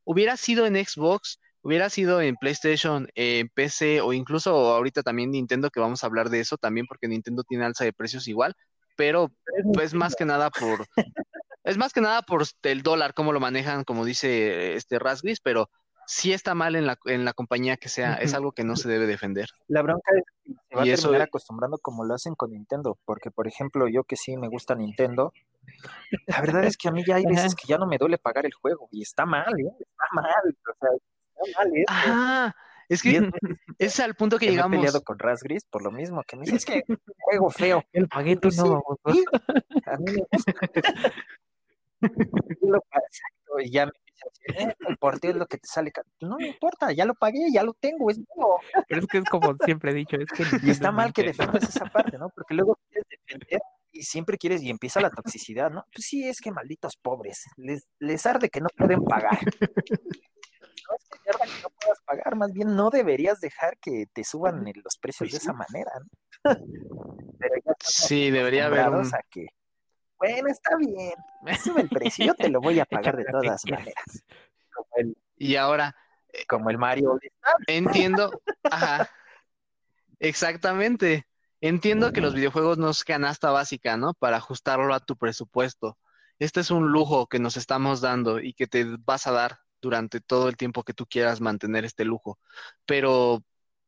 hubiera 0.03 0.37
sido 0.37 0.65
en 0.67 0.75
Xbox, 0.75 1.39
hubiera 1.63 1.89
sido 1.89 2.21
en 2.21 2.35
PlayStation, 2.35 3.07
eh, 3.15 3.39
en 3.39 3.49
PC 3.49 4.01
o 4.01 4.13
incluso 4.13 4.51
ahorita 4.51 5.01
también 5.01 5.31
Nintendo, 5.31 5.69
que 5.71 5.79
vamos 5.79 6.03
a 6.03 6.07
hablar 6.07 6.29
de 6.29 6.39
eso 6.39 6.57
también 6.57 6.85
porque 6.87 7.07
Nintendo 7.07 7.43
tiene 7.43 7.65
alza 7.65 7.83
de 7.85 7.93
precios 7.93 8.27
igual, 8.27 8.55
pero 8.95 9.31
pues 9.73 9.93
más 9.93 10.15
que 10.15 10.25
nada 10.25 10.49
por, 10.51 10.85
es 11.63 11.77
más 11.77 11.93
que 11.93 12.01
nada 12.01 12.21
por 12.21 12.43
el 12.63 12.83
dólar, 12.83 13.13
cómo 13.13 13.33
lo 13.33 13.39
manejan, 13.39 13.83
como 13.83 14.05
dice 14.05 14.75
este 14.75 14.99
Rasgris, 14.99 15.39
pero 15.39 15.69
sí 16.05 16.33
está 16.33 16.53
mal 16.53 16.75
en 16.75 16.85
la, 16.85 16.99
en 17.05 17.23
la 17.23 17.31
compañía 17.33 17.77
que 17.77 17.87
sea, 17.87 18.15
es 18.15 18.33
algo 18.33 18.51
que 18.51 18.65
no 18.65 18.75
se 18.75 18.89
debe 18.89 19.07
defender. 19.07 19.47
La 19.69 19.81
bronca 19.81 20.11
es 20.17 20.23
que 20.43 20.53
se 20.69 20.75
va 20.75 20.85
Y 20.85 20.89
a 20.89 20.93
eso 20.93 21.03
terminar 21.03 21.21
es- 21.21 21.27
acostumbrando 21.29 21.77
como 21.77 22.03
lo 22.03 22.13
hacen 22.13 22.35
con 22.35 22.51
Nintendo, 22.51 22.97
porque 23.05 23.31
por 23.31 23.47
ejemplo, 23.47 23.87
yo 23.87 24.03
que 24.03 24.17
sí 24.17 24.35
me 24.35 24.49
gusta 24.49 24.75
Nintendo, 24.75 25.31
la 26.27 26.41
verdad 26.41 26.65
es 26.65 26.75
que 26.77 26.89
a 26.89 26.91
mí 26.91 27.03
ya 27.07 27.15
hay 27.15 27.25
veces 27.25 27.55
que 27.55 27.67
ya 27.67 27.77
no 27.77 27.87
me 27.87 27.97
duele 27.97 28.17
pagar 28.17 28.45
el 28.45 28.53
juego, 28.53 28.89
y 28.91 29.01
está 29.01 29.25
mal, 29.25 29.53
¿eh? 29.57 29.71
Está 29.79 30.05
mal, 30.13 30.57
o 30.69 30.73
sea, 30.79 30.89
está 30.95 31.12
mal. 31.57 31.71
Ajá, 31.87 32.55
es 32.89 33.01
que 33.01 33.17
es 33.17 33.23
es 33.79 33.99
al 33.99 34.15
punto 34.15 34.37
que 34.37 34.45
que 34.45 34.51
me 34.51 34.53
he 34.53 34.55
llegamos. 34.57 34.77
peleado 34.77 35.01
con 35.03 35.19
Rasgris 35.19 35.65
por 35.65 35.83
lo 35.83 35.91
mismo, 35.91 36.23
que 36.23 36.35
me 36.35 36.43
dice, 36.43 36.55
es 36.57 36.65
que 36.65 36.83
juego 37.19 37.49
feo. 37.49 37.83
Tú 37.93 38.39
Pues 38.41 38.57
no, 38.57 38.83
sí, 39.13 39.25
a 39.85 39.97
mí 39.97 40.11
lo 42.61 42.77
exacto, 42.77 43.59
y 43.59 43.71
ya 43.71 43.85
me 43.85 43.91
"Eh, 44.57 44.73
el 44.87 44.97
porteo 44.97 45.31
es 45.31 45.37
lo 45.37 45.45
que 45.47 45.57
te 45.57 45.67
sale. 45.67 45.91
ca-". 45.91 46.03
No 46.21 46.37
me 46.37 46.47
importa, 46.47 46.91
ya 46.91 47.05
lo 47.05 47.13
pagué, 47.15 47.51
ya 47.51 47.63
lo 47.63 47.73
tengo, 47.73 48.09
es 48.09 48.17
mío. 48.19 48.57
Pero 48.87 49.01
es 49.01 49.07
que 49.07 49.17
es 49.19 49.25
como 49.25 49.55
siempre 49.63 49.91
he 49.91 49.95
dicho, 49.95 50.17
es 50.17 50.29
que 50.31 50.43
Y 50.65 50.69
está 50.71 50.89
es 50.89 50.93
mal 50.93 51.13
que 51.13 51.23
defiendas 51.23 51.63
esa 51.63 51.85
parte, 51.85 52.17
¿no? 52.17 52.29
Porque 52.35 52.53
luego 52.53 52.77
quieres 52.89 53.07
defender 53.09 53.59
y 53.91 54.03
siempre 54.03 54.37
quieres, 54.37 54.61
y 54.63 54.69
empieza 54.69 54.99
la 55.01 55.09
toxicidad, 55.11 55.69
¿no? 55.71 55.85
Pues 55.93 56.05
sí, 56.07 56.27
es 56.27 56.41
que 56.41 56.51
malditos 56.51 56.95
pobres, 56.97 57.45
les, 57.57 57.85
les 57.99 58.25
arde 58.25 58.49
que 58.49 58.59
no 58.61 58.67
pueden 58.75 59.03
pagar. 59.03 59.37
No 60.89 60.95
es 60.95 61.05
que 61.09 61.19
que 61.19 61.61
no 61.61 61.69
puedas 61.69 62.01
pagar, 62.05 62.35
más 62.35 62.51
bien 62.53 62.75
no 62.75 62.89
deberías 62.89 63.39
dejar 63.39 63.77
que 63.79 64.05
te 64.13 64.23
suban 64.23 64.63
los 64.83 64.97
precios 64.97 65.31
de 65.31 65.37
esa 65.37 65.53
manera, 65.53 65.91
¿no? 65.99 66.09
Pero 67.39 67.55
ya 67.65 67.71
estamos 67.71 68.07
Sí, 68.07 68.31
debería 68.31 68.65
haber 68.65 68.79
un... 68.79 68.95
acostumbrados 68.95 69.13
a 69.13 69.29
que, 69.29 69.47
bueno, 70.17 70.47
está 70.49 70.77
bien, 70.77 71.13
sube 71.61 71.81
el 71.81 71.89
precio, 71.89 72.25
yo 72.25 72.35
te 72.35 72.49
lo 72.49 72.61
voy 72.61 72.79
a 72.79 72.85
pagar 72.85 73.17
de 73.17 73.25
todas 73.25 73.63
maneras. 73.69 74.23
Como 74.73 74.89
el, 74.97 75.17
Y 75.37 75.55
ahora 75.55 75.95
como 76.47 76.69
el 76.69 76.77
Mario 76.77 77.19
entiendo, 77.67 78.41
ajá, 78.63 79.09
exactamente. 80.19 81.27
Entiendo 81.61 82.11
que 82.11 82.19
los 82.21 82.33
videojuegos 82.33 82.77
no 82.77 82.89
es 82.89 83.03
canasta 83.05 83.51
básica, 83.51 83.95
¿no? 83.95 84.13
Para 84.13 84.37
ajustarlo 84.37 84.93
a 84.93 84.99
tu 84.99 85.15
presupuesto. 85.15 85.97
Este 86.39 86.59
es 86.59 86.71
un 86.71 86.91
lujo 86.91 87.27
que 87.27 87.39
nos 87.39 87.55
estamos 87.55 88.01
dando 88.01 88.39
y 88.39 88.53
que 88.53 88.67
te 88.67 88.85
vas 88.99 89.27
a 89.27 89.31
dar 89.31 89.59
durante 89.83 90.21
todo 90.21 90.49
el 90.49 90.57
tiempo 90.57 90.83
que 90.83 90.93
tú 90.93 91.05
quieras 91.05 91.41
mantener 91.41 91.85
este 91.85 92.05
lujo. 92.05 92.39
Pero, 92.85 93.43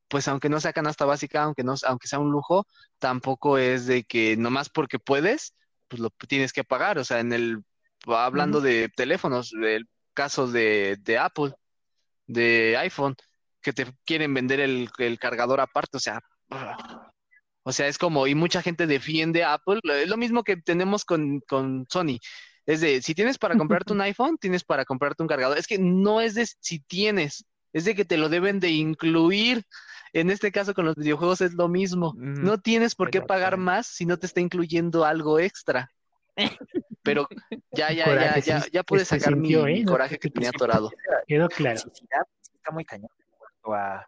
pues 0.09 0.27
aunque 0.27 0.49
no 0.49 0.59
sea 0.59 0.73
canasta 0.73 1.05
básica, 1.05 1.43
aunque 1.43 1.63
no, 1.63 1.75
aunque 1.87 2.07
sea 2.07 2.19
un 2.19 2.31
lujo, 2.31 2.67
tampoco 2.99 3.57
es 3.57 3.87
de 3.87 4.03
que 4.03 4.37
nomás 4.37 4.69
porque 4.69 4.99
puedes, 4.99 5.55
pues 5.87 6.01
lo 6.01 6.09
tienes 6.27 6.53
que 6.53 6.63
pagar. 6.65 6.99
O 6.99 7.05
sea, 7.05 7.19
en 7.21 7.33
el, 7.33 7.63
hablando 8.07 8.61
de 8.61 8.89
teléfonos, 8.95 9.53
el 9.53 9.87
caso 10.13 10.47
de, 10.47 10.97
de 11.01 11.17
Apple, 11.17 11.53
de 12.27 12.77
iPhone, 12.77 13.15
que 13.61 13.73
te 13.73 13.87
quieren 14.05 14.33
vender 14.33 14.59
el, 14.59 14.89
el 14.99 15.19
cargador 15.19 15.61
aparte, 15.61 15.97
o 15.97 15.99
sea, 15.99 16.21
o 17.63 17.71
sea, 17.71 17.87
es 17.87 17.97
como, 17.97 18.27
y 18.27 18.35
mucha 18.35 18.61
gente 18.61 18.85
defiende 18.87 19.43
a 19.43 19.53
Apple, 19.53 19.79
es 19.83 20.09
lo 20.09 20.17
mismo 20.17 20.43
que 20.43 20.57
tenemos 20.57 21.05
con, 21.05 21.39
con 21.47 21.85
Sony. 21.89 22.19
Es 22.65 22.81
de, 22.81 23.01
si 23.01 23.13
tienes 23.13 23.37
para 23.37 23.57
comprarte 23.57 23.93
un 23.93 24.01
iPhone, 24.01 24.37
tienes 24.37 24.63
para 24.63 24.85
comprarte 24.85 25.23
un 25.23 25.27
cargador. 25.27 25.57
Es 25.57 25.67
que 25.67 25.77
no 25.77 26.21
es 26.21 26.35
de 26.35 26.45
si 26.59 26.79
tienes, 26.79 27.45
es 27.73 27.85
de 27.85 27.95
que 27.95 28.05
te 28.05 28.17
lo 28.17 28.29
deben 28.29 28.59
de 28.59 28.69
incluir. 28.69 29.65
En 30.13 30.29
este 30.29 30.51
caso 30.51 30.73
con 30.73 30.85
los 30.85 30.95
videojuegos 30.95 31.41
es 31.41 31.53
lo 31.53 31.67
mismo. 31.67 32.09
Ujú. 32.09 32.19
No 32.21 32.57
tienes 32.57 32.95
por 32.95 33.11
qué 33.11 33.21
pagar 33.21 33.57
más 33.57 33.87
si 33.87 34.05
no 34.05 34.17
te 34.17 34.25
está 34.25 34.39
incluyendo 34.39 35.03
algo 35.03 35.39
extra. 35.39 35.91
Pero 37.03 37.27
ya, 37.71 37.91
ya, 37.91 37.93
ya, 37.93 38.05
Coraje, 38.05 38.41
ya, 38.41 38.65
ya 38.71 38.83
pude 38.83 39.05
sacar 39.05 39.35
mi, 39.35 39.49
sintió, 39.49 39.65
mi 39.65 39.81
¿eh? 39.81 39.85
Coraje 39.85 40.17
que 40.17 40.29
tenía 40.29 40.49
atorado. 40.49 40.89
Quedó 41.27 41.49
claro. 41.49 41.81
toxicidad 41.81 42.25
está 42.65 42.71
muy 42.71 42.83
cañón 42.83 43.09
en 43.19 43.37
cuanto 43.37 43.73
a, 43.73 44.07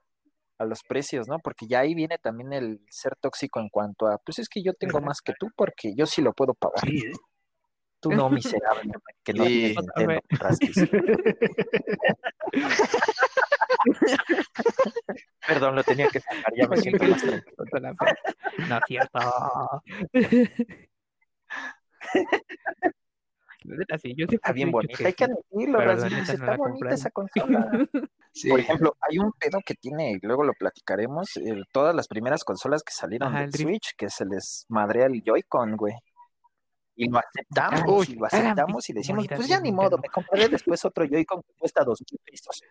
a 0.58 0.66
los 0.66 0.82
precios, 0.84 1.28
¿no? 1.28 1.38
Porque 1.39 1.68
ya 1.68 1.82
ahí 1.82 1.93
viene 1.93 2.18
también 2.18 2.53
el 2.53 2.82
ser 2.89 3.16
tóxico 3.20 3.60
en 3.60 3.70
cuanto 3.70 4.08
a, 4.08 4.18
pues 4.18 4.39
es 4.39 4.49
que 4.49 4.64
yo 4.64 4.74
tengo 4.74 4.99
más 4.99 5.22
que 5.22 5.34
tú 5.39 5.51
porque 5.55 5.93
yo 5.95 6.05
sí 6.05 6.22
lo 6.22 6.34
puedo 6.34 6.53
pagar. 6.53 6.84
Sí, 6.88 6.99
¿eh? 7.05 7.12
Tú 7.99 8.11
no, 8.11 8.29
miserable, 8.29 8.91
que 9.23 9.33
no 9.33 9.45
Sí. 9.45 9.75
Nintendo, 9.75 10.21
Rastis. 10.29 10.77
Perdón, 15.47 15.75
lo 15.75 15.83
tenía 15.83 16.07
que 16.09 16.19
sacar, 16.19 16.53
ya 16.55 16.67
me 16.67 16.77
siento 16.77 17.03
más 17.05 17.21
tranquilo. 17.21 17.65
Con 17.71 17.81
la 17.81 17.95
fe. 18.05 18.05
No 18.69 18.77
es 18.77 18.83
cierto. 18.87 19.19
La 23.63 23.75
neta, 23.75 23.97
sí, 23.97 24.13
yo 24.15 24.27
Está 24.29 24.53
bien 24.53 24.71
bonita, 24.71 24.97
que 24.97 25.07
hay 25.07 25.13
que 25.13 25.25
admitirlo, 25.25 25.83
no 25.83 25.91
está 25.91 26.45
la 26.45 26.55
bonita 26.55 26.93
esa 26.93 27.09
consola. 27.09 27.69
Sí. 28.31 28.49
Por 28.49 28.59
ejemplo, 28.59 28.95
hay 29.01 29.17
un 29.17 29.31
pedo 29.33 29.59
que 29.65 29.73
tiene, 29.73 30.11
y 30.11 30.19
luego 30.21 30.43
lo 30.43 30.53
platicaremos, 30.53 31.35
eh, 31.37 31.63
todas 31.73 31.95
las 31.95 32.07
primeras 32.07 32.43
consolas 32.43 32.83
que 32.83 32.93
salieron 32.93 33.29
Ajá, 33.29 33.41
del. 33.41 33.53
Switch, 33.53 33.95
que 33.97 34.09
se 34.09 34.25
les 34.25 34.65
madrea 34.69 35.07
el 35.07 35.23
Joy-Con, 35.23 35.75
güey. 35.75 35.95
Y 36.99 37.09
lo 37.09 37.19
aceptamos, 37.19 37.83
Uy, 37.85 38.07
y 38.09 38.15
lo 38.15 38.25
aceptamos 38.25 38.89
y 38.89 38.93
decimos, 38.93 39.27
pues 39.27 39.47
ya 39.47 39.57
de 39.57 39.63
ni 39.63 39.71
modo, 39.71 39.99
me 39.99 40.09
compraré 40.09 40.49
después 40.49 40.83
otro 40.83 41.05
Joy-Con 41.05 41.43
que 41.43 41.53
cuesta 41.59 41.83
dos 41.83 42.01
mil 42.11 42.19
pesos. 42.25 42.63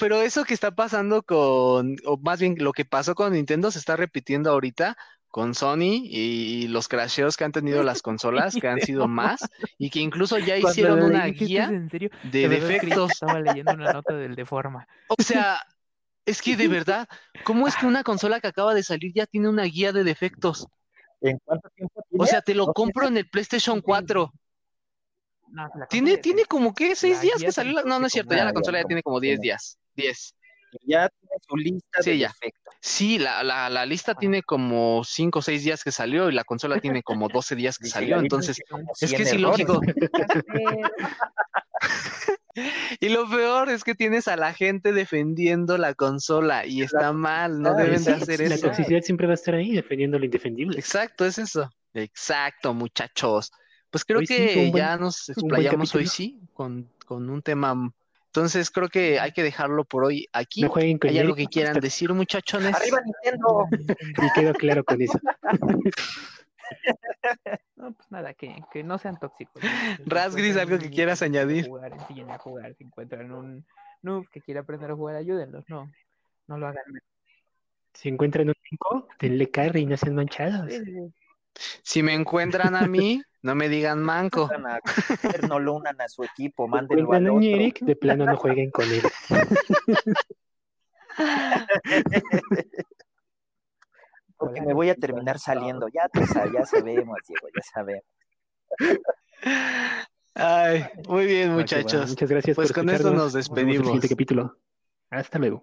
Pero 0.00 0.20
eso 0.20 0.44
que 0.44 0.52
está 0.52 0.72
pasando 0.72 1.22
con, 1.22 1.94
o 2.04 2.16
más 2.16 2.40
bien 2.40 2.56
lo 2.58 2.72
que 2.72 2.84
pasó 2.84 3.14
con 3.14 3.34
Nintendo 3.34 3.70
se 3.70 3.78
está 3.78 3.94
repitiendo 3.94 4.50
ahorita 4.50 4.96
con 5.28 5.54
Sony 5.54 6.02
y 6.02 6.66
los 6.68 6.88
crasheos 6.88 7.36
que 7.36 7.44
han 7.44 7.52
tenido 7.52 7.84
las 7.84 8.02
consolas, 8.02 8.54
que 8.54 8.66
han 8.66 8.80
sido 8.80 9.06
más, 9.06 9.40
y 9.78 9.90
que 9.90 10.00
incluso 10.00 10.36
ya 10.38 10.56
hicieron 10.58 11.04
una 11.04 11.26
guía 11.26 11.68
de 11.68 12.10
De 12.24 12.48
defectos. 12.48 13.12
Estaba 13.12 13.40
leyendo 13.40 13.74
una 13.74 13.92
nota 13.92 14.14
del 14.14 14.34
Deforma. 14.34 14.88
O 15.08 15.22
sea, 15.22 15.60
es 16.26 16.42
que 16.42 16.56
de 16.56 16.68
verdad, 16.84 17.08
¿cómo 17.44 17.68
es 17.68 17.76
que 17.76 17.86
una 17.86 18.02
consola 18.02 18.40
que 18.40 18.48
acaba 18.48 18.74
de 18.74 18.82
salir 18.82 19.12
ya 19.14 19.26
tiene 19.26 19.48
una 19.48 19.64
guía 19.64 19.92
de 19.92 20.04
defectos? 20.04 20.66
¿En 21.24 21.38
cuánto 21.44 21.68
tiempo 21.70 22.02
tiene? 22.08 22.22
O 22.22 22.26
sea, 22.26 22.40
te 22.42 22.54
lo 22.54 22.66
¿Dos 22.66 22.74
compro 22.74 23.08
en 23.08 23.16
el 23.16 23.28
PlayStation 23.28 23.80
4. 23.80 24.32
No, 25.48 25.68
la 25.76 25.86
Tiene, 25.86 26.18
tiene 26.18 26.42
ya 26.42 26.46
como 26.46 26.74
que 26.74 26.94
seis 26.96 27.16
la 27.16 27.22
días 27.22 27.42
que 27.42 27.52
salió. 27.52 27.72
la- 27.74 27.82
No, 27.84 27.98
no 28.00 28.06
es 28.06 28.12
cierto, 28.12 28.34
ya 28.34 28.44
la 28.44 28.52
consola 28.52 28.80
ya 28.80 28.86
tiene 28.86 29.02
como 29.02 29.20
10 29.20 29.40
tiene. 29.40 29.42
días. 29.42 29.78
10. 29.94 30.34
Ya 30.86 31.08
tiene 31.08 31.36
su 31.48 31.56
lista 31.56 32.02
Sí, 32.02 32.10
de 32.10 32.18
ya. 32.18 32.32
Sí, 32.80 33.18
la, 33.18 33.42
la, 33.44 33.70
la 33.70 33.86
lista 33.86 34.14
tiene 34.14 34.42
como 34.42 35.02
5 35.04 35.38
o 35.38 35.42
6 35.42 35.62
días 35.64 35.84
que 35.84 35.92
salió 35.92 36.28
y 36.28 36.32
la 36.34 36.44
consola 36.44 36.80
tiene 36.80 37.02
como 37.02 37.28
12 37.28 37.54
días 37.54 37.78
que 37.78 37.86
salió. 37.88 38.18
Entonces, 38.18 38.58
es 39.00 39.08
100 39.10 39.16
que 39.16 39.22
es 39.22 39.32
ilógico. 39.34 39.80
Y 43.00 43.08
lo 43.08 43.28
peor 43.28 43.68
es 43.68 43.82
que 43.84 43.94
tienes 43.94 44.28
a 44.28 44.36
la 44.36 44.52
gente 44.54 44.92
defendiendo 44.92 45.76
la 45.78 45.94
consola 45.94 46.66
y 46.66 46.82
está 46.82 47.12
mal, 47.12 47.60
no 47.60 47.70
Ah, 47.70 47.74
deben 47.74 47.98
Sí, 48.00 48.06
de 48.06 48.12
hacer 48.12 48.48
la 48.48 48.54
eso. 48.54 48.66
toxicidad 48.68 49.00
siempre 49.02 49.26
va 49.26 49.32
a 49.32 49.34
estar 49.34 49.54
ahí 49.54 49.72
defendiendo 49.72 50.18
lo 50.18 50.24
indefendible. 50.24 50.78
Exacto, 50.78 51.24
es 51.24 51.38
eso. 51.38 51.68
Exacto, 51.94 52.72
muchachos. 52.74 53.50
Pues 53.90 54.04
creo 54.04 54.18
Hoy 54.20 54.26
sí, 54.26 54.34
que 54.34 54.54
buen- 54.70 54.72
ya 54.74 54.96
nos 54.96 55.28
explayamos 55.28 55.94
hoy 55.94 56.06
sí 56.06 56.40
con, 56.52 56.88
con 57.06 57.30
un 57.30 57.42
tema. 57.42 57.74
Entonces 58.26 58.70
creo 58.70 58.88
que 58.88 59.20
hay 59.20 59.30
que 59.30 59.44
dejarlo 59.44 59.84
por 59.84 60.04
hoy 60.04 60.26
aquí. 60.32 60.62
No 60.62 60.68
jueguen 60.70 60.98
con 60.98 61.10
¿Hay 61.10 61.18
algo 61.20 61.36
que 61.36 61.46
quieran 61.46 61.78
decir, 61.78 62.12
muchachones? 62.12 62.74
Arriba 62.74 63.00
Nintendo. 63.04 63.68
Y 64.26 64.40
quedó 64.40 64.52
claro 64.54 64.82
con 64.84 65.00
eso. 65.00 65.18
No, 67.76 67.92
pues 67.92 68.10
nada, 68.10 68.32
que, 68.34 68.56
que 68.72 68.82
no 68.82 68.98
sean 68.98 69.18
tóxicos. 69.18 69.62
Rasgris, 70.06 70.56
algo 70.56 70.78
que 70.78 70.90
quieras 70.90 71.22
añadir. 71.22 71.66
Jugar, 71.66 71.92
enseñen 71.92 72.30
a 72.30 72.38
jugar. 72.38 72.74
Si 72.76 72.84
encuentran 72.84 73.30
un 73.32 73.66
noob 74.02 74.28
que 74.30 74.40
quiera 74.40 74.60
aprender 74.60 74.90
a 74.90 74.94
jugar, 74.94 75.16
ayúdenlos. 75.16 75.68
No, 75.68 75.90
no 76.46 76.56
lo 76.56 76.68
hagan. 76.68 76.84
Si 77.92 78.08
encuentran 78.08 78.48
un 78.48 78.54
5, 78.70 79.08
denle 79.20 79.50
carry 79.50 79.82
y 79.82 79.86
no 79.86 79.96
sean 79.96 80.14
manchados. 80.14 80.72
Sí, 80.72 80.78
sí, 80.84 80.92
sí. 80.92 81.14
Si 81.82 82.02
me 82.02 82.14
encuentran 82.14 82.74
a 82.74 82.86
mí, 82.86 83.22
No 83.42 83.54
me 83.54 83.68
digan 83.68 84.02
manco. 84.02 84.48
No 85.48 85.58
lo 85.60 85.74
unan 85.74 86.00
a 86.00 86.08
su 86.08 86.24
equipo, 86.24 86.66
mándenlo 86.66 87.12
al 87.12 87.26
a 87.26 87.30
otro. 87.30 87.40
Ñeric, 87.40 87.80
de 87.80 87.96
plano 87.96 88.24
no 88.24 88.36
jueguen 88.36 88.70
con 88.70 88.90
él. 88.90 89.02
Porque 94.46 94.60
me 94.62 94.74
voy 94.74 94.90
a 94.90 94.94
terminar 94.94 95.38
saliendo. 95.38 95.88
Ya, 95.88 96.08
tú 96.12 96.24
sabes, 96.26 96.52
ya 96.52 96.64
sabemos, 96.64 97.16
Diego, 97.26 97.48
ya 97.54 97.62
sabemos. 97.72 98.04
Ay, 100.34 100.84
muy 101.08 101.26
bien, 101.26 101.42
Ah, 101.50 101.54
bueno. 101.54 101.60
muchachos. 101.60 102.10
Muchas 102.10 102.28
gracias 102.30 102.56
Pues 102.56 102.72
por 102.72 102.82
con 102.82 102.90
esto 102.90 103.10
nos 103.10 103.12
vemos 103.12 103.34
en 103.34 103.38
el 103.38 103.42
despedimos. 103.42 103.86
siguiente 103.86 104.08
capítulo. 104.08 104.56
Hasta 105.10 105.38
luego. 105.38 105.62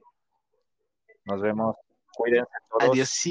Nos 1.26 1.42
vemos. 1.42 1.76
Cuídense 2.16 2.52
todos. 2.70 2.90
Adiós. 2.92 3.10